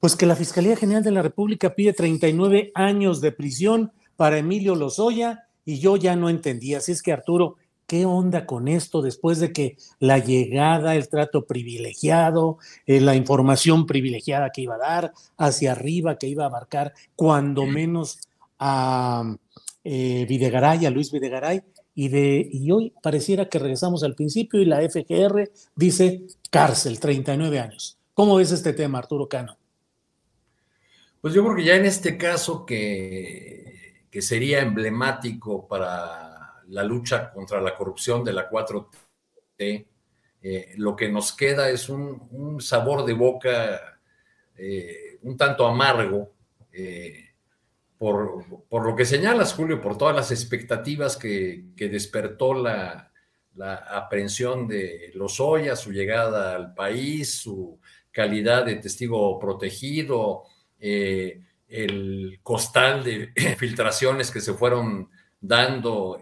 [0.00, 4.74] pues que la Fiscalía General de la República pide 39 años de prisión para Emilio
[4.74, 6.76] Lozoya y yo ya no entendía.
[6.76, 7.56] Así es que Arturo,
[7.90, 13.84] ¿qué onda con esto después de que la llegada, el trato privilegiado, eh, la información
[13.84, 18.20] privilegiada que iba a dar hacia arriba, que iba a abarcar cuando menos
[18.60, 19.34] a
[19.82, 21.62] eh, Videgaray, a Luis Videgaray,
[21.96, 27.58] y, de, y hoy pareciera que regresamos al principio y la FGR dice cárcel, 39
[27.58, 27.98] años.
[28.14, 29.56] ¿Cómo ves este tema, Arturo Cano?
[31.20, 36.29] Pues yo creo que ya en este caso que, que sería emblemático para
[36.70, 39.86] la lucha contra la corrupción de la 4T,
[40.42, 43.98] eh, lo que nos queda es un, sabor de boca
[44.56, 46.32] eh, un tanto amargo.
[46.72, 47.26] Eh,
[47.98, 53.12] por, lo que señalas, Julio, por todas las expectativas que, despertó la,
[53.90, 57.78] aprehensión de Lozoya, su llegada al país, su
[58.10, 60.44] calidad de testigo protegido,
[60.78, 66.18] el costal de filtraciones que se fueron dando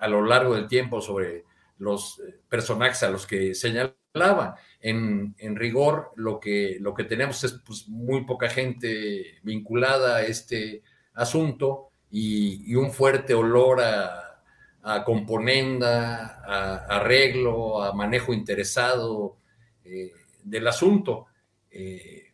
[0.00, 1.44] a lo largo del tiempo sobre
[1.78, 4.56] los personajes a los que señalaba.
[4.80, 10.82] En, rigor, lo que, lo que tenemos es pues, muy poca gente vinculada a este
[11.14, 14.42] asunto y, un fuerte olor a,
[14.82, 19.36] a componenda, a, arreglo, a manejo interesado
[19.84, 20.12] eh,
[20.42, 21.26] del asunto.
[21.70, 22.32] Eh,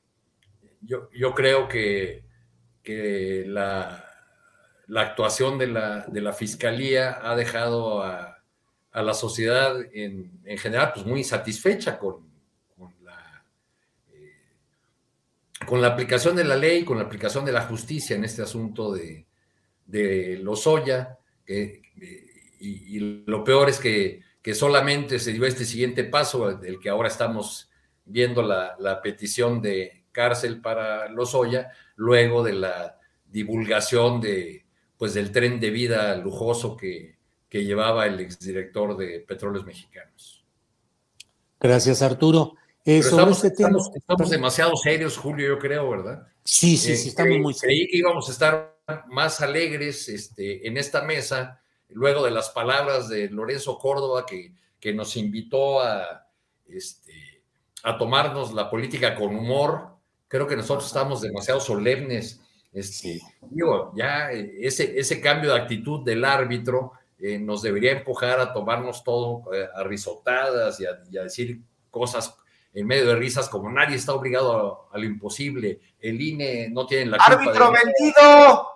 [0.80, 2.24] yo, yo, creo que,
[2.82, 4.04] que la,
[4.86, 8.42] la, actuación de la, de la, Fiscalía ha dejado a,
[8.92, 12.28] a la sociedad en, en, general pues muy satisfecha con,
[12.76, 13.44] con, la,
[14.12, 14.32] eh,
[15.66, 18.92] con la aplicación de la ley, con la aplicación de la justicia en este asunto
[18.92, 19.26] de,
[19.86, 21.18] de Lozoya.
[21.46, 21.82] y,
[22.60, 27.08] y, lo peor es que, que, solamente se dio este siguiente paso, el que ahora
[27.08, 27.70] estamos
[28.04, 34.63] viendo la, la petición de cárcel para Lozoya, luego de la divulgación de,
[34.96, 37.16] pues, del tren de vida lujoso que,
[37.48, 40.44] que llevaba el exdirector de Petróleos Mexicanos.
[41.60, 42.54] Gracias, Arturo.
[42.84, 43.78] Eh, estamos, este tema...
[43.94, 46.26] estamos, demasiado serios, Julio, yo creo, ¿verdad?
[46.44, 47.78] Sí, sí, sí, estamos muy serios.
[47.78, 48.76] Creí que íbamos a estar
[49.08, 54.92] más alegres este, en esta mesa, luego de las palabras de Lorenzo Córdoba, que, que
[54.92, 56.26] nos invitó a,
[56.66, 57.42] este,
[57.82, 59.96] a tomarnos la política con humor,
[60.28, 62.40] creo que nosotros estamos demasiado solemnes.
[62.74, 63.20] Este,
[63.50, 69.04] digo, ya ese, ese cambio de actitud del árbitro eh, nos debería empujar a tomarnos
[69.04, 71.60] todo eh, a risotadas y a, decir
[71.90, 72.34] cosas
[72.74, 75.78] en medio de risas como nadie está obligado a, lo imposible.
[76.00, 77.32] El INE no tiene la culpa.
[77.32, 78.68] ¡Árbitro vendido!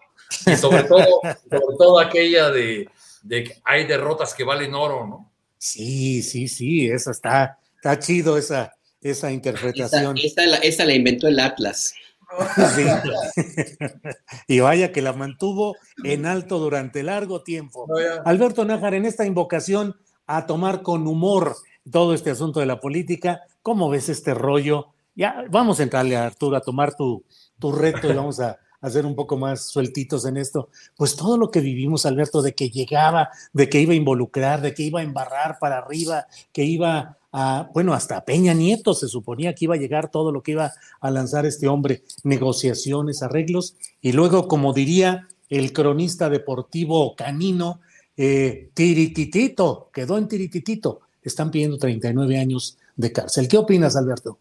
[0.46, 1.20] Y sobre todo,
[1.50, 2.88] sobre todo aquella de,
[3.22, 5.32] de que hay derrotas que valen oro, ¿no?
[5.58, 10.16] Sí, sí, sí, esa está, está chido esa, esa interpretación.
[10.62, 11.94] Esa, la, inventó el Atlas.
[14.46, 17.86] y vaya que la mantuvo en alto durante largo tiempo.
[18.24, 19.96] Alberto Nájar, en esta invocación
[20.26, 21.56] a tomar con humor
[21.90, 24.88] todo este asunto de la política, ¿cómo ves este rollo?
[25.14, 27.24] Ya vamos a entrarle a Arturo a tomar tu,
[27.58, 30.70] tu reto y vamos a, hacer un poco más sueltitos en esto.
[30.96, 34.74] Pues todo lo que vivimos, Alberto, de que llegaba, de que iba a involucrar, de
[34.74, 39.54] que iba a embarrar para arriba, que iba a, bueno, hasta Peña Nieto se suponía
[39.54, 44.12] que iba a llegar todo lo que iba a lanzar este hombre, negociaciones, arreglos, y
[44.12, 47.80] luego, como diría el cronista deportivo canino,
[48.16, 53.48] eh, tirititito, quedó en tirititito, están pidiendo 39 años de cárcel.
[53.48, 54.38] ¿Qué opinas, Alberto?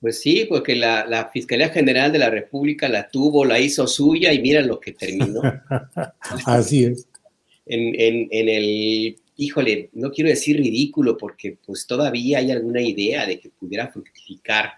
[0.00, 4.42] Pues sí, porque la, Fiscalía General de la República la tuvo, la hizo suya y
[4.42, 5.40] mira lo que terminó.
[6.44, 7.08] Así es.
[7.66, 13.40] En, en, el, híjole, no quiero decir ridículo porque pues todavía hay alguna idea de
[13.40, 14.74] que pudiera fructificar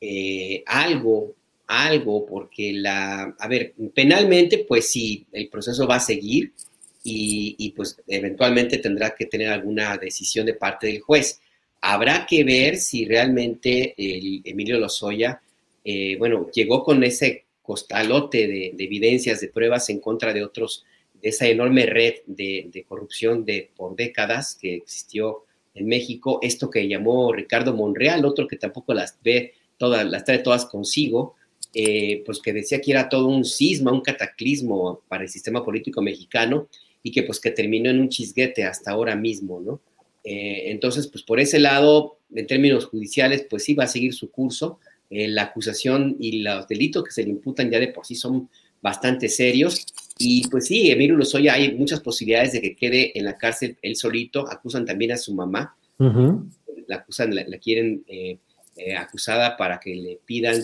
[0.00, 1.34] eh, algo,
[1.66, 6.52] algo, porque la, a ver, penalmente pues sí, el proceso va a seguir
[7.02, 11.40] y, pues eventualmente tendrá que tener alguna decisión de parte del juez.
[11.80, 15.40] Habrá que ver si realmente Emilio Lozoya,
[15.84, 20.84] eh, bueno, llegó con ese costalote de, evidencias, de pruebas en contra de otros,
[21.22, 25.44] de esa enorme red de, corrupción de, por décadas que existió
[25.74, 30.38] en México, esto que llamó Ricardo Monreal, otro que tampoco las ve todas, las trae
[30.38, 31.34] todas consigo,
[31.72, 36.02] eh, pues que decía que era todo un cisma, un cataclismo para el sistema político
[36.02, 36.68] mexicano
[37.02, 39.80] y que pues que terminó en un chisguete hasta ahora mismo, ¿no?
[40.24, 44.30] Eh, entonces, pues por ese lado, en términos judiciales, pues sí va a seguir su
[44.30, 44.78] curso.
[45.08, 48.48] Eh, la acusación y los delitos que se le imputan ya de por sí son
[48.82, 49.86] bastante serios.
[50.22, 53.96] Y pues sí, Emilio Lozoya hay muchas posibilidades de que quede en la cárcel él
[53.96, 54.46] solito.
[54.46, 55.74] Acusan también a su mamá.
[56.86, 58.36] La acusan, la, quieren eh,
[58.98, 60.62] acusada para que le pidan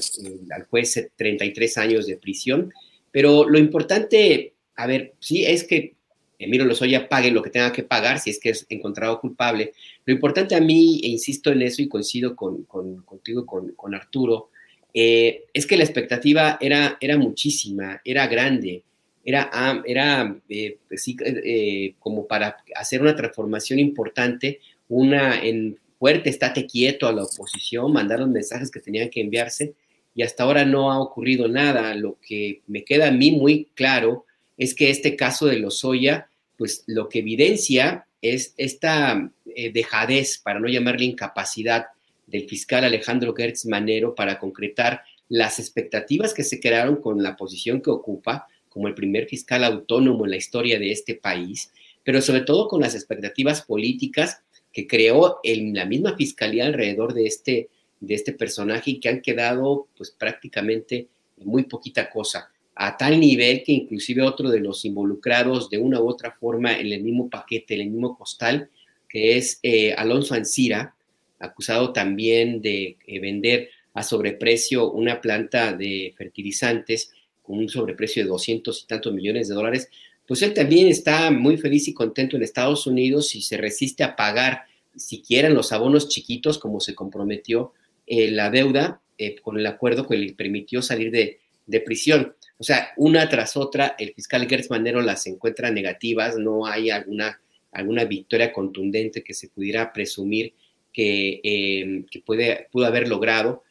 [0.50, 2.70] al juez 33 años de prisión.
[3.10, 5.94] Pero lo importante, a ver, sí es que
[6.38, 9.72] Emilio Lozoya pague lo que tenga que pagar si es que es encontrado culpable.
[10.04, 14.50] Lo importante a mí, e insisto en eso y coincido con, contigo, con, con Arturo,
[14.92, 18.82] eh, es que la expectativa era, era muchísima, era grande,
[19.26, 26.30] era, ah, era eh, pues eh, como para hacer una transformación importante, una en fuerte
[26.30, 29.74] estate quieto a la oposición, mandar los mensajes que tenían que enviarse
[30.14, 31.92] y hasta ahora no ha ocurrido nada.
[31.96, 34.26] Lo que me queda a mí muy claro
[34.56, 40.60] es que este caso de Lozoya, pues lo que evidencia es esta eh, dejadez, para
[40.60, 41.86] no llamarle incapacidad,
[42.28, 47.80] del fiscal Alejandro Gertz Manero para concretar las expectativas que se crearon con la posición
[47.80, 51.72] que ocupa como el primer fiscal autónomo en la historia de este país,
[52.04, 57.26] pero sobre todo con las expectativas políticas que creó en la misma fiscalía alrededor de
[57.26, 57.70] este,
[58.00, 61.08] de este personaje y que han quedado pues prácticamente
[61.38, 66.10] muy poquita cosa a tal nivel que inclusive otro de los involucrados de una u
[66.10, 68.68] otra forma en el mismo paquete, en el mismo costal,
[69.08, 70.94] que es eh, Alonso Ancira,
[71.38, 77.14] acusado también de eh, vender a sobreprecio una planta de fertilizantes
[77.46, 79.88] con un sobreprecio de 200 y tantos millones de dólares,
[80.26, 84.16] pues él también está muy feliz y contento en Estados Unidos y se resiste a
[84.16, 84.64] pagar
[84.96, 87.72] siquiera en los abonos chiquitos como se comprometió
[88.06, 92.34] eh, la deuda eh, con el acuerdo que le permitió salir de, de, prisión.
[92.58, 97.40] O sea, una tras otra, el fiscal Gertz Manero las encuentra negativas, no hay alguna,
[97.72, 100.54] alguna victoria contundente que se pudiera presumir
[100.92, 103.62] que, eh, que puede, pudo haber logrado.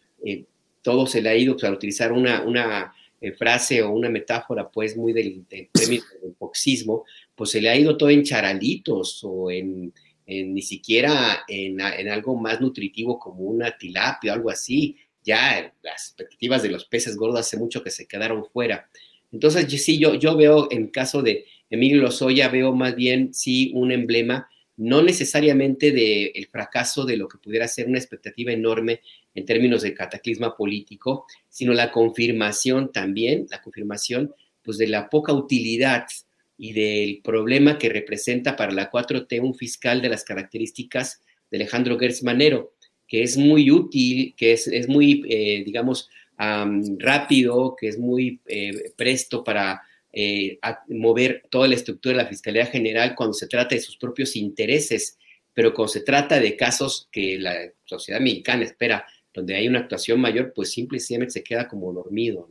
[0.81, 2.93] todo se le ha ido pues, a utilizar una, una
[3.34, 6.03] frase o una metáfora, pues, muy del, del, del
[7.35, 9.93] pues se le ha ido todo en charalitos o en
[10.27, 14.97] ni siquiera en, algo más nutritivo como una tilapia o algo así.
[15.23, 18.89] Ya las expectativas de los peces gordos hace mucho que se quedaron fuera.
[19.31, 23.91] Entonces, sí, yo, yo veo en caso de Emilio Lozoya, veo más bien, sí, un
[23.91, 29.02] emblema, no necesariamente del el fracaso de lo que pudiera ser una expectativa enorme
[29.36, 34.34] en términos de cataclisma político, sino la confirmación también, la confirmación,
[34.64, 36.06] pues, de la poca utilidad
[36.57, 41.22] y del problema que representa para la 4T un fiscal de las características
[41.52, 42.74] de Alejandro Gertz Manero,
[43.07, 48.91] que es muy útil, que es, es muy, eh, digamos, rápido, que es muy eh,
[48.98, 49.82] presto para
[50.12, 50.60] eh,
[50.90, 55.18] mover toda la estructura de la Fiscalía General cuando se trata de sus propios intereses,
[55.53, 57.56] pero cuando se trata de casos que la
[57.86, 59.06] sociedad mexicana espera,
[59.36, 62.48] donde hay una actuación mayor, pues simplemente se queda como dormido.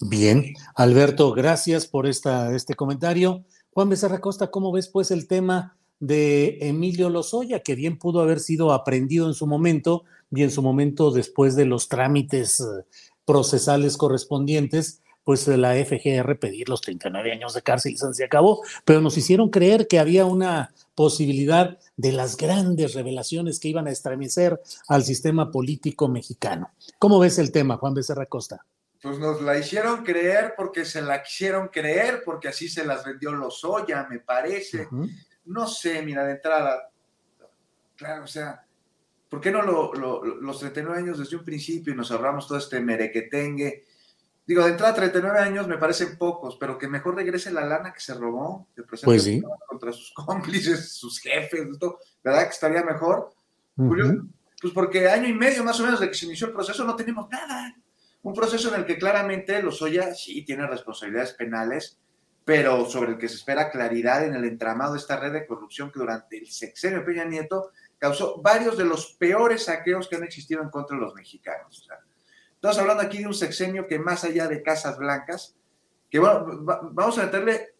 [0.00, 3.44] Bien, Alberto, gracias por esta, este comentario.
[3.72, 8.40] Juan Becerra Costa, ¿cómo ves pues el tema de Emilio Lozoya, que bien pudo haber
[8.40, 12.84] sido aprendido en su momento y en su momento después de los trámites eh,
[13.24, 19.00] procesales correspondientes, pues la FGR pedir los 39 años de cárcel y se acabó, pero
[19.00, 24.60] nos hicieron creer que había una posibilidad de las grandes revelaciones que iban a estremecer
[24.86, 26.70] al sistema político mexicano.
[27.00, 28.64] ¿Cómo ves el tema, Juan Becerra Costa?
[29.02, 33.32] pues nos la hicieron creer porque se la quisieron creer, porque así se las vendió
[33.32, 34.88] Lozoya, me parece.
[35.44, 36.90] No sé, mira, de entrada,
[37.96, 38.64] claro, o sea,
[39.28, 42.80] ¿por qué no lo, los 39 años desde un principio y nos ahorramos todo este
[42.80, 43.85] merequetengue?
[44.46, 48.00] Digo, de entrada 39 años me parecen pocos, pero que mejor regrese la lana que
[48.00, 49.42] se robó, que pues sí.
[49.68, 51.66] contra sus cómplices, sus jefes,
[52.22, 53.32] ¿verdad que estaría mejor?
[54.60, 56.94] Pues porque año y medio más o menos de que se inició el proceso no
[56.94, 57.74] tenemos nada.
[58.22, 61.98] Un proceso en el que claramente Lozoya sí tiene responsabilidades penales,
[62.44, 65.90] pero sobre el que se espera claridad en el entramado de esta red de corrupción
[65.90, 70.24] que durante el sexenio de Peña Nieto causó varios de los peores saqueos que han
[70.24, 71.88] existido en contra de los mexicanos.
[72.70, 75.54] Estamos hablando aquí de un sexenio que más allá de casas blancas,
[76.10, 76.44] que bueno,
[76.92, 77.74] vamos a meterle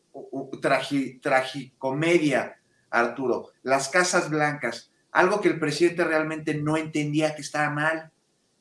[1.22, 2.60] tragicomedia,
[2.90, 8.12] Arturo, las casas blancas, algo que el presidente realmente no entendía que estaba mal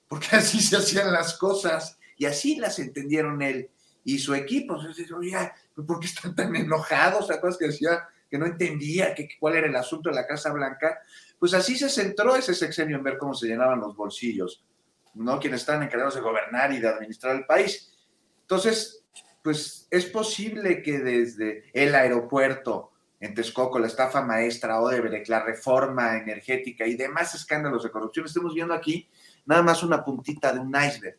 [0.07, 3.69] porque así se hacían las cosas y así las entendieron él
[4.03, 4.79] y su equipo.
[5.17, 5.53] Oiga,
[5.85, 7.27] ¿por qué están tan enojados?
[7.27, 10.51] ¿Te acuerdas que decía que no entendía que, cuál era el asunto de la Casa
[10.51, 11.01] Blanca?
[11.37, 14.63] Pues así se centró ese sexenio en ver cómo se llenaban los bolsillos,
[15.15, 15.39] ¿no?
[15.39, 17.93] Quienes están encargados de gobernar y de administrar el país.
[18.41, 19.03] Entonces,
[19.41, 26.17] pues es posible que desde el aeropuerto en Texcoco, la estafa maestra, Odebrecht, la reforma
[26.17, 29.09] energética y demás escándalos de corrupción, estemos viendo aquí
[29.45, 31.17] nada más una puntita de un iceberg.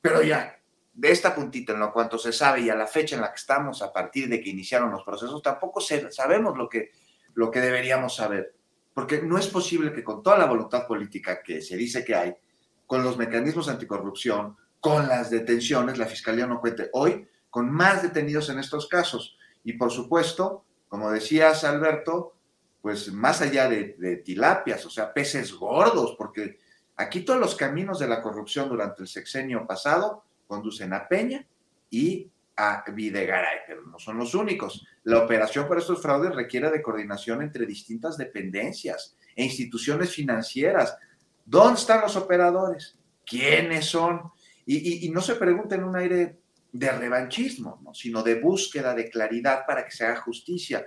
[0.00, 0.58] Pero ya,
[0.92, 3.38] de esta puntita, en lo cuanto se sabe y a la fecha en la que
[3.38, 6.92] estamos, a partir de que iniciaron los procesos, tampoco sabemos lo que,
[7.34, 8.54] lo que deberíamos saber.
[8.92, 12.36] Porque no es posible que con toda la voluntad política que se dice que hay,
[12.86, 18.50] con los mecanismos anticorrupción, con las detenciones, la Fiscalía no cuente hoy con más detenidos
[18.50, 19.38] en estos casos.
[19.62, 22.34] Y por supuesto, como decías, Alberto,
[22.82, 26.58] pues más allá de, de tilapias, o sea, peces gordos, porque
[26.96, 31.44] Aquí todos los caminos de la corrupción durante el sexenio pasado conducen a Peña
[31.90, 34.86] y a Videgaray, pero no son los únicos.
[35.02, 40.96] La operación por estos fraudes requiere de coordinación entre distintas dependencias e instituciones financieras.
[41.44, 42.96] ¿Dónde están los operadores?
[43.24, 44.32] ¿Quiénes son?
[44.66, 46.38] Y, no se pregunta en un aire
[46.72, 50.86] de revanchismo, sino de búsqueda de claridad para que se haga justicia,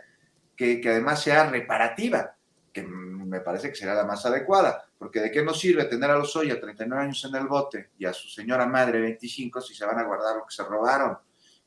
[0.56, 2.36] que, que además sea reparativa,
[2.74, 4.84] que me parece que será la más adecuada.
[4.98, 8.06] Porque de qué nos sirve tener a los Oya 39 años en el bote y
[8.06, 11.18] a su señora madre 25 si se van a guardar lo que se robaron,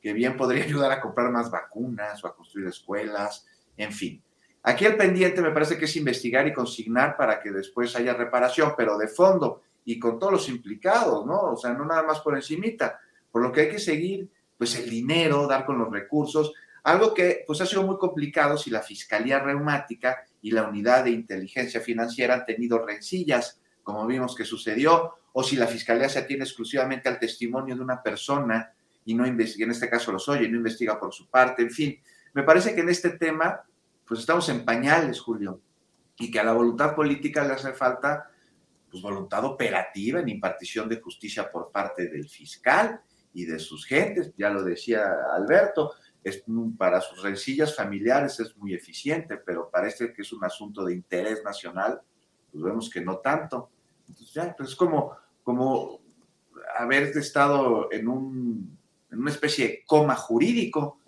[0.01, 3.45] que bien podría ayudar a comprar más vacunas o a construir escuelas,
[3.77, 4.21] en fin.
[4.63, 8.73] Aquí el pendiente me parece que es investigar y consignar para que después haya reparación,
[8.77, 11.41] pero de fondo y con todos los implicados, ¿no?
[11.53, 12.99] O sea, no nada más por encimita,
[13.31, 16.53] por lo que hay que seguir, pues el dinero, dar con los recursos.
[16.83, 21.11] Algo que pues ha sido muy complicado si la Fiscalía Reumática y la Unidad de
[21.11, 26.43] Inteligencia Financiera han tenido rencillas, como vimos que sucedió, o si la Fiscalía se atiene
[26.43, 28.73] exclusivamente al testimonio de una persona
[29.05, 31.99] y no investiga, en este caso los oye, no investiga por su parte, en fin.
[32.33, 33.61] Me parece que en este tema,
[34.11, 35.61] pues estamos en pañales, Julio,
[36.17, 38.29] y que a la voluntad política le hace falta
[38.89, 42.99] pues, voluntad operativa en impartición de justicia por parte del fiscal
[43.33, 46.43] y de sus gentes, ya lo decía Alberto, es,
[46.77, 51.41] para sus rencillas familiares es muy eficiente, pero parece que es un asunto de interés
[51.45, 52.01] nacional,
[52.51, 53.69] pues vemos que no tanto.
[54.09, 56.01] Entonces pues es como, como
[56.77, 58.77] haber estado en, un,
[59.09, 60.99] en una especie de coma jurídico,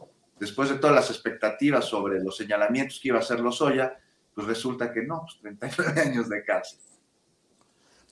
[0.43, 3.97] después de todas las expectativas sobre los señalamientos que iba a hacer Lozoya,
[4.35, 6.79] pues resulta que no, pues 39 años de cárcel.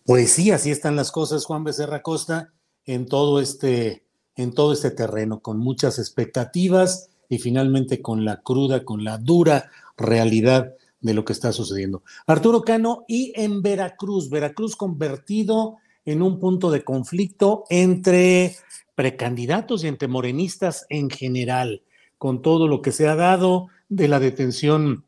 [0.05, 2.53] Pues sí, así están las cosas, Juan Becerra Costa,
[2.85, 4.05] en todo este,
[4.35, 9.69] en todo este terreno, con muchas expectativas y finalmente con la cruda, con la dura
[9.97, 12.03] realidad de lo que está sucediendo.
[12.27, 18.55] Arturo Cano, y en Veracruz, Veracruz convertido en un punto de conflicto entre
[18.95, 21.83] precandidatos y entre morenistas en general,
[22.22, 25.06] con todo lo que se ha dado de la detención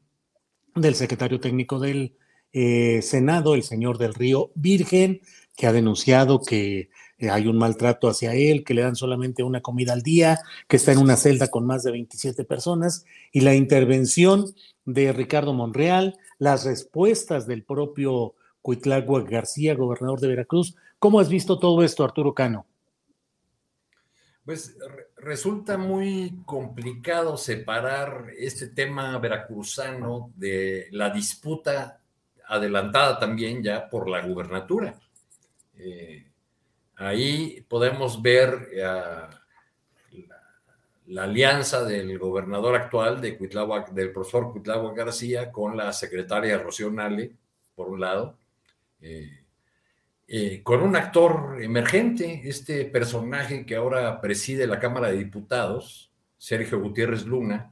[0.74, 2.18] del secretario técnico del
[2.54, 5.22] eh, Senado, el señor del Río Virgen,
[5.56, 9.62] que ha denunciado que eh, hay un maltrato hacia él, que le dan solamente una
[9.62, 13.54] comida al día, que está en una celda con más de 27 personas, y la
[13.54, 14.46] intervención
[14.86, 18.34] de Ricardo Monreal, las respuestas del propio
[18.64, 20.76] Cuitlagua García, gobernador de Veracruz.
[20.98, 22.66] ¿Cómo has visto todo esto, Arturo Cano?
[24.46, 24.76] Pues
[25.24, 32.00] resulta muy complicado separar este tema veracruzano de la disputa
[32.48, 35.00] adelantada también ya por la gubernatura.
[35.78, 36.26] Eh,
[36.96, 38.82] ahí podemos ver eh,
[41.08, 43.38] la, alianza del gobernador actual de
[43.92, 47.32] del profesor Cuitlagua García con la secretaria Rocío Nale,
[47.76, 48.38] por un lado,
[49.02, 49.43] eh,
[50.64, 57.26] con un actor emergente, este personaje que ahora preside la Cámara de Diputados, Sergio Gutiérrez
[57.26, 57.72] Luna,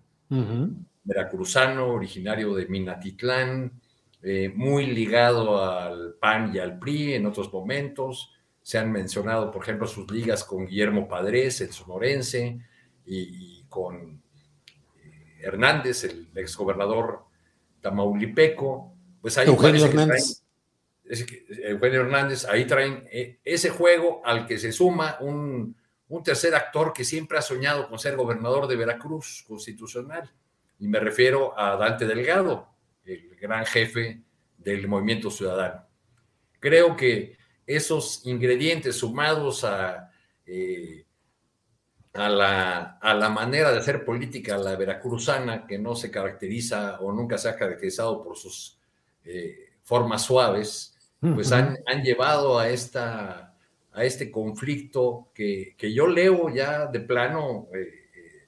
[1.04, 3.82] veracruzano, originario de Minatitlán,
[4.22, 8.32] eh, muy ligado al PAN y al PRI en otros momentos.
[8.62, 12.60] Se han mencionado, por ejemplo, sus ligas con Guillermo Padres, el sonorense,
[13.04, 14.22] y, con
[15.04, 17.26] eh, Hernández, el exgobernador
[17.82, 18.94] tamaulipeco.
[19.20, 20.44] Pues hay Eugenio Hernández.
[21.12, 25.76] Eugenio Hernández, ahí traen eh, ese juego al que se suma un,
[26.08, 30.32] un tercer actor que siempre ha soñado con ser gobernador de Veracruz constitucional.
[30.80, 32.70] Y me refiero a Dante Delgado,
[33.06, 34.22] el gran jefe
[34.58, 35.86] del movimiento ciudadano.
[36.60, 40.12] Creo que esos ingredientes sumados a,
[40.46, 41.06] eh,
[42.14, 47.12] a, la, a, la, manera de hacer política, la veracruzana, que no se caracteriza o
[47.12, 48.78] nunca se ha caracterizado por sus
[49.24, 53.56] eh, formas suaves, pues han, han, llevado a, esta,
[53.94, 58.48] a este conflicto que, que yo leo ya de plano, eh,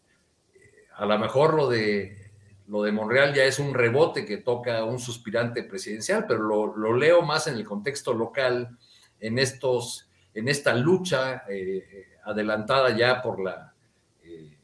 [0.96, 2.24] a lo mejor lo de
[2.68, 6.42] lo de Monreal ya es un rebote que toca un suspirante presidencial, pero
[6.76, 8.78] lo, leo más en el contexto local,
[9.20, 13.74] en, estos, en esta lucha eh, adelantada ya por la,
[14.24, 14.58] eh,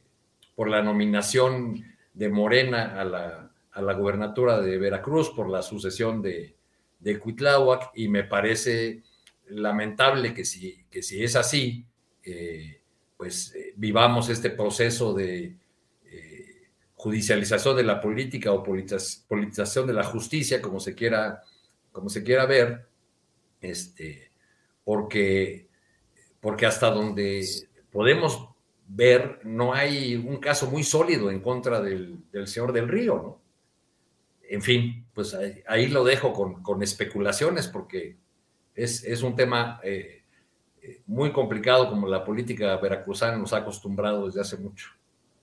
[0.55, 1.83] por la nominación
[2.13, 6.55] de Morena a la, a la gubernatura de Veracruz, por la sucesión de,
[6.99, 9.03] de Cuitláhuac, y me parece
[9.47, 11.85] lamentable que si, que si es así,
[12.23, 12.81] eh,
[13.17, 15.55] pues vivamos este proceso de
[16.99, 21.41] judicialización de la política o politización de la justicia, como se quiera,
[21.93, 22.89] como se quiera ver,
[23.61, 24.31] este,
[24.83, 25.69] porque,
[26.41, 27.45] porque hasta donde
[27.89, 28.49] podemos
[28.85, 33.41] ver, no hay un caso muy sólido en contra del, señor del río, ¿no?
[34.49, 35.35] En fin, pues
[35.67, 38.17] ahí, lo dejo con, especulaciones porque
[38.73, 40.23] es, un tema eh,
[40.81, 44.87] eh, muy complicado como la política veracruzana nos ha acostumbrado desde hace mucho.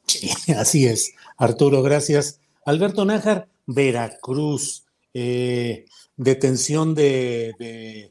[0.59, 1.15] así es.
[1.37, 2.41] Arturo, gracias.
[2.65, 4.85] Alberto Nájar, Veracruz,
[5.15, 8.11] eh, detención de, de,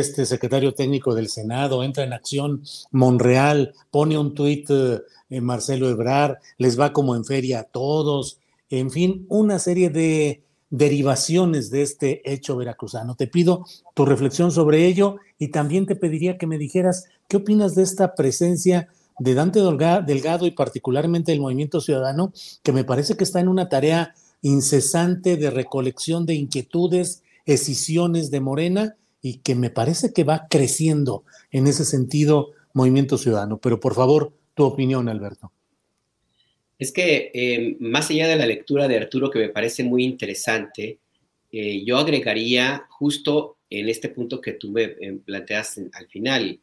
[0.00, 6.40] este secretario técnico del Senado, entra en acción Monreal, pone un tuit eh, Marcelo Ebrar,
[6.58, 8.38] les va como en feria a todos,
[8.78, 13.14] en fin, una serie de derivaciones de este hecho veracruzano.
[13.14, 13.64] Te pido
[13.94, 18.14] tu reflexión sobre ello y también te pediría que me dijeras qué opinas de esta
[18.14, 18.88] presencia
[19.18, 22.32] de Dante Delgado y particularmente del Movimiento Ciudadano,
[22.62, 28.40] que me parece que está en una tarea incesante de recolección de inquietudes, escisiones de
[28.40, 33.58] Morena y que me parece que va creciendo en ese sentido Movimiento Ciudadano.
[33.58, 35.52] Pero por favor, tu opinión, Alberto.
[36.78, 40.98] Es que eh, más allá de la lectura de Arturo, que me parece muy interesante,
[41.52, 46.60] eh, yo agregaría justo en este punto que tú me eh, planteas al final,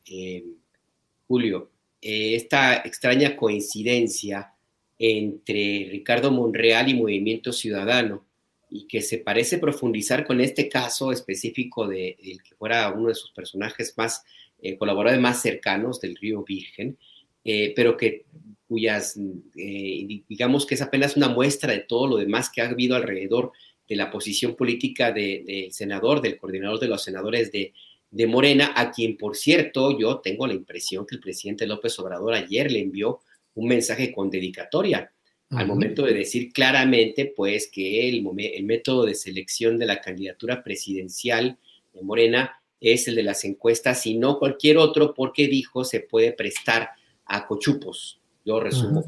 [1.28, 1.72] Julio,
[2.02, 4.54] esta extraña coincidencia
[5.00, 8.26] entre Ricardo Monreal y Movimiento Ciudadano,
[8.70, 13.16] y que se parece profundizar con este caso específico de, el que fuera uno de
[13.16, 14.24] sus personajes más
[14.78, 16.98] colaboradores más cercanos del Río Virgen,
[17.76, 18.26] pero que
[18.72, 19.20] cuyas,
[19.58, 23.52] eh, digamos que es apenas una muestra de todo lo demás que ha habido alrededor
[23.90, 27.74] de la posición política del senador, del coordinador de los senadores de,
[28.28, 32.72] Morena, a quien, por cierto, yo tengo la impresión que el presidente López Obrador ayer
[32.72, 33.20] le envió
[33.56, 35.12] un mensaje con dedicatoria,
[35.50, 40.64] al momento de decir claramente, pues, que el, el método de selección de la candidatura
[40.64, 41.58] presidencial
[41.94, 46.32] de Morena es el de las encuestas y no cualquier otro, porque dijo se puede
[46.32, 46.92] prestar
[47.26, 49.04] a cochupos, yo resumo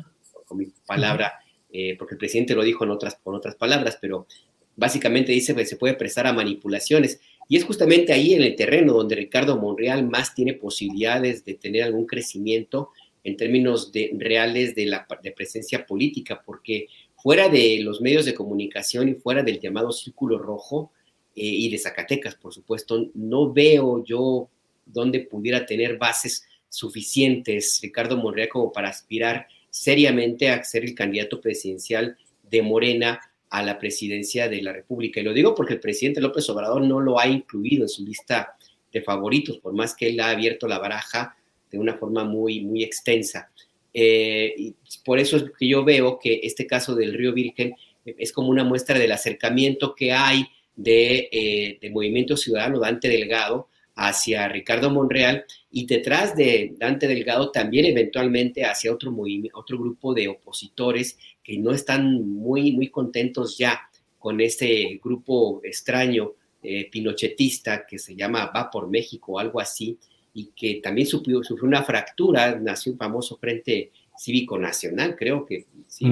[0.45, 1.34] con mi palabra,
[1.72, 4.27] eh, porque el presidente lo dijo en otras, con otras palabras, pero
[4.76, 7.19] básicamente dice que se puede prestar a manipulaciones.
[7.49, 11.84] Y es justamente ahí en el terreno donde Ricardo Monreal más tiene posibilidades de tener
[11.84, 12.89] algún crecimiento
[13.23, 18.34] en términos de, reales de la de presencia política, porque fuera de los medios de
[18.34, 20.91] comunicación y fuera del llamado círculo rojo
[21.35, 24.49] eh, y de Zacatecas, por supuesto, no veo yo
[24.85, 31.39] dónde pudiera tener bases suficientes, Ricardo Monreal, como para aspirar seriamente a ser el candidato
[31.39, 32.17] presidencial
[32.49, 33.21] de Morena
[33.51, 35.19] a la presidencia de la República.
[35.19, 38.55] Y lo digo porque el presidente López Obrador no lo ha incluido en su lista
[38.91, 41.37] de favoritos, por más que él ha abierto la baraja
[41.69, 43.51] de una forma muy, muy extensa.
[43.93, 44.75] Eh, y
[45.05, 48.63] por eso es que yo veo que este caso del Río Virgen es como una
[48.63, 55.45] muestra del acercamiento que hay de, eh, de Movimiento Ciudadano, Dante Delgado, hacia Ricardo Monreal
[55.72, 59.15] y detrás de Dante Delgado también eventualmente hacia otro,
[59.53, 66.32] otro grupo de opositores que no están muy, muy contentos ya con este grupo extraño
[66.61, 69.98] eh, pinochetista que se llama Va por México o algo así
[70.34, 75.65] y que también sufrió, sufrió una fractura, nació un famoso Frente Cívico Nacional, creo que
[75.88, 76.06] sí,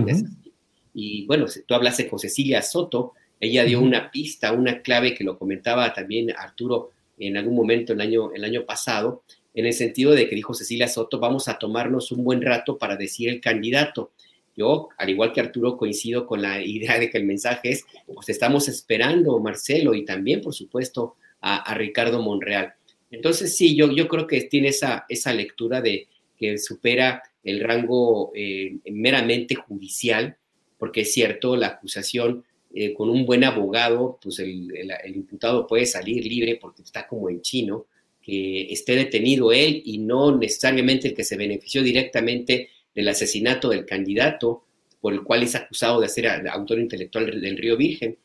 [0.93, 5.39] Y bueno, tú hablaste con Cecilia Soto, ella dio una pista, una clave que lo
[5.39, 6.91] comentaba también Arturo
[7.27, 9.23] en algún momento el año, el año pasado,
[9.53, 12.95] en el sentido de que dijo Cecilia Soto, vamos a tomarnos un buen rato para
[12.95, 14.11] decir el candidato.
[14.55, 18.29] Yo, al igual que Arturo, coincido con la idea de que el mensaje es, pues
[18.29, 22.73] estamos esperando, Marcelo, y también, por supuesto, a, Ricardo Monreal.
[23.09, 26.07] Entonces, sí, yo, yo creo que tiene esa, esa lectura de
[26.37, 30.37] que supera el rango eh, meramente judicial,
[30.77, 32.43] porque es cierto, la acusación
[32.73, 34.71] eh, con un buen abogado, pues el,
[35.13, 37.87] imputado puede salir libre porque está como en chino,
[38.21, 43.85] que esté detenido él y no necesariamente el que se benefició directamente del asesinato del
[43.85, 44.63] candidato
[45.01, 48.17] por el cual es acusado de ser autor intelectual del Río Virgen.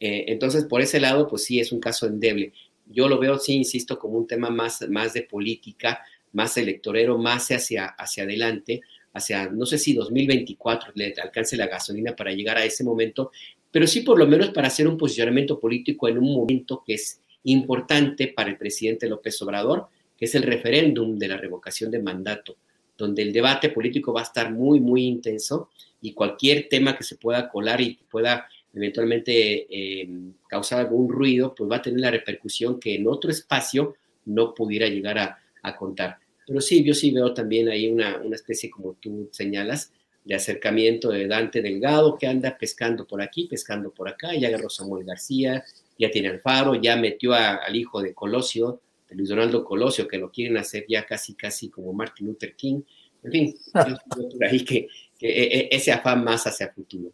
[0.00, 2.52] Eh, entonces, por ese lado, pues sí, es un caso endeble.
[2.86, 6.00] Yo lo veo, sí, insisto, como un tema más, más de política,
[6.32, 8.80] más electorero, más hacia, hacia adelante,
[9.12, 13.30] hacia, no sé si 2024 le alcance la gasolina para llegar a ese momento,
[13.72, 17.20] pero sí por lo menos para hacer un posicionamiento político en un momento que es
[17.44, 22.56] importante para el presidente López Obrador, que es el referéndum de la revocación de mandato,
[22.96, 25.70] donde el debate político va a estar muy, muy intenso
[26.00, 30.08] y cualquier tema que se pueda colar y pueda eventualmente eh,
[30.48, 33.96] causar algún ruido, pues va a tener la repercusión que en otro espacio
[34.26, 35.38] no pudiera llegar a,
[35.76, 36.18] contar.
[36.44, 39.92] Pero sí, yo sí veo también ahí una, una especie, como tú señalas,
[40.24, 44.70] de acercamiento de Dante Delgado, que anda pescando por aquí, pescando por acá, ya agarró
[44.70, 45.64] Samuel García,
[45.98, 50.30] ya tiene Alfaro, ya metió al hijo de Colosio, de Luis Donaldo Colosio, que lo
[50.30, 52.82] quieren hacer ya casi, casi como Martin Luther King.
[53.24, 54.88] En fin, por ahí que,
[55.20, 57.12] e, e, ese afán más hacia futuro.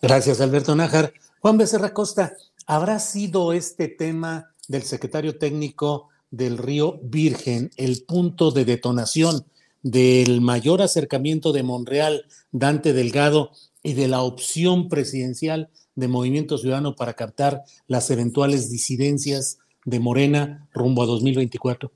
[0.00, 1.12] Gracias, Alberto Nájar.
[1.40, 2.34] Juan Becerra Costa,
[2.66, 9.44] ¿habrá sido este tema del secretario técnico del Río Virgen el punto de detonación
[9.82, 13.50] del mayor acercamiento de Monreal, Dante Delgado,
[13.82, 20.68] y de la opción presidencial de Movimiento Ciudadano para captar las eventuales disidencias de Morena
[20.72, 21.90] rumbo a 2024?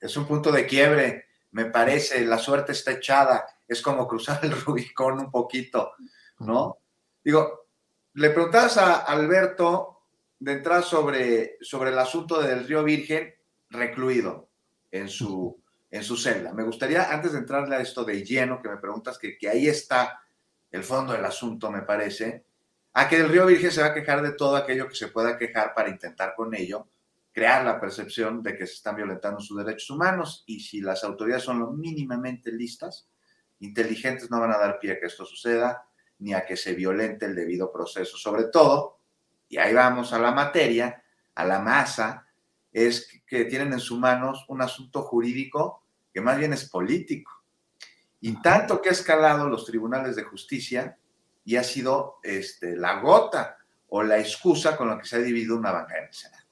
[0.00, 4.52] Es un punto de quiebre, me parece, la suerte está echada, es como cruzar el
[4.64, 5.92] Rubicón un poquito,
[6.40, 6.78] ¿no?
[7.24, 7.66] Digo,
[8.14, 10.00] le preguntabas a Alberto
[10.38, 13.32] de entrada sobre, sobre el asunto del Río Virgen
[13.70, 14.50] recluido
[14.90, 15.61] en su
[15.92, 16.52] en su celda.
[16.54, 19.68] Me gustaría, antes de entrarle a esto de lleno, que me preguntas, que, que ahí
[19.68, 20.20] está
[20.70, 22.46] el fondo del asunto, me parece,
[22.94, 25.36] a que el río Virgen se va a quejar de todo aquello que se pueda
[25.36, 26.88] quejar para intentar con ello
[27.30, 31.44] crear la percepción de que se están violentando sus derechos humanos y si las autoridades
[31.44, 33.08] son lo mínimamente listas,
[33.60, 35.86] inteligentes no van a dar pie a que esto suceda,
[36.18, 38.16] ni a que se violente el debido proceso.
[38.16, 38.98] Sobre todo,
[39.48, 41.02] y ahí vamos a la materia,
[41.34, 42.26] a la masa,
[42.70, 45.81] es que tienen en sus manos un asunto jurídico
[46.12, 47.32] que más bien es político.
[48.20, 50.96] Y tanto que ha escalado los tribunales de justicia
[51.44, 53.58] y ha sido este, la gota
[53.88, 56.46] o la excusa con la que se ha dividido una banca en el Senado.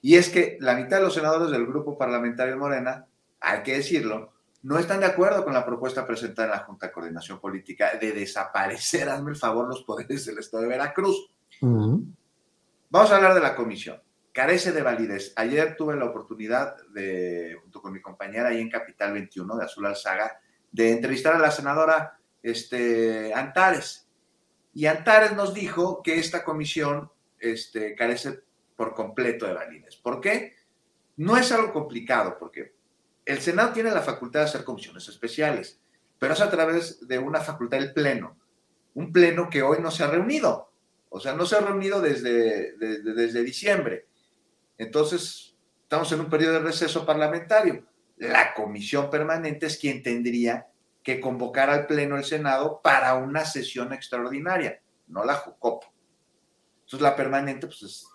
[0.00, 3.06] Y es que la mitad de los senadores del grupo parlamentario Morena,
[3.40, 6.92] hay que decirlo, no están de acuerdo con la propuesta presentada en la Junta de
[6.92, 11.30] Coordinación Política de desaparecer, hazme el favor, los poderes del Estado de Veracruz.
[11.60, 14.00] Vamos a hablar de la comisión.
[14.32, 15.32] Carece de validez.
[15.36, 19.86] Ayer tuve la oportunidad de, junto con mi compañera ahí en Capital 21 de Azul
[19.86, 20.40] Alzaga,
[20.70, 24.08] de entrevistar a la senadora este, Antares.
[24.74, 28.40] Y Antares nos dijo que esta comisión este, carece
[28.76, 29.96] por completo de validez.
[29.96, 30.54] ¿Por qué?
[31.16, 32.74] No es algo complicado, porque
[33.24, 35.80] el Senado tiene la facultad de hacer comisiones especiales,
[36.18, 38.38] pero es a través de una facultad del Pleno,
[38.94, 40.70] un Pleno que hoy no se ha reunido,
[41.08, 44.06] o sea, no se ha reunido desde, desde, desde diciembre.
[44.78, 47.84] Entonces, estamos en un periodo de receso parlamentario.
[48.16, 50.68] La comisión permanente es quien tendría
[51.02, 55.84] que convocar al Pleno del Senado para una sesión extraordinaria, no la JUCOP.
[56.80, 58.08] Entonces, la permanente, pues es,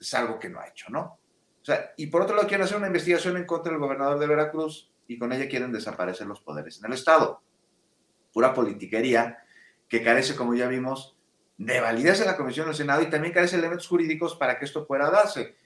[0.00, 1.18] es algo que no ha hecho, ¿no?
[1.60, 4.26] O sea, y por otro lado, quieren hacer una investigación en contra del gobernador de
[4.26, 7.42] Veracruz y con ella quieren desaparecer los poderes en el Estado.
[8.32, 9.38] Pura politiquería
[9.88, 11.16] que carece, como ya vimos,
[11.56, 14.64] de validez en la Comisión del Senado y también carece de elementos jurídicos para que
[14.64, 15.56] esto pueda darse.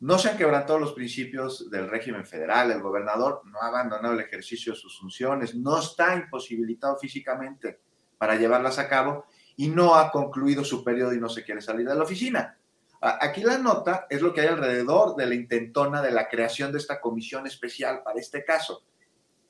[0.00, 4.20] No se han quebrantado los principios del régimen federal, el gobernador no ha abandonado el
[4.20, 7.80] ejercicio de sus funciones, no está imposibilitado físicamente
[8.16, 11.86] para llevarlas a cabo y no ha concluido su periodo y no se quiere salir
[11.86, 12.56] de la oficina.
[13.02, 16.78] Aquí la nota es lo que hay alrededor de la intentona de la creación de
[16.78, 18.82] esta comisión especial para este caso.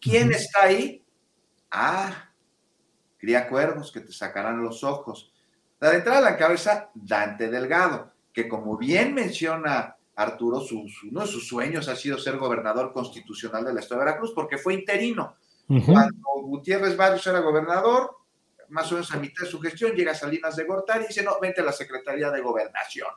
[0.00, 1.04] ¿Quién está ahí?
[1.70, 2.32] Ah,
[3.18, 5.32] cría cuervos que te sacarán los ojos.
[5.78, 10.62] La de entrada a la cabeza, Dante Delgado, que como bien menciona Arturo,
[11.10, 14.74] uno de sus sueños ha sido ser gobernador constitucional del Estado de Veracruz, porque fue
[14.74, 15.36] interino.
[15.86, 18.16] Cuando Gutiérrez Barrios era gobernador,
[18.70, 21.22] más o menos a mitad de su gestión, llega a Salinas de Gortari y dice,
[21.22, 23.08] no, vente a la Secretaría de Gobernación.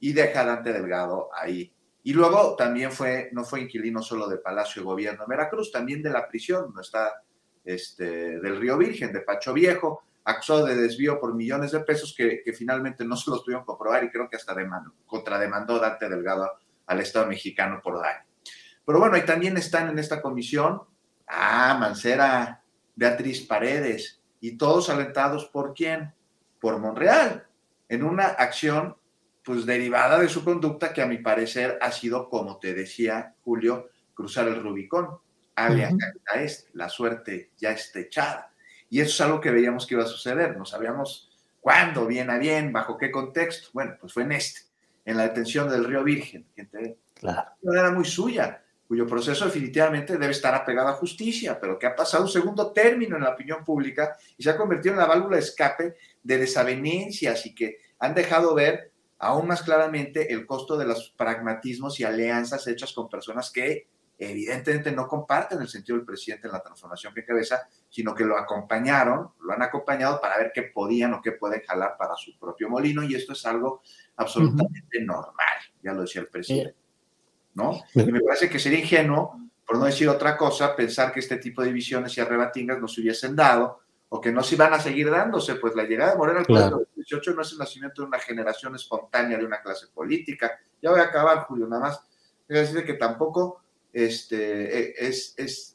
[0.00, 1.72] Y deja a Dante Delgado ahí.
[2.02, 6.02] Y luego también fue, no fue inquilino solo de Palacio de Gobierno de Veracruz, también
[6.02, 7.22] de la prisión, no está
[7.64, 12.42] este, del Río Virgen, de Pacho Viejo, acusado de desvío por millones de pesos que,
[12.52, 16.50] finalmente no se los pudieron comprobar y creo que hasta demandó, contrademandó Dante Delgado
[16.86, 18.26] al Estado mexicano por daño.
[18.84, 20.82] Pero bueno, y también están en esta comisión,
[21.28, 22.62] ah, Mancera,
[22.96, 26.12] Beatriz Paredes, y todos alentados por quién?
[26.60, 27.46] Por Monreal,
[27.88, 28.96] en una acción
[29.44, 33.90] pues derivada de su conducta que a mi parecer ha sido, como te decía Julio,
[34.12, 35.20] cruzar el Rubicón,
[35.54, 35.94] alias
[36.34, 38.52] es, la suerte ya está echada.
[38.88, 40.56] Y eso es algo que veíamos que iba a suceder.
[40.56, 41.30] No sabíamos
[41.60, 43.68] cuándo, bien a bien, bajo qué contexto.
[43.72, 44.60] Bueno, pues fue en este,
[45.04, 46.46] en la detención del Río Virgen.
[46.54, 47.50] Gente, claro.
[47.62, 52.24] era muy suya, cuyo proceso definitivamente debe estar apegado a justicia, pero que ha pasado
[52.24, 55.42] un segundo término en la opinión pública y se ha convertido en la válvula de
[55.42, 61.14] escape de desavenencias y que han dejado ver aún más claramente el costo de los
[61.16, 63.88] pragmatismos y alianzas hechas con personas que
[64.18, 68.38] evidentemente no comparten el sentido del presidente en la transformación que cabeza, sino que lo
[68.38, 72.68] acompañaron, lo han acompañado para ver qué podían o qué pueden jalar para su propio
[72.68, 73.82] molino, y esto es algo
[74.16, 76.76] absolutamente normal, ya lo decía el presidente.
[77.54, 77.80] ¿No?
[77.94, 81.62] Y me parece que sería ingenuo, por no decir otra cosa, pensar que este tipo
[81.62, 85.10] de divisiones y arrebatingas no se hubiesen dado o que no se iban a seguir
[85.10, 86.82] dándose, pues la llegada de Morena al claro.
[86.94, 90.60] 18 no es el nacimiento de una generación espontánea de una clase política.
[90.80, 92.00] Ya voy a acabar, Julio, nada más.
[92.46, 93.62] Es decir, que tampoco
[93.96, 95.74] este, e, es,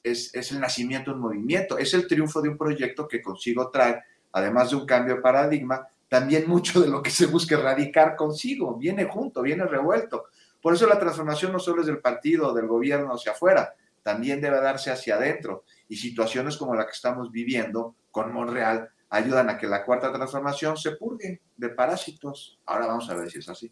[0.52, 4.70] el nacimiento de un movimiento, es el triunfo de un proyecto que consigo traer, además
[4.70, 9.06] de un cambio de paradigma, también mucho de lo que se busca erradicar consigo, viene
[9.06, 10.26] junto, viene revuelto.
[10.62, 13.74] Por eso la transformación no solo es del partido, del gobierno hacia afuera,
[14.04, 15.64] también debe darse hacia adentro.
[15.90, 20.78] Y situaciones como la que estamos viviendo con Monreal ayudan a que la cuarta transformación
[20.78, 22.60] se purgue de parásitos.
[22.68, 23.72] Ahora vamos a ver si es así.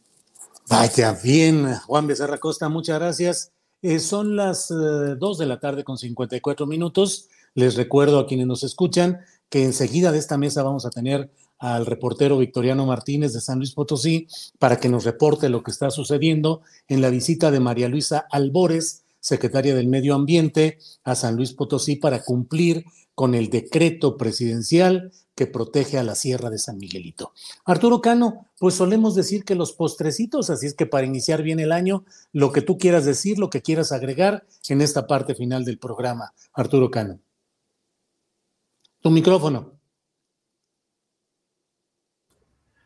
[0.68, 3.52] Vaya bien, Juan Becerra Costa, muchas gracias.
[3.82, 7.30] Eh, son las 2 eh, de la tarde con 54 minutos.
[7.56, 9.20] Les recuerdo a quienes nos escuchan
[9.50, 13.72] que enseguida de esta mesa vamos a tener al reportero Victoriano Martínez de San Luis
[13.72, 14.28] Potosí
[14.60, 19.04] para que nos reporte lo que está sucediendo en la visita de María Luisa Albores,
[19.20, 22.86] secretaria del Medio Ambiente, a San Luis Potosí para cumplir
[23.16, 27.32] con el decreto presidencial que protege a la Sierra de San Miguelito.
[27.64, 31.72] Arturo Cano, pues solemos decir que los postrecitos, así es que para iniciar bien el
[31.72, 32.04] año,
[32.34, 36.34] lo que tú quieras decir, lo que quieras agregar en esta parte final del programa.
[36.52, 37.22] Arturo Cano.
[39.00, 39.80] Tu micrófono.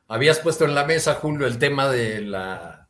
[0.08, 2.88] Habías puesto en la mesa, Julio, el tema de la,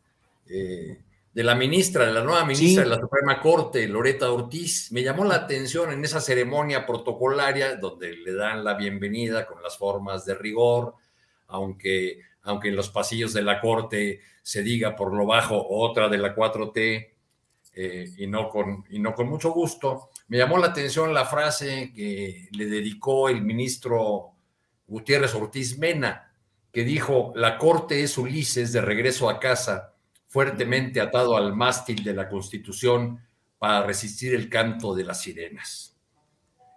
[0.47, 1.02] eh,
[1.33, 2.89] de la ministra, de la nueva ministra Sí.
[2.89, 4.91] de la Suprema Corte, Loreta Ortiz.
[4.91, 9.77] Me llamó la atención en esa ceremonia protocolaria donde le dan la bienvenida con las
[9.77, 10.93] formas de rigor,
[11.47, 16.17] aunque, aunque en los pasillos de la Corte se diga por lo bajo otra de
[16.19, 17.13] la 4T
[17.75, 20.09] eh, y, no con, y no con mucho gusto.
[20.27, 24.33] Me llamó la atención la frase que le dedicó el ministro
[24.87, 26.31] Gutiérrez Ortiz Mena,
[26.71, 29.92] que dijo, la corte es Ulises de regreso a casa,
[30.33, 33.23] fuertemente atado al mástil de la Constitución
[33.59, 35.95] para resistir el canto de las sirenas.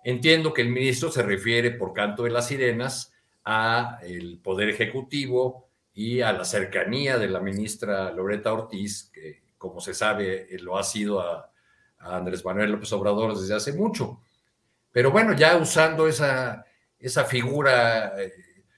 [0.05, 3.15] Entiendo que el ministro se refiere por canto de las sirenas
[3.47, 9.81] a el Poder Ejecutivo y a la cercanía de la ministra Loreta Ortiz, que como
[9.81, 11.51] se sabe eh, lo ha sido a,
[11.99, 14.21] Andrés Manuel López Obrador desde hace mucho.
[14.93, 16.67] Pero bueno, ya usando esa,
[16.99, 18.35] esa figura eh,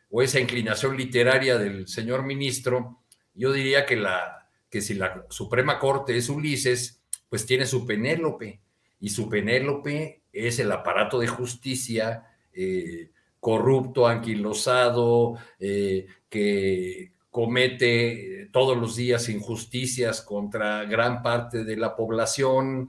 [0.08, 3.02] o esa inclinación literaria del señor ministro,
[3.34, 4.38] yo diría que, la,
[4.70, 8.60] que si la Suprema Corte es Ulises, pues tiene su Penélope,
[9.00, 18.76] y su Penélope es el aparato de justicia eh, corrupto, anquilosado, eh, que comete todos
[18.76, 22.88] los días injusticias contra gran parte de la población.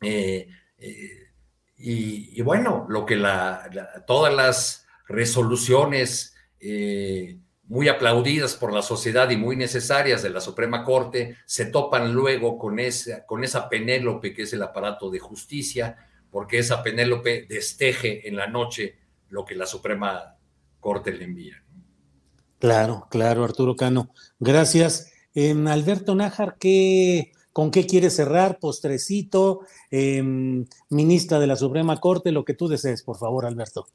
[0.00, 0.48] eh,
[1.80, 6.34] y, bueno, lo que la, todas las resoluciones
[7.68, 12.58] muy aplaudidas por la sociedad y muy necesarias de la Suprema Corte se topan luego
[12.58, 15.96] con esa, con esa Penélope que es el aparato de justicia,
[16.30, 18.96] porque esa Penélope desteje en la noche
[19.28, 20.36] lo que la Suprema
[20.80, 21.62] Corte le envía.
[22.58, 24.12] Claro, claro, Arturo Cano.
[24.40, 25.12] Gracias.
[25.34, 28.58] Em, Alberto Nájar, ¿qué, ¿con qué quiere cerrar?
[28.58, 33.86] Postrecito, Em, ministra de la Suprema Corte, lo que tú desees, por favor, Alberto.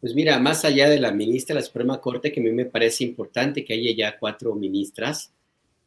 [0.00, 2.66] Pues mira, más allá de la ministra de la Suprema Corte, que a mí me
[2.66, 5.32] parece importante que haya ya cuatro ministras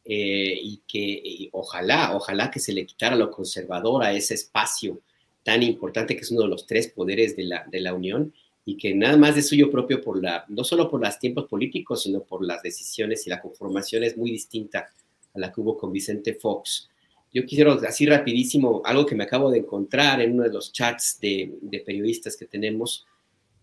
[0.04, 5.00] eh, y que y ojalá, ojalá que se le quitara lo conservador a ese espacio
[5.42, 8.32] tan importante que es uno de los tres poderes de la, de la Unión
[8.64, 12.02] y que nada más de suyo propio por la, no solo por los tiempos políticos,
[12.02, 14.90] sino por las decisiones y la conformación es muy distinta
[15.32, 16.88] a la que hubo con Vicente Fox.
[17.32, 21.18] Yo quisiera así rapidísimo, algo que me acabo de encontrar en uno de los chats
[21.20, 23.06] de, de periodistas que tenemos,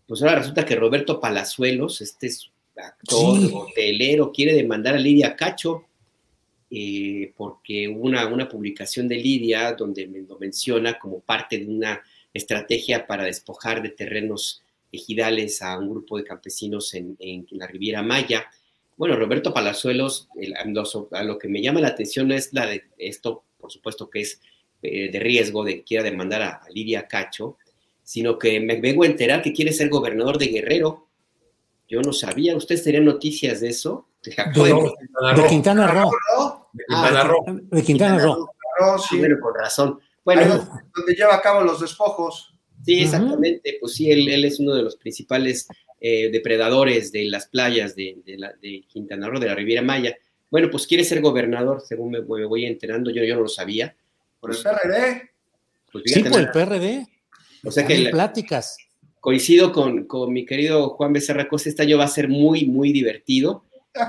[0.07, 3.51] pues ahora resulta que Roberto Palazuelos, este es actor, Sí.
[3.53, 5.83] hotelero, quiere demandar a Lidia Cacho
[6.69, 11.65] eh, porque hubo una, una publicación de Lidia donde me lo menciona como parte de
[11.67, 12.01] una
[12.33, 18.01] estrategia para despojar de terrenos ejidales a un grupo de campesinos en, en la Riviera
[18.03, 18.47] Maya.
[18.97, 22.65] Bueno, Roberto Palazuelos, el- a lo- a lo que me llama la atención es la
[22.65, 24.39] de esto, por supuesto que es
[24.83, 27.57] eh, de riesgo de que quiera demandar a, a Lidia Cacho,
[28.07, 31.07] sino que me vengo a enterar que quiere ser gobernador de Guerrero.
[31.89, 34.07] Yo no sabía, ¿ustedes tenían noticias de eso?
[34.23, 36.69] De, de Quintana Roo.
[36.73, 37.45] De Quintana Roo.
[37.69, 38.49] De Quintana Roo.
[38.79, 39.17] No, sí.
[39.17, 39.99] Bueno, con razón.
[40.23, 40.65] Bueno, donde,
[40.95, 42.53] donde lleva a cabo los despojos.
[42.85, 43.77] Sí, exactamente.
[43.81, 45.67] Pues sí, él, él es uno de los principales
[45.99, 50.15] eh, depredadores de las playas de, de la- de Quintana Roo, de la Riviera Maya.
[50.49, 53.11] Bueno, pues quiere ser gobernador, según me, me voy enterando.
[53.11, 53.93] Yo, yo no lo sabía.
[54.39, 55.29] Por el PRD.
[55.91, 56.51] Pues Sí, por el.
[56.51, 57.07] PRD.
[57.63, 58.77] O sea que Hay la- pláticas.
[59.19, 62.91] coincido con, con mi querido Juan Becerra Costa, este año va a ser muy, muy
[62.91, 63.63] divertido.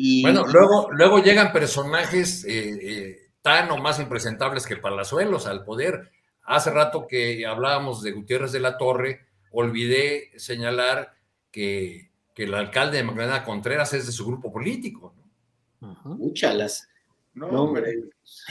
[0.00, 5.64] Y, Bueno, luego, luego llegan personajes eh, eh, tan o más impresentables que Palazuelos al
[5.64, 6.12] poder.
[6.44, 11.14] Hace rato que hablábamos de Gutiérrez de la Torre, olvidé señalar
[11.50, 15.12] que, que el alcalde de Magdalena Contreras es de su grupo político.
[16.04, 16.88] Muchas.
[17.34, 17.94] No, No, hombre.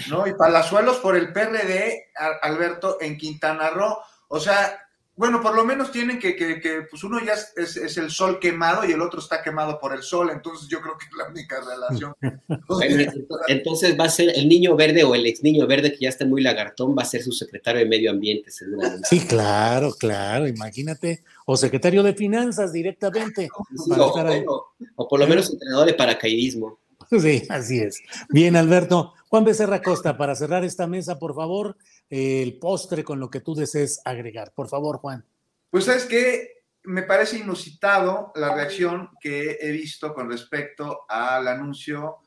[0.09, 2.07] No, y Palazuelos por el PRD,
[2.41, 3.95] Alberto, en Quintana Roo.
[4.29, 4.79] O sea,
[5.15, 8.11] bueno, por lo menos tienen que, que, que, pues uno ya es, es- es el
[8.11, 10.29] sol quemado y el otro está quemado por el sol.
[10.31, 12.13] Entonces yo creo que es la única relación.
[13.47, 16.25] Entonces va a ser el niño verde o el ex niño verde que ya está
[16.25, 19.07] muy lagartón, va a ser su secretario de medio ambiente, seguramente.
[19.09, 21.23] Sí, claro, claro, imagínate.
[21.45, 23.47] O secretario de Finanzas directamente.
[23.77, 24.43] Sí, para o, estar ahí.
[24.43, 24.61] bueno,
[24.95, 26.79] o por lo menos entrenador de paracaidismo.
[27.09, 28.01] Sí, así es.
[28.29, 29.13] Bien, Alberto.
[29.29, 31.77] Juan Becerra Costa, para cerrar esta mesa, por favor,
[32.09, 34.53] el postre con lo que tú desees agregar.
[34.53, 35.25] Por favor, Juan.
[35.69, 42.17] Pues sabes que me parece inusitado la reacción que he visto con respecto al anuncio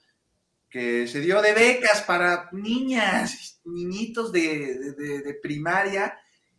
[0.68, 6.16] que se dio de becas para niñas, niñitos de, de- de- de primaria,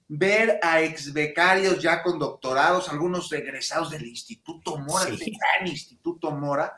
[0.08, 5.12] ver a ex becarios ya con doctorados, algunos egresados del Instituto Mora, Sí.
[5.32, 6.78] el gran Instituto Mora,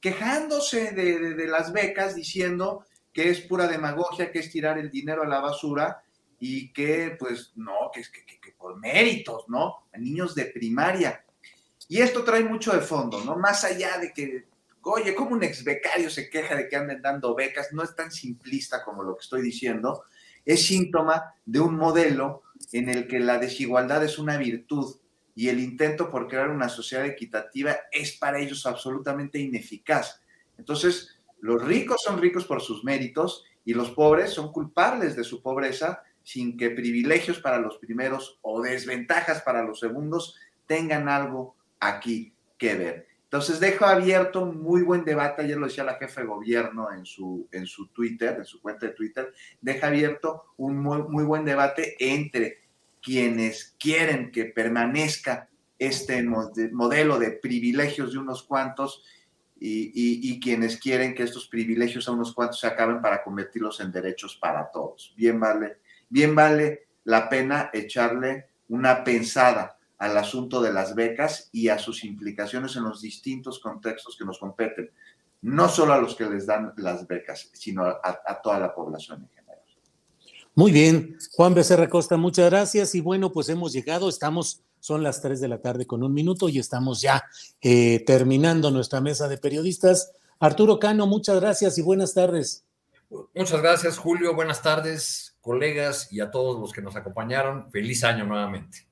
[0.00, 5.26] quejándose de las becas, diciendo que es pura demagogia, que es tirar el dinero a
[5.26, 6.02] la basura
[6.38, 9.88] y que pues no, que, que, que por méritos, ¿no?
[9.92, 11.24] A niños de primaria.
[11.88, 13.36] Y esto trae mucho de fondo, ¿no?
[13.36, 14.46] Más allá de que,
[14.82, 18.12] oye, como un ex becario se queja de que anden dando becas, no es tan
[18.12, 20.04] simplista como lo que estoy diciendo,
[20.44, 24.96] es síntoma de un modelo en el que la desigualdad es una virtud
[25.34, 30.20] y el intento por crear una sociedad equitativa es para ellos absolutamente ineficaz.
[30.58, 35.42] Entonces, los ricos son ricos por sus méritos y los pobres son culpables de su
[35.42, 40.36] pobreza sin que privilegios para los primeros o desventajas para los segundos
[40.66, 43.06] tengan algo aquí que ver.
[43.24, 47.04] Entonces dejo abierto un muy buen debate, ayer lo decía la jefa de gobierno en
[47.04, 51.44] su, en su Twitter, en su cuenta de Twitter, deja abierto un muy, muy buen
[51.44, 52.62] debate entre
[53.02, 55.48] quienes quieren que permanezca
[55.78, 59.04] este modelo de privilegios de unos cuantos
[59.60, 64.36] y, quienes quieren que estos privilegios a unos cuantos se acaben para convertirlos en derechos
[64.36, 65.14] para todos.
[65.16, 65.78] Bien vale,
[66.08, 72.04] bien vale la pena echarle una pensada al asunto de las becas y a sus
[72.04, 74.90] implicaciones en los distintos contextos que nos competen,
[75.42, 79.22] no solo a los que les dan las becas, sino a, a toda la población
[79.22, 79.58] en general.
[80.54, 85.20] Muy bien, Juan Becerra Costa, muchas gracias y bueno, pues hemos llegado, estamos son las
[85.20, 87.24] 3 de la tarde con un minuto y estamos ya
[87.60, 90.12] eh, terminando nuestra mesa de periodistas.
[90.40, 92.64] Arturo Cano, muchas gracias y buenas tardes.
[93.34, 94.34] Muchas gracias, Julio.
[94.34, 97.70] Buenas tardes, colegas y a todos los que nos acompañaron.
[97.70, 98.86] Feliz año nuevamente.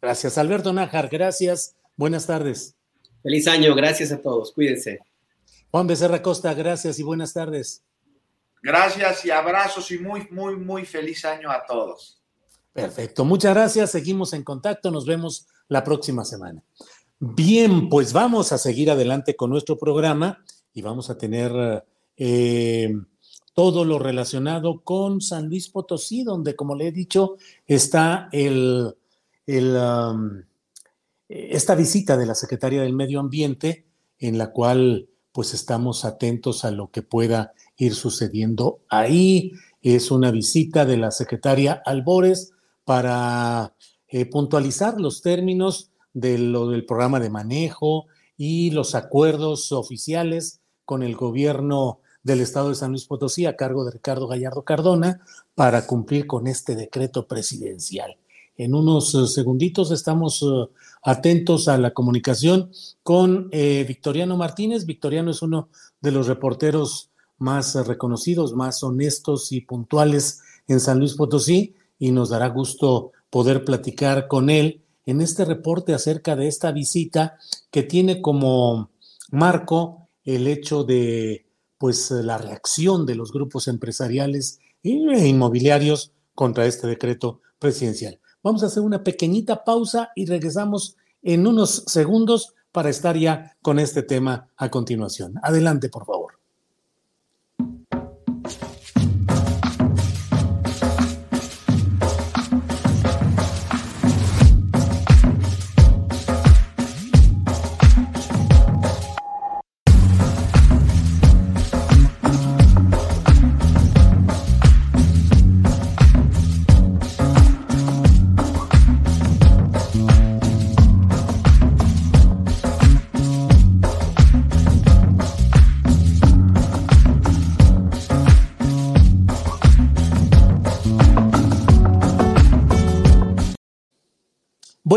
[0.00, 1.08] Gracias, Alberto Nájar.
[1.08, 1.74] Gracias.
[1.96, 2.76] Buenas tardes.
[3.22, 3.74] Feliz año.
[3.74, 4.52] Gracias a todos.
[4.52, 5.00] Cuídense.
[5.70, 7.82] Juan Becerra Costa, gracias y buenas tardes.
[8.62, 12.15] Gracias y abrazos y muy, muy, muy feliz año a todos.
[12.76, 13.90] Perfecto, muchas gracias.
[13.90, 14.90] Seguimos en contacto.
[14.90, 16.62] Nos vemos la próxima semana.
[17.18, 20.44] Bien, pues vamos a seguir adelante con nuestro programa
[20.74, 21.84] y vamos a tener
[22.18, 22.94] eh,
[23.54, 27.36] todo lo relacionado con San Luis Potosí, donde, como le he dicho,
[27.66, 28.94] está el,
[29.46, 30.42] um,
[31.26, 33.86] esta visita de la Secretaría del Medio Ambiente,
[34.18, 39.52] en la cual pues estamos atentos a lo que pueda ir sucediendo ahí.
[39.80, 42.52] Es una visita de la secretaria Albores
[42.86, 43.74] para
[44.08, 48.06] eh, puntualizar los términos del programa de manejo
[48.38, 53.84] y los acuerdos oficiales con el gobierno del estado de San Luis Potosí a cargo
[53.84, 55.20] de Ricardo Gallardo Cardona
[55.54, 58.16] para cumplir con este decreto presidencial.
[58.56, 60.70] En unos eh, segunditos estamos eh,
[61.02, 62.70] atentos a la comunicación
[63.02, 64.86] con Victoriano Martínez.
[64.86, 65.68] Victoriano es uno
[66.00, 72.30] de los reporteros más reconocidos, más honestos y puntuales en San Luis Potosí y nos
[72.30, 77.38] dará gusto poder platicar con él en este reporte acerca de esta visita
[77.70, 78.90] que tiene como
[79.30, 81.46] marco el hecho de
[81.78, 84.90] pues la reacción de los grupos empresariales e
[85.28, 88.20] inmobiliarios contra este decreto presidencial.
[88.42, 93.78] Vamos a hacer una pequeñita pausa y regresamos en unos segundos para estar ya con
[93.78, 95.34] este tema a continuación.
[95.42, 96.35] Adelante, por favor.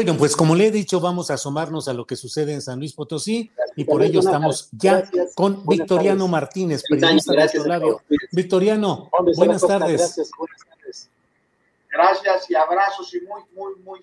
[0.09, 2.79] Bueno, pues como le he dicho, vamos a asomarnos a lo que sucede en San
[2.79, 8.01] Luis Potosí y por ello estamos ya con Victoriano Martínez, periodista de nuestro lado.
[8.31, 9.99] Victoriano, buenas tardes.
[9.99, 11.09] Gracias, buenas tardes.
[11.91, 13.99] Gracias y abrazos y muy, muy, muy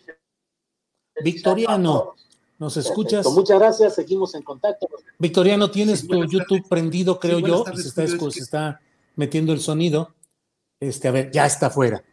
[1.24, 2.15] Victoriano,
[2.57, 3.27] ¿nos escuchas?
[3.27, 4.87] Muchas gracias, seguimos en contacto.
[5.19, 8.81] Victoriano, tienes tu YouTube prendido, creo yo, y se está, se está
[9.16, 10.15] metiendo el sonido.
[10.78, 12.05] Este, a ver, ya está fuera.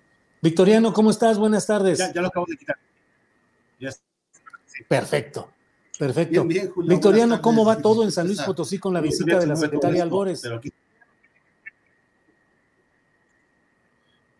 [0.41, 1.37] Victoriano, ¿cómo estás?
[1.37, 1.99] Buenas tardes.
[1.99, 2.75] Ya, ya lo acabo de quitar.
[4.87, 5.51] Perfecto,
[5.97, 6.45] perfecto.
[6.45, 10.43] Victoriano, ¿cómo va todo en San Luis Potosí con la visita de la secretaria Albores?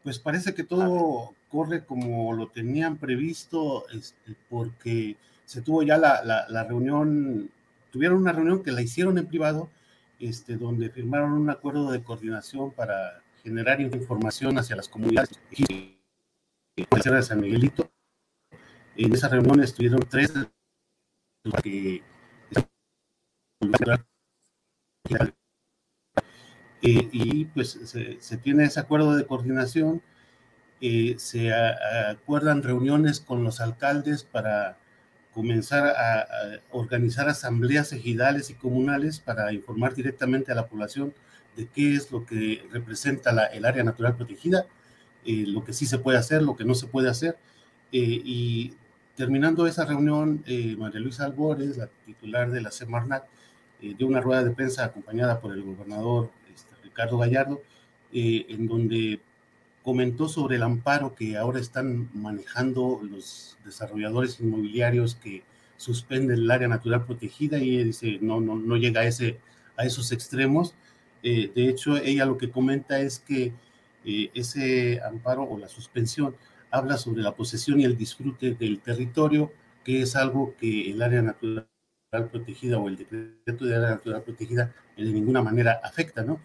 [0.03, 5.15] Pues parece que todo corre como lo tenían previsto, este, porque
[5.45, 7.49] se tuvo ya la, reunión,
[7.91, 9.69] tuvieron una reunión que la hicieron en privado,
[10.19, 15.39] este, donde firmaron un acuerdo de coordinación para generar información hacia las comunidades.
[16.75, 17.89] De San Miguelito
[18.95, 20.33] en esa reunión estuvieron tres
[21.61, 22.03] que
[26.81, 27.79] eh, y pues
[28.19, 30.01] se, tiene ese acuerdo de coordinación
[30.81, 34.77] eh, se acuerdan reuniones con los alcaldes para
[35.33, 36.27] comenzar a,
[36.71, 41.13] organizar asambleas ejidales y comunales para informar directamente a la población
[41.55, 44.65] de qué es lo que representa el área natural protegida,
[45.25, 47.37] eh, lo que sí se puede hacer, lo que no se puede hacer.
[47.91, 48.73] Eh, y
[49.15, 50.43] terminando esa reunión,
[50.77, 53.23] María Luisa Albores, la titular de la Semarnat,
[53.79, 57.61] dio una rueda de prensa acompañada por el gobernador este, Ricardo Gallardo,
[58.11, 59.19] en donde
[59.83, 65.43] comentó sobre el amparo que ahora están manejando los desarrolladores inmobiliarios que
[65.77, 69.39] suspenden el área natural protegida y ella dice, no, no, no llega a, ese,
[69.75, 70.73] a esos extremos.
[71.21, 73.51] Eh, de hecho, ella lo que comenta es que
[74.05, 76.35] eh, ese amparo o la suspensión
[76.73, 79.51] habla sobre la posesión y el disfrute del territorio,
[79.83, 81.67] que es algo que el área natural
[82.31, 86.39] protegida o el decreto de área natural protegida de ninguna manera afecta, ¿no?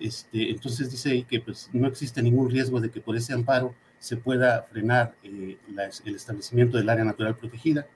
[0.00, 3.74] Este, entonces dice ahí que pues, no existe ningún riesgo de que por ese amparo
[3.98, 5.58] se pueda frenar eh,
[6.04, 7.86] el establecimiento del área natural protegida.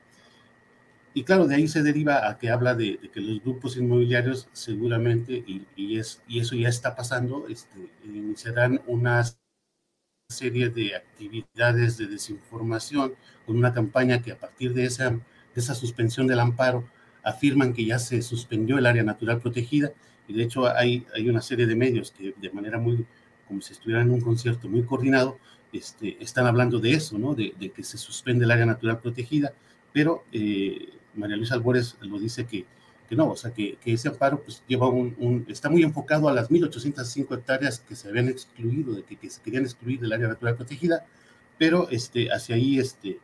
[1.14, 5.44] Y claro, de ahí se deriva a que habla de, que los grupos inmobiliarios seguramente,
[5.76, 9.22] y, es, y eso ya está pasando, este, iniciarán una
[10.32, 13.14] serie de actividades de desinformación
[13.46, 15.20] con una campaña que a partir de esa, de
[15.54, 16.84] esa suspensión del amparo
[17.22, 19.92] afirman que ya se suspendió el área natural protegida
[20.26, 23.06] y de hecho hay, hay una serie de medios que de manera muy,
[23.46, 25.38] como si estuvieran en un concierto muy coordinado,
[25.72, 27.34] este, están hablando de eso, ¿no?
[27.34, 29.52] De, que se suspende el área natural protegida,
[29.92, 32.66] pero eh, María Luisa Albores lo dice que,
[33.08, 36.32] que no, o sea, que, que, ese amparo pues lleva un, está muy enfocado a
[36.32, 40.28] las 1.805 hectáreas que se habían excluido, de que, que, se querían excluir del área
[40.28, 41.04] natural protegida,
[41.58, 43.18] pero este, hacia ahí, este,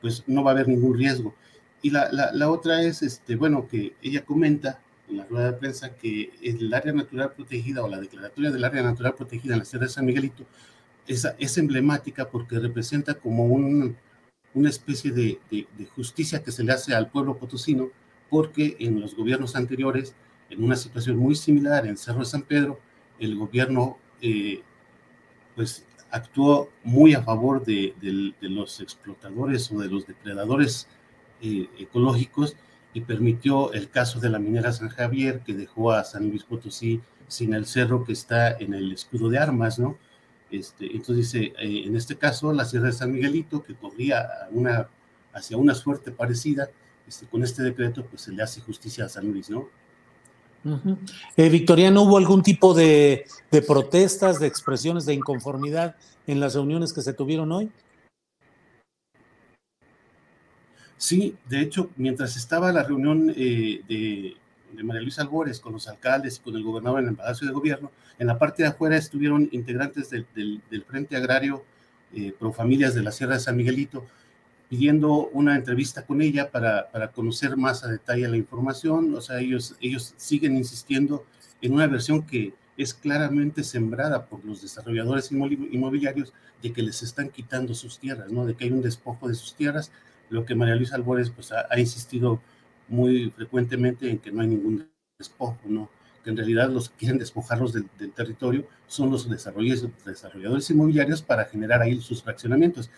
[0.00, 1.34] pues no va a haber ningún riesgo.
[1.80, 5.58] Y la, la, la otra es, este, bueno, que ella comenta en la rueda de
[5.58, 9.64] prensa que el área natural protegida o la declaratoria del área natural protegida en la
[9.64, 10.44] Sierra de San Miguelito
[11.06, 13.96] es, es emblemática porque representa como un,
[14.54, 17.90] una especie de, de, justicia que se le hace al pueblo potosino
[18.32, 20.14] porque en los gobiernos anteriores,
[20.48, 22.80] en una situación muy similar en Cerro de San Pedro,
[23.18, 24.62] el gobierno eh,
[25.54, 30.88] pues actuó muy a favor de, de, los explotadores o de los depredadores
[31.42, 32.56] eh, ecológicos
[32.94, 37.02] y permitió el caso de la minera San Javier, que dejó a San Luis Potosí
[37.28, 39.98] sin el cerro que está en el escudo de armas, ¿no?
[40.50, 44.88] Este, entonces dice, eh, en este caso, la Sierra de San Miguelito, que corría una,
[45.34, 46.70] hacia una suerte parecida,
[47.12, 49.68] este, con este decreto, pues se le hace justicia a San Luis, ¿no?
[51.36, 56.92] Eh, Victoriano, ¿hubo algún tipo de, de protestas, de expresiones de inconformidad en las reuniones
[56.94, 57.70] que se tuvieron hoy?
[60.96, 64.36] Sí, de hecho, mientras estaba la reunión eh, de,
[64.82, 67.90] María Luisa Albores con los alcaldes y con el gobernador en el Palacio de Gobierno,
[68.18, 71.62] en la parte de afuera estuvieron integrantes del, Frente Agrario
[72.14, 74.06] eh, Pro Familias de la Sierra de San Miguelito,
[74.72, 79.14] pidiendo una entrevista con ella para, para, conocer más a detalle la información.
[79.14, 81.26] O sea, ellos, ellos siguen insistiendo
[81.60, 86.32] en una versión que es claramente sembrada por los desarrolladores inmobiliarios
[86.62, 88.46] de que les están quitando sus tierras, ¿no?
[88.46, 89.92] De que hay un despojo de sus tierras
[90.30, 92.40] lo que María Luisa Albores pues, ha, insistido
[92.88, 94.88] muy frecuentemente en que no hay ningún
[95.18, 95.90] despojo, ¿no?
[96.24, 101.82] que en realidad los que quieren despojarlos del, territorio son los desarrolladores inmobiliarios para generar
[101.82, 102.90] ahí sus fraccionamientos.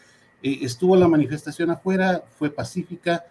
[0.44, 3.24] Eh, estuvo la manifestación afuera, fue pacífica,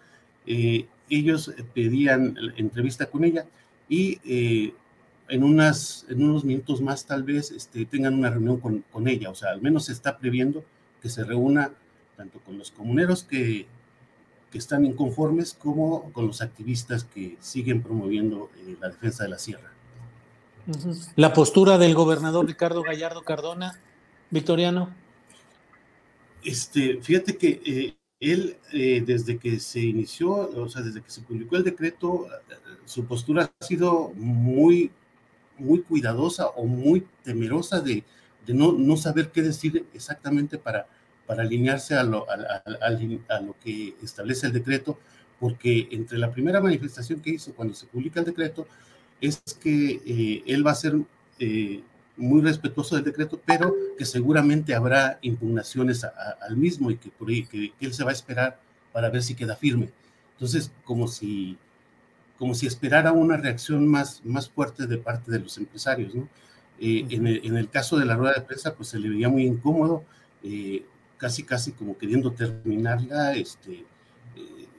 [0.46, 3.46] eh, ellos pedían entrevista con ella
[3.88, 4.74] y eh,
[5.28, 9.30] en, unas, en unos minutos más tal vez este, tengan una reunión con, con ella,
[9.30, 10.62] o sea, al menos se está previendo
[11.00, 11.70] que se reúna
[12.16, 13.66] tanto con los comuneros que
[14.54, 19.38] que están inconformes como con los activistas que siguen promoviendo eh, la defensa de la
[19.40, 19.72] sierra.
[21.16, 23.80] La postura del gobernador Ricardo Gallardo Cardona,
[24.30, 24.90] Victoriano.
[26.44, 31.22] Este, fíjate que eh, él, eh, desde que se inició, o sea, desde que se
[31.22, 32.26] publicó el decreto,
[32.84, 34.90] su postura ha sido muy,
[35.58, 38.04] muy cuidadosa o muy temerosa de,
[38.48, 40.86] no, no saber qué decir exactamente para,
[41.26, 44.98] para alinearse a lo, a, lo que establece el decreto,
[45.40, 48.66] porque entre la primera manifestación que hizo cuando se publica el decreto
[49.20, 50.94] es que eh, él va a ser
[51.38, 51.82] eh,
[52.16, 57.44] muy respetuoso del decreto, pero que seguramente habrá impugnaciones al mismo y que, por ahí,
[57.44, 58.58] que, él se va a esperar
[58.92, 59.90] para ver si queda firme.
[60.32, 61.58] Entonces, como si,
[62.38, 66.28] como si esperara una reacción más, más fuerte de parte de los empresarios, ¿no?
[66.80, 69.28] Eh, en, el, en, el, caso de la rueda de prensa, pues se le veía
[69.28, 70.04] muy incómodo
[71.16, 73.34] casi, casi como queriendo terminarla.
[73.34, 73.84] Este, eh,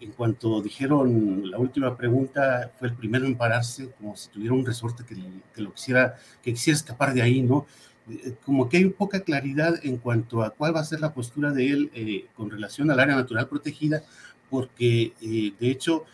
[0.02, 4.66] en cuanto dijeron la última pregunta, fue el primero en pararse, como si tuviera un
[4.66, 7.66] resorte que, lo quisiera, que quisiera escapar de ahí, ¿no?
[8.10, 11.52] eh, como que hay poca claridad en cuanto a cuál va a ser la postura
[11.52, 14.04] de él eh, con relación al área natural protegida,
[14.50, 16.06] porque de hecho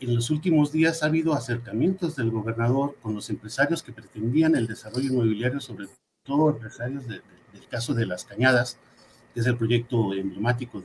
[0.00, 4.66] en los últimos días ha habido acercamientos del gobernador con los empresarios que pretendían el
[4.66, 5.86] desarrollo inmobiliario, sobre
[6.24, 7.22] todo empresarios del
[7.68, 8.78] caso de las cañadas,
[9.34, 10.80] que es el proyecto emblemático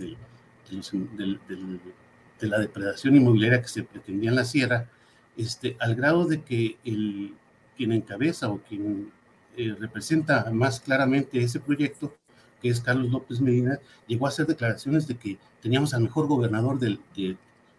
[0.70, 4.90] de, la depredación inmobiliaria que se pretendía en la sierra,
[5.38, 7.34] este, al grado de que el,
[7.78, 9.12] quien encabeza o quien
[9.58, 12.16] eh, representa más claramente ese proyecto,
[12.62, 16.80] que es Carlos López Medina, llegó a hacer declaraciones de que teníamos al mejor gobernador
[16.80, 17.38] de, de,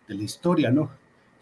[0.08, 0.90] la historia, ¿no?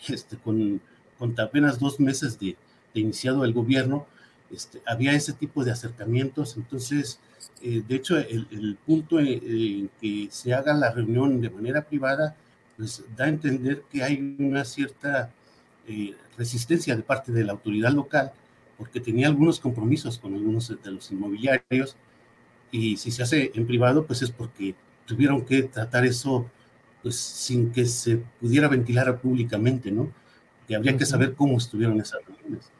[0.08, 0.80] Este, con,
[1.18, 2.56] con apenas dos meses de
[2.94, 4.06] iniciado el gobierno,
[4.52, 7.20] este, había ese tipo de acercamientos, entonces,
[7.62, 12.36] eh, de hecho, el, el punto en, que se haga la reunión de manera privada,
[12.76, 15.30] pues da a entender que hay una cierta
[15.86, 18.32] eh, resistencia de parte de la autoridad local,
[18.78, 21.96] porque tenía algunos compromisos con algunos de los inmobiliarios,
[22.70, 24.74] y si se hace en privado, pues es porque
[25.06, 26.50] tuvieron que tratar eso
[27.02, 30.12] pues sin que se pudiera ventilar públicamente, ¿no?
[30.66, 32.70] Que habría que saber cómo estuvieron esas reuniones.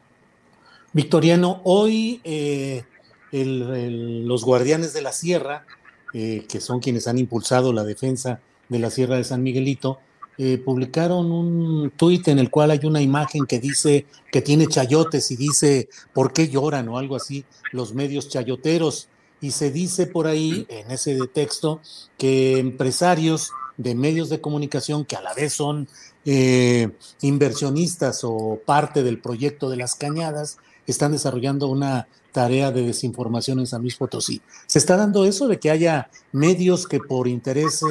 [0.93, 2.83] Victoriano, hoy eh,
[3.31, 5.65] los guardianes de la sierra,
[6.13, 9.97] eh, que son quienes han impulsado la defensa de la Sierra de San Miguelito,
[10.37, 15.31] eh, publicaron un tuit en el cual hay una imagen que dice que tiene chayotes
[15.31, 19.09] y dice por qué lloran o algo así los medios chayoteros.
[19.41, 21.81] Y se dice por ahí, en ese texto,
[22.17, 25.87] que empresarios de medios de comunicación que a la vez son
[26.25, 26.89] eh,
[27.21, 30.57] inversionistas o parte del proyecto de las cañadas,
[30.87, 34.41] están desarrollando una tarea de desinformación en San Luis Potosí.
[34.67, 37.81] ¿Se está dando eso de que haya medios que por interés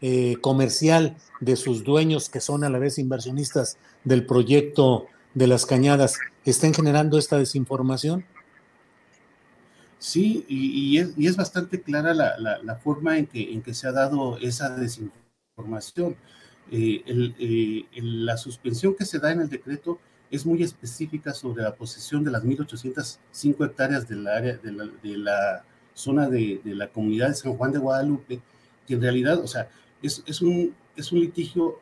[0.00, 5.64] eh, comercial de sus dueños, que son a la vez inversionistas del proyecto de las
[5.64, 8.24] cañadas, estén generando esta desinformación?
[9.98, 16.16] Sí, y, es, bastante clara la, forma en que, se ha dado esa desinformación.
[16.70, 17.02] Eh,
[17.38, 19.98] eh, la suspensión que se da en el decreto
[20.34, 26.28] es muy específica sobre la posesión de las 1.805 hectáreas del área de la, zona
[26.28, 28.40] de, la comunidad de San Juan de Guadalupe,
[28.84, 29.68] que en realidad, o sea,
[30.02, 31.78] es, un, es un litigio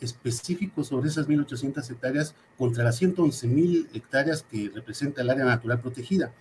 [0.00, 6.32] específico sobre esas 1.800 hectáreas contra las 111.000 hectáreas que representa el área natural protegida.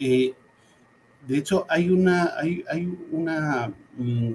[0.00, 0.34] Eh,
[1.28, 4.32] de hecho, hay una, hay, hay una, mm,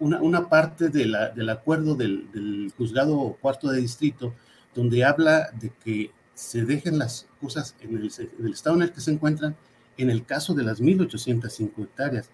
[0.00, 4.34] una, una, parte de del acuerdo del, del, juzgado cuarto de distrito
[4.74, 8.92] donde habla de que se dejen las cosas en el, en el estado en el
[8.92, 9.56] que se encuentran
[9.98, 12.30] en el caso de las 1.805 hectáreas.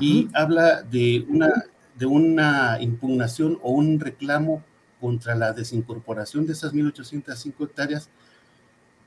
[0.00, 1.52] Y habla de una
[1.96, 4.62] de una impugnación o un reclamo
[5.00, 8.08] contra la desincorporación de esas 1.805 hectáreas,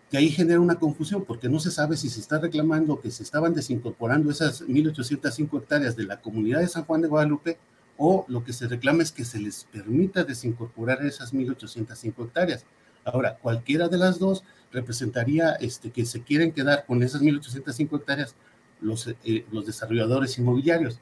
[0.09, 3.23] que ahí genera una confusión, porque no se sabe si se está reclamando que se
[3.23, 7.57] estaban desincorporando esas 1.805 hectáreas de la comunidad de San Juan de Guadalupe,
[7.97, 12.65] o lo que se reclama es que se les permita desincorporar esas 1.805 hectáreas.
[13.03, 18.35] Ahora, cualquiera de las dos representaría este, que se quieren quedar con esas 1.805 hectáreas
[18.81, 20.99] los, eh, los desarrolladores inmobiliarios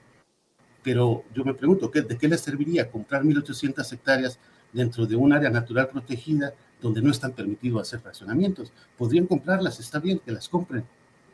[0.85, 4.37] pero yo me pregunto, ¿de qué les serviría comprar 1.800 hectáreas
[4.71, 8.71] dentro de un área natural protegida donde no están permitidos hacer fraccionamientos?
[8.95, 10.85] Podrían comprarlas, está bien que las compren,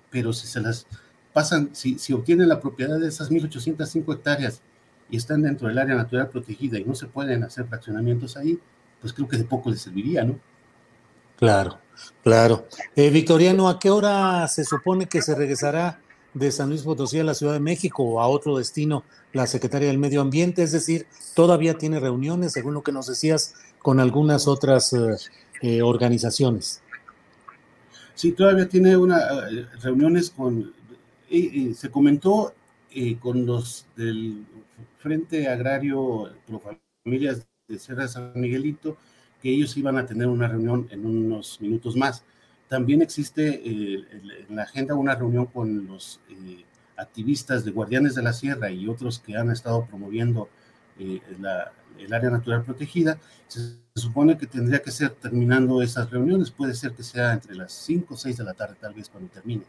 [0.09, 0.87] pero si se las
[1.33, 4.61] pasan, si, si obtienen la propiedad de esas 1.805 hectáreas
[5.11, 8.57] y están dentro del área natural protegida y no se pueden hacer fraccionamientos ahí,
[8.99, 10.39] pues creo que de poco les serviría, ¿no?
[11.37, 11.79] Claro,
[12.23, 12.67] claro.
[12.95, 15.99] Eh, Victoriano, ¿a qué hora se supone que se regresará
[16.33, 19.87] de San Luis Potosí a la Ciudad de México o a otro destino la secretaria
[19.87, 24.47] del Medio Ambiente, es decir, todavía tiene reuniones, según lo que nos decías, con algunas
[24.47, 25.15] otras eh,
[25.61, 26.81] eh, organizaciones.
[28.13, 29.19] Sí, todavía tiene una,
[29.49, 30.73] eh, reuniones con,
[31.29, 32.53] se comentó
[33.21, 34.45] con los del
[35.01, 36.29] Frente Agrario
[37.03, 38.97] Familias de Sierra San Miguelito
[39.41, 42.23] que ellos iban a tener una reunión en unos minutos más.
[42.69, 46.21] También existe en la agenda una reunión con los
[46.95, 50.49] activistas de Guardianes de la Sierra y otros que han estado promoviendo
[50.99, 51.19] eh,
[51.97, 53.17] el área natural protegida,
[53.47, 56.51] se, supone que tendría que ser terminando esas reuniones.
[56.51, 59.29] Puede ser que sea entre las 5 o 6 de la tarde, tal vez cuando
[59.29, 59.63] termine.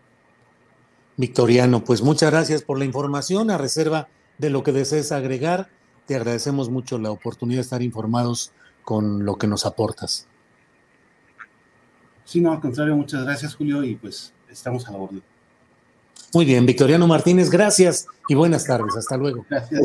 [1.17, 3.51] Victoriano, pues muchas gracias por la información.
[3.51, 4.09] A reserva
[4.43, 5.69] de lo que desees agregar,
[6.05, 8.51] te agradecemos mucho la oportunidad de estar informados
[8.83, 10.27] con lo que nos aportas.
[12.25, 15.23] Sí, no, al contrario, muchas gracias, Julio, y pues estamos a la orden.
[16.35, 18.97] Muy bien, Victoriano Martínez, gracias y buenas tardes.
[18.97, 19.47] Hasta luego.
[19.49, 19.81] Gracias.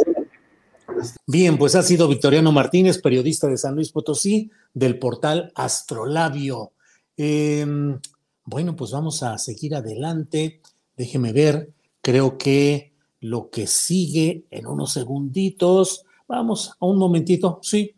[1.27, 6.71] Bien, pues ha sido Victoriano Martínez, periodista de San Luis Potosí, del portal Astrolabio.
[7.15, 7.99] Em,
[8.43, 10.61] bueno, pues vamos a seguir adelante.
[10.95, 11.69] déjeme ver,
[12.01, 17.95] creo que lo que sigue en unos segunditos, vamos a un momentito, sí,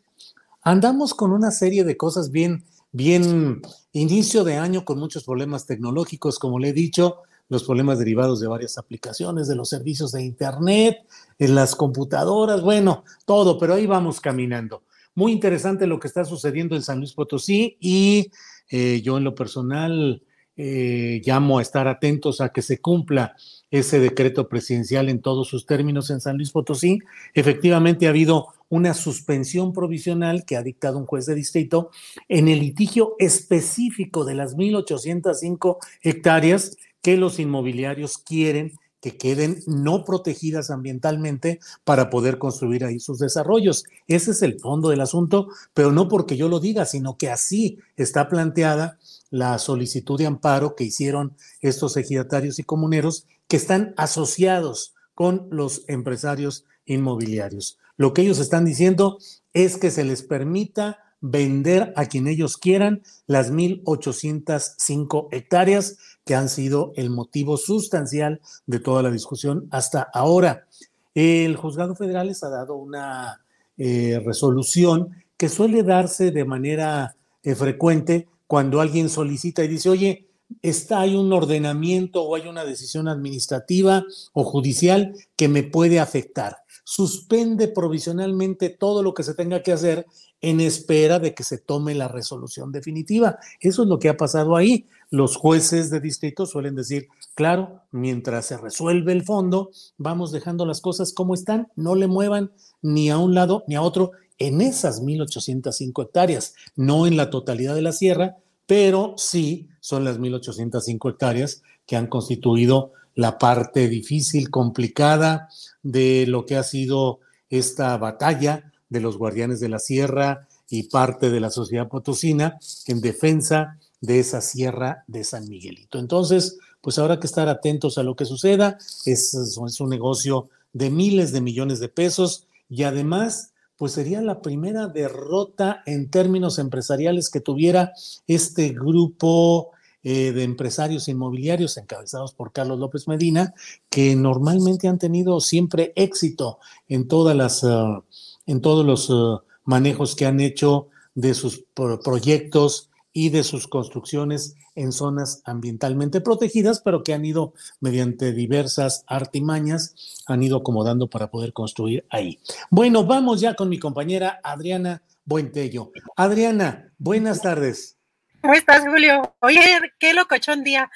[0.62, 6.40] andamos con una serie de cosas bien, bien, inicio de año con muchos problemas tecnológicos,
[6.40, 7.18] como le he dicho,
[7.50, 10.98] los problemas derivados de varias aplicaciones, de los servicios de Internet,
[11.40, 14.84] en las computadoras, bueno, todo, pero ahí vamos caminando.
[15.16, 18.32] Muy interesante lo que está sucediendo en San Luis Potosí y
[18.70, 20.22] eh, yo en lo personal
[20.56, 23.36] eh, llamo a estar atentos a que se cumpla
[23.72, 27.00] ese decreto presidencial en todos sus términos en San Luis Potosí.
[27.34, 31.90] Efectivamente ha habido una suspensión provisional que ha dictado un juez de distrito
[32.28, 40.04] en el litigio específico de las 1.805 hectáreas que los inmobiliarios quieren que queden no
[40.04, 43.86] protegidas ambientalmente para poder construir ahí sus desarrollos.
[44.08, 47.80] Ese es el fondo del asunto, pero no porque yo lo diga, sino que así
[47.96, 48.98] está planteada
[49.30, 55.84] la solicitud de amparo que hicieron estos ejidatarios y comuneros que están asociados con los
[55.90, 57.78] empresarios inmobiliarios.
[57.98, 59.18] Lo que ellos están diciendo
[59.52, 66.48] es que se les permita vender a quien ellos quieran las 1.805 hectáreas que han
[66.48, 70.68] sido el motivo sustancial de toda la discusión hasta ahora.
[71.14, 73.44] El juzgado federal les ha dado una
[73.78, 80.29] eh, resolución que suele darse de manera eh, frecuente cuando alguien solicita y dice, oye,
[80.62, 86.58] está hay un ordenamiento o hay una decisión administrativa o judicial que me puede afectar.
[86.84, 90.08] Suspende provisionalmente todo lo que se tenga que hacer
[90.42, 93.38] en espera de que se tome la resolución definitiva.
[93.60, 94.88] Eso es lo que ha pasado ahí.
[95.12, 100.82] Los jueces de distrito suelen decir, claro, mientras se resuelve el fondo, vamos dejando las
[100.82, 102.52] cosas como están, no le muevan
[102.82, 107.76] ni a un lado ni a otro en esas 1.805 hectáreas, no en la totalidad
[107.76, 114.50] de la sierra, pero sí son las 1.805 hectáreas que han constituido la parte difícil,
[114.50, 115.50] complicada
[115.84, 117.20] de lo que ha sido
[117.50, 123.02] esta batalla de los guardianes de la sierra y parte de la sociedad potosina en
[123.02, 126.00] defensa de esa sierra de San Miguelito.
[126.00, 128.78] Entonces, pues habrá que estar atentos a lo que suceda.
[129.06, 134.42] Es, es un negocio de miles de millones de pesos y además, pues sería la
[134.42, 137.94] primera derrota en términos empresariales que tuviera
[138.28, 139.72] este grupo
[140.04, 143.54] eh, de empresarios inmobiliarios encabezados por Carlos López Medina,
[143.90, 147.64] que normalmente han tenido siempre éxito en todas las...
[147.64, 148.04] Uh,
[148.50, 151.66] en todos los eh, manejos que han hecho de sus
[152.04, 159.04] proyectos y de sus construcciones en zonas ambientalmente protegidas, pero que han ido mediante diversas
[159.08, 162.40] artimañas, han ido acomodando para poder construir ahí.
[162.70, 165.92] Bueno, vamos ya con mi compañera Adriana Buentello.
[166.16, 167.98] Adriana, buenas tardes.
[168.42, 169.36] ¿Cómo estás, Julio?
[169.42, 169.62] Oye,
[170.00, 170.90] qué locochón día.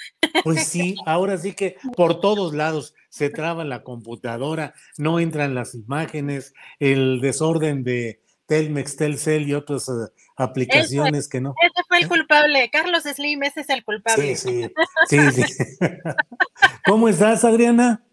[0.44, 5.76] Pues sí, ahora sí que por todos lados se traba la computadora, no entran las
[5.76, 11.54] imágenes, el desorden de Telmex, Telcel y otras eh, aplicaciones que no.
[11.62, 14.36] Ese fue el culpable, Carlos Slim, ese es el culpable.
[14.36, 14.70] Sí,
[15.08, 15.64] sí, sí.
[16.86, 18.04] ¿Cómo estás, Adriana?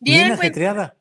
[0.00, 0.96] Bien, pues, ajetreada.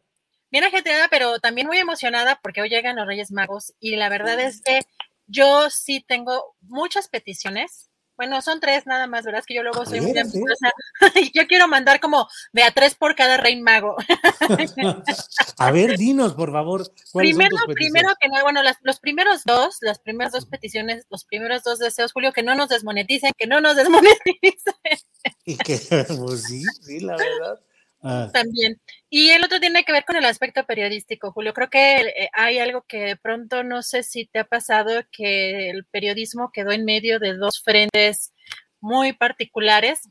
[0.52, 4.40] bien ajetreada, pero también muy emocionada porque hoy llegan los Reyes Magos y la verdad
[4.40, 4.82] es que
[5.27, 9.40] yo sí tengo muchas peticiones bueno, son tres nada más, ¿verdad?
[9.40, 10.69] Es que yo luego soy muy ambiciosa.
[11.34, 13.95] yo quiero mandar como de a tres por cada rey mago.
[15.58, 16.90] a ver, dinos, por favor.
[17.14, 21.80] Primero, primero que no, bueno, los primeros dos, las primeras dos peticiones, los primeros dos
[21.80, 24.74] deseos, Julio, que no nos desmoneticen, que no nos desmoneticen.
[25.45, 25.77] y que,
[26.18, 27.60] pues sí, sí, la verdad.
[28.01, 28.30] Ah.
[28.32, 28.80] También.
[29.09, 31.53] Y el otro tiene que ver con el aspecto periodístico, Julio.
[31.53, 35.69] Creo que eh, hay algo que de pronto no sé si te ha pasado, que
[35.72, 38.33] el periodismo quedó en medio de dos frentes
[38.80, 40.01] muy particulares,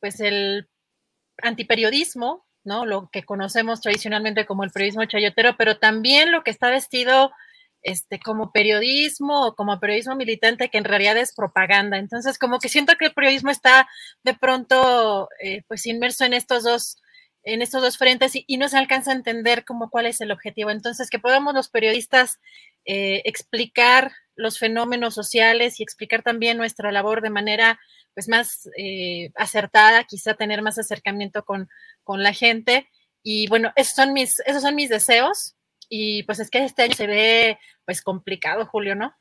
[0.00, 0.68] pues el
[1.42, 2.86] antiperiodismo, ¿no?
[2.86, 7.32] Lo que conocemos tradicionalmente como el periodismo chayotero, pero también lo que está vestido
[7.82, 11.98] este, como periodismo o como periodismo militante que en realidad es propaganda.
[11.98, 13.88] Entonces, como que siento que el periodismo está
[14.22, 17.01] de pronto eh, pues inmerso en estos dos
[17.44, 20.70] en estos dos frentes y, no se alcanza a entender cómo cuál es el objetivo.
[20.70, 22.38] Entonces, que podamos los periodistas
[22.84, 27.80] eh, explicar los fenómenos sociales y explicar también nuestra labor de manera
[28.14, 31.68] pues más eh, acertada, quizá tener más acercamiento con,
[32.04, 32.88] con, la gente.
[33.22, 35.56] Y bueno, esos son mis, esos son mis deseos.
[35.88, 39.14] Y pues es que este año se ve pues complicado, Julio, ¿no?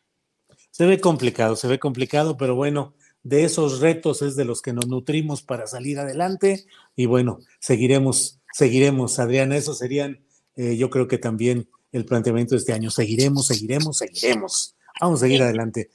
[0.70, 4.74] Se ve complicado, se ve complicado, pero bueno, de esos retos es de los que
[4.74, 10.22] nos nutrimos para salir adelante y bueno, seguiremos, seguiremos, Adriana, esos serían,
[10.56, 14.76] eh, yo creo que también el planteamiento de este año, seguiremos, seguiremos, seguiremos.
[15.00, 15.90] Vamos a seguir adelante.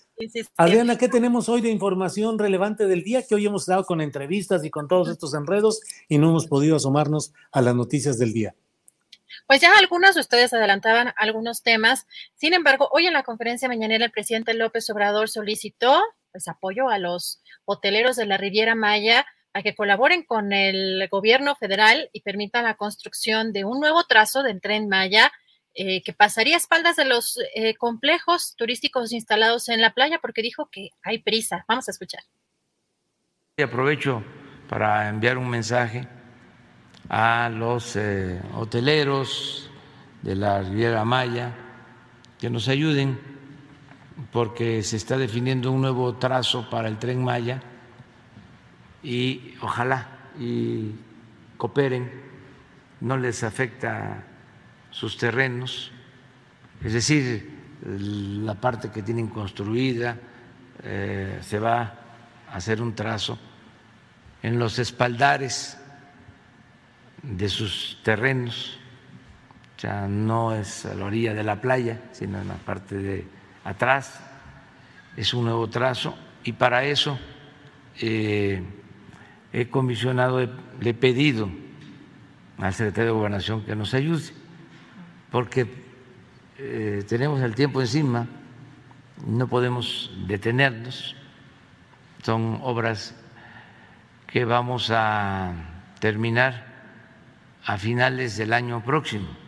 [0.57, 3.23] Adriana, ¿qué tenemos hoy de información relevante del día?
[3.23, 6.77] Que hoy hemos dado con entrevistas y con todos estos enredos y no hemos podido
[6.77, 8.55] asomarnos a las noticias del día.
[9.47, 12.07] Pues ya algunos de ustedes adelantaban algunos temas.
[12.35, 16.99] Sin embargo, hoy en la conferencia mañanera el presidente López Obrador solicitó pues apoyo a
[16.99, 22.65] los hoteleros de la Riviera Maya a que colaboren con el gobierno federal y permitan
[22.65, 25.33] la construcción de un nuevo trazo del tren Maya
[25.75, 30.43] eh, que pasaría a espaldas de los eh, complejos turísticos instalados en la playa porque
[30.43, 31.65] dijo que hay prisa.
[31.69, 32.23] Vamos a escuchar.
[33.57, 34.23] Y aprovecho
[34.69, 36.07] para enviar un mensaje
[37.09, 39.71] a los eh, hoteleros
[40.23, 41.55] de la Riviera Maya
[42.39, 43.36] que nos ayuden
[44.33, 47.63] porque se está definiendo un nuevo trazo para el tren Maya
[49.03, 50.93] y ojalá y
[51.57, 52.11] cooperen,
[53.01, 54.25] no les afecta
[54.91, 55.93] sus terrenos,
[56.83, 60.19] es decir, la parte que tienen construida,
[60.83, 61.95] eh, se va
[62.51, 63.39] a hacer un trazo
[64.43, 65.79] en los espaldares
[67.23, 68.79] de sus terrenos,
[69.79, 73.36] ya no es a la orilla de la playa, sino en la parte de
[73.67, 74.21] atrás,
[75.17, 77.19] es un nuevo trazo y para eso
[78.01, 78.63] eh,
[79.53, 81.51] he comisionado, le he pedido
[82.59, 84.33] al secretario de Gobernación que nos ayude,
[85.31, 85.67] porque
[86.59, 88.29] eh, tenemos el tiempo encima,
[89.27, 91.17] no podemos detenernos,
[92.23, 93.15] son obras
[94.27, 95.55] que vamos a
[95.99, 96.67] terminar
[97.65, 99.46] a finales del año próximo.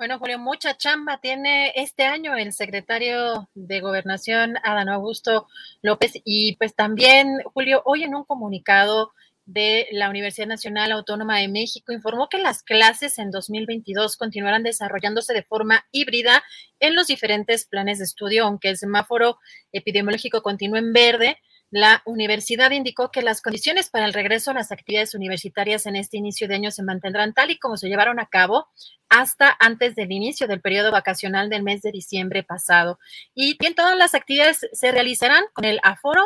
[0.00, 5.46] Bueno, Julio, mucha chamba tiene este año el secretario de Gobernación, Adán Augusto
[5.82, 9.12] López, y pues también, Julio, hoy en un comunicado
[9.44, 15.34] de la Universidad Nacional Autónoma de México informó que las clases en 2022 continuarán desarrollándose
[15.34, 16.42] de forma híbrida
[16.78, 19.38] en los diferentes planes de estudio, aunque el semáforo
[19.70, 21.36] epidemiológico continúe en verde
[21.70, 26.16] la universidad indicó que las condiciones para el regreso a las actividades universitarias en este
[26.16, 28.66] inicio de año se mantendrán tal y como se llevaron a cabo
[29.08, 32.98] hasta antes del inicio del periodo vacacional del mes de diciembre pasado.
[33.34, 36.22] Y bien, todas las actividades se realizarán con el aforo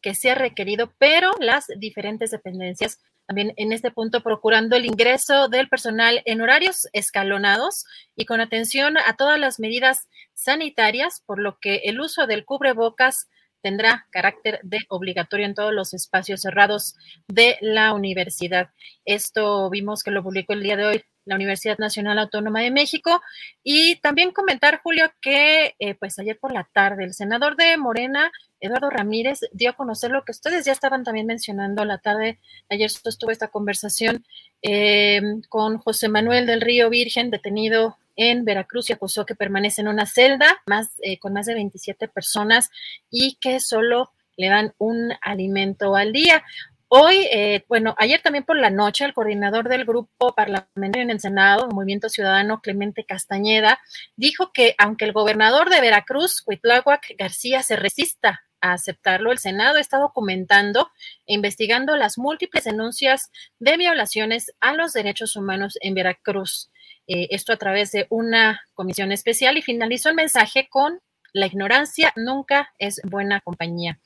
[0.00, 5.68] que sea requerido, pero las diferentes dependencias también en este punto procurando el ingreso del
[5.68, 7.84] personal en horarios escalonados
[8.14, 13.28] y con atención a todas las medidas sanitarias, por lo que el uso del cubrebocas
[13.66, 16.94] tendrá carácter de obligatorio en todos los espacios cerrados
[17.26, 18.70] de la universidad.
[19.04, 23.20] Esto vimos que lo publicó el día de hoy la Universidad Nacional Autónoma de México.
[23.64, 28.30] Y también comentar, Julio, que eh, pues ayer por la tarde el senador de Morena,
[28.60, 32.38] Eduardo Ramírez, dio a conocer lo que ustedes ya estaban también mencionando la tarde.
[32.70, 34.24] Ayer estuvo esta conversación
[34.62, 39.88] eh, con José Manuel del Río Virgen, detenido en Veracruz y acusó que permanece en
[39.88, 42.70] una celda más, eh, con más de 27 personas
[43.10, 46.42] y que solo le dan un alimento al día.
[46.88, 51.20] Hoy, eh, bueno, ayer también por la noche, el coordinador del grupo parlamentario en el
[51.20, 53.80] Senado, Movimiento Ciudadano, Clemente Castañeda,
[54.14, 59.78] dijo que aunque el gobernador de Veracruz, Cuitláhuac García, se resista a aceptarlo, el Senado
[59.78, 60.90] está documentando
[61.26, 66.70] e investigando las múltiples denuncias de violaciones a los derechos humanos en Veracruz.
[67.06, 71.00] Eh, esto a través de una comisión especial y finalizó el mensaje con
[71.32, 73.98] la ignorancia nunca es buena compañía.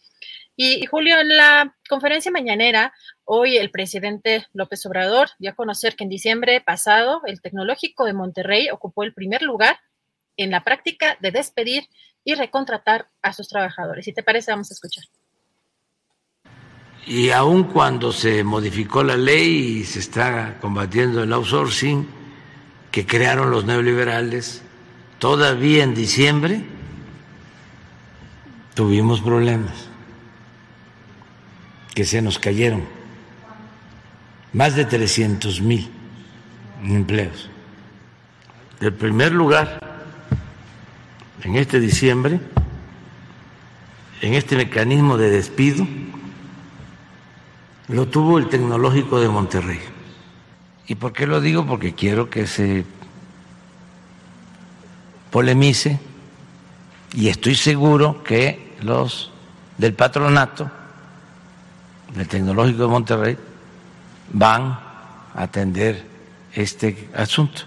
[0.57, 2.93] Y, Julio, en la conferencia mañanera,
[3.25, 8.13] hoy el presidente López Obrador dio a conocer que en diciembre pasado el Tecnológico de
[8.13, 9.79] Monterrey ocupó el primer lugar
[10.37, 11.85] en la práctica de despedir
[12.25, 14.05] y recontratar a sus trabajadores.
[14.05, 15.05] Si te parece, vamos a escuchar.
[17.07, 22.20] Y aun cuando se modificó la ley y se está combatiendo el outsourcing,
[22.91, 24.63] que crearon los neoliberales,
[25.19, 26.65] todavía en diciembre
[28.75, 29.89] tuvimos problemas,
[31.95, 32.85] que se nos cayeron
[34.53, 35.91] más de 300 mil
[36.83, 37.49] empleos.
[38.81, 39.79] El primer lugar
[41.43, 42.41] en este diciembre,
[44.23, 45.87] en este mecanismo de despido,
[47.89, 49.81] lo tuvo el Tecnológico de Monterrey.
[50.91, 51.65] ¿Y por qué lo digo?
[51.65, 52.85] Porque quiero que se
[55.31, 56.01] polemice
[57.15, 59.31] y estoy seguro que los
[59.79, 60.69] del patronato
[62.13, 63.39] del Tecnológico de Monterrey
[64.31, 66.03] van a atender
[66.57, 67.63] este asunto.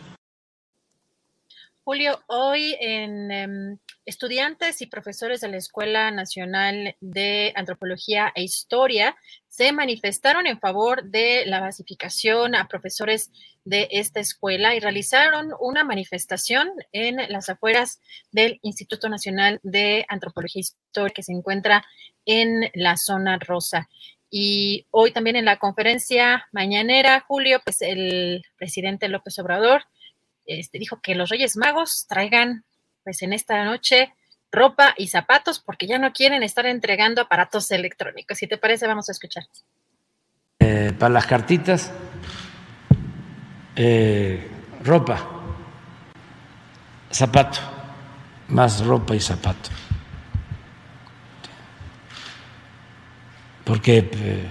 [1.85, 9.15] Julio, hoy en em, estudiantes y profesores de la Escuela Nacional de Antropología e Historia
[9.53, 13.31] se manifestaron en favor de la basificación a profesores
[13.63, 18.01] de esta escuela y realizaron una manifestación en las afueras
[18.31, 21.85] del Instituto Nacional de Antropología Histórica que se encuentra
[22.25, 23.89] en la zona rosa.
[24.31, 29.83] Y hoy también en la conferencia mañanera, Julio, pues el presidente López Obrador
[30.47, 32.65] este, dijo que los Reyes Magos traigan
[33.03, 34.15] pues en esta noche
[34.53, 38.37] ropa y zapatos porque ya no quieren estar entregando aparatos electrónicos.
[38.37, 39.43] Si te parece, vamos a escuchar.
[40.59, 41.91] Eh, para las cartitas,
[43.75, 44.47] eh,
[44.83, 45.27] ropa,
[47.11, 47.59] zapato,
[48.49, 49.71] más ropa y zapato.
[53.65, 54.47] Porque eh,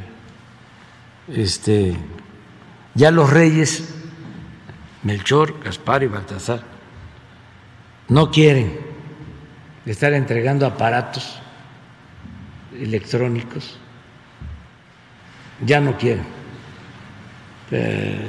[1.28, 1.97] este,
[2.94, 3.94] ya los reyes,
[5.05, 6.62] Melchor, Gaspar y Baltasar,
[8.08, 8.91] no quieren
[9.86, 11.39] estar entregando aparatos
[12.78, 13.78] electrónicos,
[15.65, 16.25] ya no quieren.
[17.70, 18.28] Eh,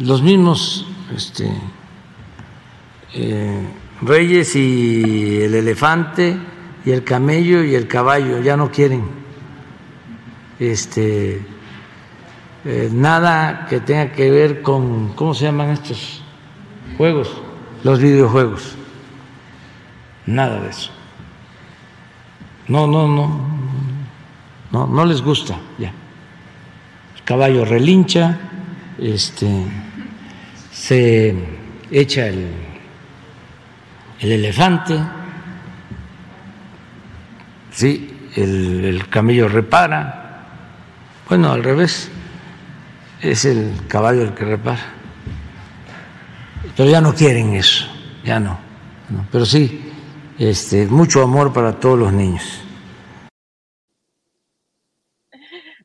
[0.00, 1.50] los mismos este,
[3.14, 3.66] eh,
[4.00, 6.36] reyes y el elefante
[6.84, 9.22] y el camello y el caballo ya no quieren
[10.62, 11.40] este,
[12.64, 16.22] eh, nada que tenga que ver con, ¿cómo se llaman estos
[16.96, 17.32] juegos?
[17.82, 18.76] Los videojuegos.
[20.26, 20.90] Nada de eso.
[22.68, 23.40] No, no, no,
[24.70, 25.92] no, no les gusta ya.
[27.16, 28.38] El caballo relincha,
[28.98, 29.66] este,
[30.70, 31.34] se
[31.90, 32.52] echa el,
[34.20, 34.98] el elefante,
[37.72, 40.18] sí, el, el camello repara.
[41.28, 42.10] Bueno, al revés,
[43.20, 44.82] es el caballo el que repara.
[46.76, 47.86] Pero ya no quieren eso,
[48.24, 48.58] ya no.
[49.10, 49.26] no.
[49.30, 49.91] Pero sí,
[50.38, 52.42] este, mucho amor para todos los niños.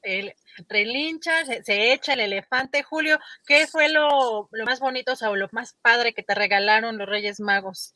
[0.01, 0.33] El
[0.69, 2.83] relincha, se, se, echa el elefante.
[2.83, 7.07] Julio, ¿qué fue lo, lo más bonito o lo más padre que te regalaron los
[7.07, 7.93] Reyes Magos?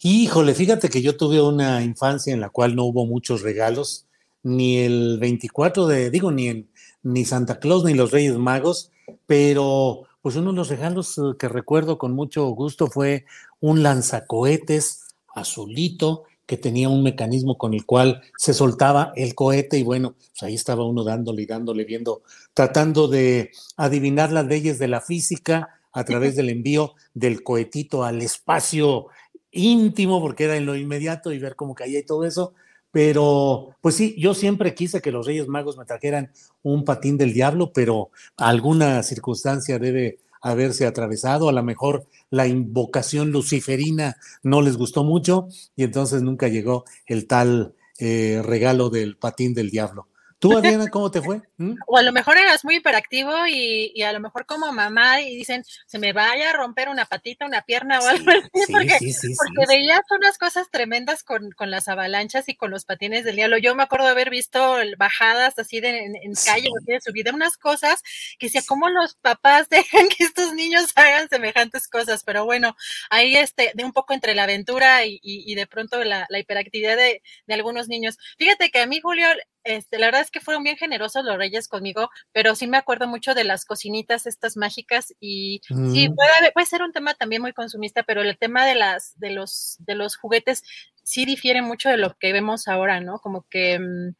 [0.00, 4.06] Híjole, fíjate que yo tuve una infancia en la cual no hubo muchos regalos,
[4.42, 6.70] ni el 24 de, digo, ni, en,
[7.02, 8.92] ni Santa Claus ni los Reyes Magos,
[9.26, 13.24] pero pues uno de los regalos que recuerdo con mucho gusto fue
[13.60, 15.07] un lanzacohetes
[15.40, 20.42] azulito que tenía un mecanismo con el cual se soltaba el cohete y bueno, pues
[20.42, 22.22] ahí estaba uno dándole y dándole, viendo,
[22.54, 28.22] tratando de adivinar las leyes de la física a través del envío del cohetito al
[28.22, 29.08] espacio
[29.50, 32.54] íntimo, porque era en lo inmediato y ver cómo caía y todo eso.
[32.90, 37.34] Pero, pues sí, yo siempre quise que los Reyes Magos me trajeran un patín del
[37.34, 44.76] diablo, pero alguna circunstancia debe haberse atravesado, a lo mejor la invocación luciferina no les
[44.76, 50.07] gustó mucho y entonces nunca llegó el tal eh, regalo del patín del diablo.
[50.38, 51.40] ¿Tú, Adriana, cómo te fue?
[51.56, 51.74] ¿Mm?
[51.88, 55.36] O a lo mejor eras muy hiperactivo y, y, a lo mejor como mamá y
[55.36, 58.98] dicen, se me vaya a romper una patita, una pierna o algo así, sí, porque,
[58.98, 63.24] sí, sí, porque veías unas cosas tremendas con, con, las avalanchas y con los patines
[63.24, 63.58] del diablo.
[63.58, 67.56] Yo me acuerdo de haber visto bajadas así de, en, en calle, de subida unas
[67.56, 68.02] cosas
[68.38, 72.22] que decía, ¿cómo los papás dejan que estos niños hagan semejantes cosas?
[72.22, 72.76] Pero bueno,
[73.10, 76.38] ahí este, de un poco entre la aventura y, y, y de pronto la, la
[76.38, 78.18] hiperactividad de, de algunos niños.
[78.38, 79.26] Fíjate que a mí, Julio,
[79.68, 83.06] este, la verdad es que fueron bien generosos los reyes conmigo, pero sí me acuerdo
[83.06, 85.92] mucho de las cocinitas estas mágicas y mm.
[85.92, 89.30] sí, puede, puede, ser un tema también muy consumista, pero el tema de las, de
[89.30, 90.62] los, de los juguetes
[91.02, 93.18] sí difiere mucho de lo que vemos ahora, ¿no?
[93.18, 94.14] Como que mmm,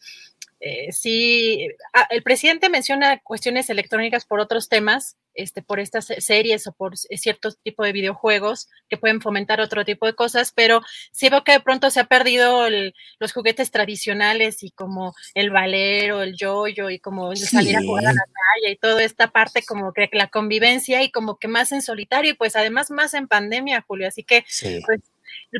[0.60, 6.66] eh, sí, ah, el presidente menciona cuestiones electrónicas por otros temas, este, por estas series
[6.66, 11.28] o por cierto tipo de videojuegos que pueden fomentar otro tipo de cosas, pero sí
[11.28, 16.22] veo que de pronto se ha perdido el, los juguetes tradicionales y como el valero,
[16.22, 17.46] el yoyo y como sí.
[17.46, 21.12] salir a jugar a la calle y toda esta parte como que la convivencia y
[21.12, 24.80] como que más en solitario y pues además más en pandemia, Julio, así que sí.
[24.84, 25.02] pues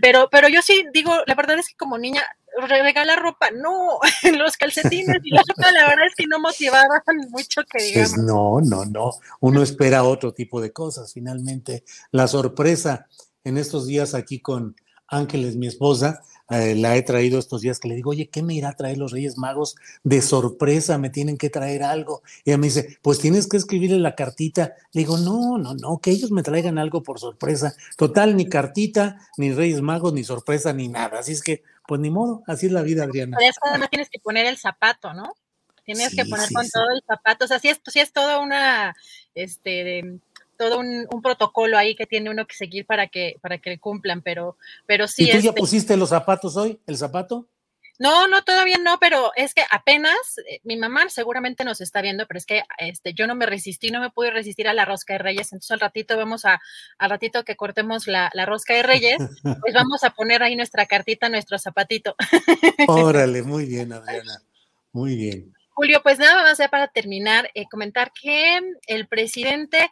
[0.02, 2.22] pero, pero yo sí digo, la verdad es que como niña,
[2.68, 3.98] regala ropa, no,
[4.38, 6.88] los calcetines y la ropa, la verdad es que no motivaban
[7.30, 8.12] mucho que digamos.
[8.14, 9.10] Pues no, no, no,
[9.40, 11.12] uno espera otro tipo de cosas.
[11.12, 13.06] Finalmente, la sorpresa
[13.44, 14.76] en estos días aquí con
[15.08, 18.54] Ángeles, mi esposa, eh, la he traído estos días que le digo, oye, ¿qué me
[18.54, 20.96] irá a traer los Reyes Magos de sorpresa?
[20.96, 22.22] Me tienen que traer algo.
[22.44, 24.74] Y ella me dice, pues tienes que escribirle la cartita.
[24.92, 27.74] Le digo, no, no, no, que ellos me traigan algo por sorpresa.
[27.96, 31.18] Total, ni cartita, ni Reyes Magos, ni sorpresa, ni nada.
[31.18, 33.38] Así es que, pues ni modo, así es la vida, Adriana.
[33.40, 35.32] Eso además tienes que poner el zapato, ¿no?
[35.86, 36.70] Tienes sí, que poner sí, con sí.
[36.70, 37.46] todo el zapato.
[37.46, 38.94] O sea, sí es, sí es toda una,
[39.34, 40.18] este, de,
[40.58, 44.20] todo un, un, protocolo ahí que tiene uno que seguir para que, para que cumplan,
[44.20, 45.22] pero, pero sí.
[45.22, 46.78] ¿Y tú este, ya pusiste los zapatos hoy?
[46.86, 47.46] ¿El zapato?
[47.98, 50.16] No, no, todavía no, pero es que apenas
[50.48, 53.90] eh, mi mamá seguramente nos está viendo, pero es que este, yo no me resistí,
[53.90, 55.52] no me pude resistir a la rosca de reyes.
[55.52, 56.60] Entonces al ratito vamos a,
[56.98, 60.86] al ratito que cortemos la, la rosca de reyes, pues vamos a poner ahí nuestra
[60.86, 62.14] cartita, nuestro zapatito.
[62.88, 64.42] Órale, muy bien, Adriana.
[64.92, 65.52] Muy bien.
[65.70, 69.88] Julio, pues nada más ya para terminar, eh, comentar que el presidente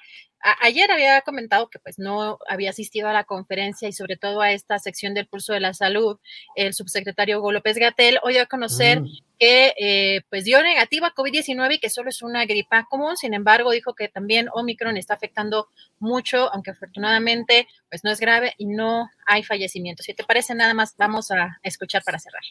[0.60, 4.52] ayer había comentado que pues no había asistido a la conferencia y sobre todo a
[4.52, 6.18] esta sección del pulso de la salud
[6.54, 9.06] el subsecretario Hugo López Gatel hoy a conocer mm.
[9.38, 13.70] que eh, pues dio negativa COVID-19 y que solo es una gripa común, sin embargo
[13.70, 15.68] dijo que también Omicron está afectando
[15.98, 20.06] mucho, aunque afortunadamente pues no es grave y no hay fallecimientos.
[20.06, 22.42] Si te parece nada más vamos a escuchar para cerrar.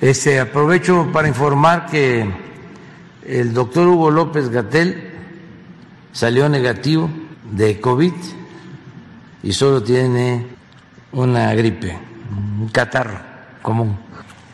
[0.00, 2.26] Este, aprovecho para informar que
[3.26, 5.15] el doctor Hugo López Gatel
[6.16, 7.10] salió negativo
[7.52, 8.14] de COVID
[9.42, 10.46] y solo tiene
[11.12, 11.94] una gripe,
[12.58, 13.18] un catarro
[13.60, 13.98] común.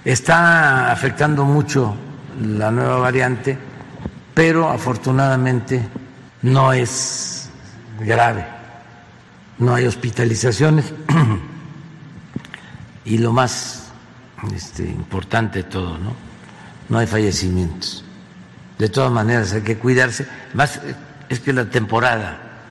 [0.05, 1.95] Está afectando mucho
[2.41, 3.57] la nueva variante,
[4.35, 5.87] pero afortunadamente
[6.43, 7.49] no es
[8.01, 8.45] grave,
[9.59, 10.93] no hay hospitalizaciones
[13.05, 13.93] y lo más
[14.53, 16.13] este, importante de todo, ¿no?
[16.89, 18.05] no hay fallecimientos.
[18.81, 20.27] De todas maneras hay que cuidarse.
[20.55, 20.81] Más
[21.33, 22.69] es que la temporada.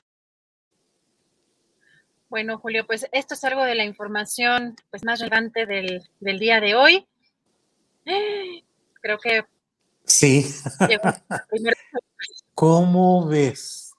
[2.28, 6.76] Bueno, Julio, pues esto es algo de la información pues, más relevante del, día de
[6.76, 7.06] hoy.
[8.04, 9.44] Creo que...
[10.04, 10.46] Sí.
[12.54, 13.94] ¿Cómo ves?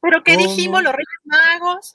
[0.00, 1.94] ¿Pero qué dijimos los Reyes Magos?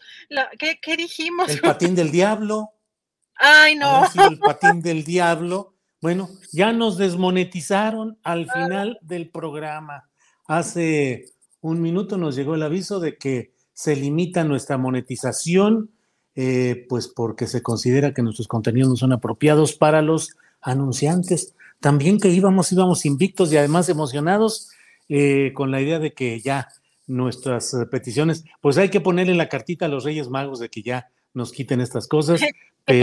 [0.57, 1.49] ¿Qué, dijimos?
[1.49, 2.69] El patín del diablo.
[3.35, 4.05] Ay, no.
[4.29, 5.75] el patín del diablo.
[5.99, 10.09] Bueno, ya nos desmonetizaron al final del programa.
[10.45, 11.32] Hace
[11.63, 15.91] un minuto nos llegó el aviso de que se limita nuestra monetización,
[16.35, 21.55] eh, pues porque se considera que nuestros contenidos no son apropiados para los anunciantes.
[21.79, 24.71] También que íbamos, íbamos invictos y además emocionados
[25.07, 26.67] eh, con la idea de que ya
[27.07, 31.07] nuestras peticiones, pues hay que ponerle la cartita a los Reyes Magos de que ya
[31.33, 32.41] nos quiten estas cosas,
[32.85, 32.99] Que,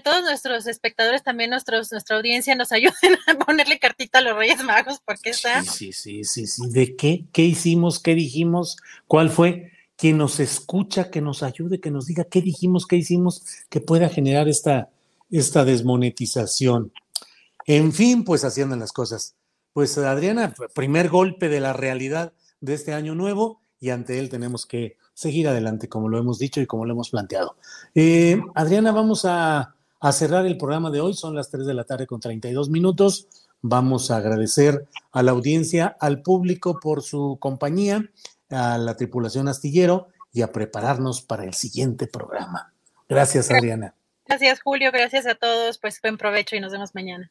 [0.00, 2.94] todos, nuestros espectadores, también nuestros, nuestra audiencia, nos ayuden
[3.26, 5.62] a ponerle cartita a los Reyes Magos, porque está.
[5.62, 6.62] Sí, sí, sí, sí.
[6.68, 7.26] ¿De qué?
[7.32, 8.00] ¿Qué hicimos?
[8.00, 8.76] ¿Qué dijimos?
[9.06, 9.72] ¿Cuál fue?
[9.96, 14.08] Quien nos escucha, que nos ayude, que nos diga qué dijimos, qué hicimos, que pueda
[14.08, 14.88] generar esta,
[15.30, 16.92] esta desmonetización.
[17.66, 19.34] En fin, pues haciendo las cosas.
[19.72, 24.66] Pues Adriana, primer golpe de la realidad de este año nuevo y ante él tenemos
[24.66, 27.56] que seguir adelante, como lo hemos dicho y como lo hemos planteado.
[27.94, 31.84] Eh, Adriana, vamos a, a, cerrar el programa de hoy, son las 3 de la
[31.84, 33.28] tarde con 32 minutos.
[33.62, 38.10] Vamos a agradecer a la audiencia, al público por su compañía,
[38.50, 42.74] a la tripulación astillero y a prepararnos para el siguiente programa.
[43.08, 43.94] Gracias, Adriana.
[44.26, 44.90] Gracias, Julio.
[44.92, 45.78] Gracias a todos.
[45.78, 47.30] Pues buen provecho y nos vemos mañana.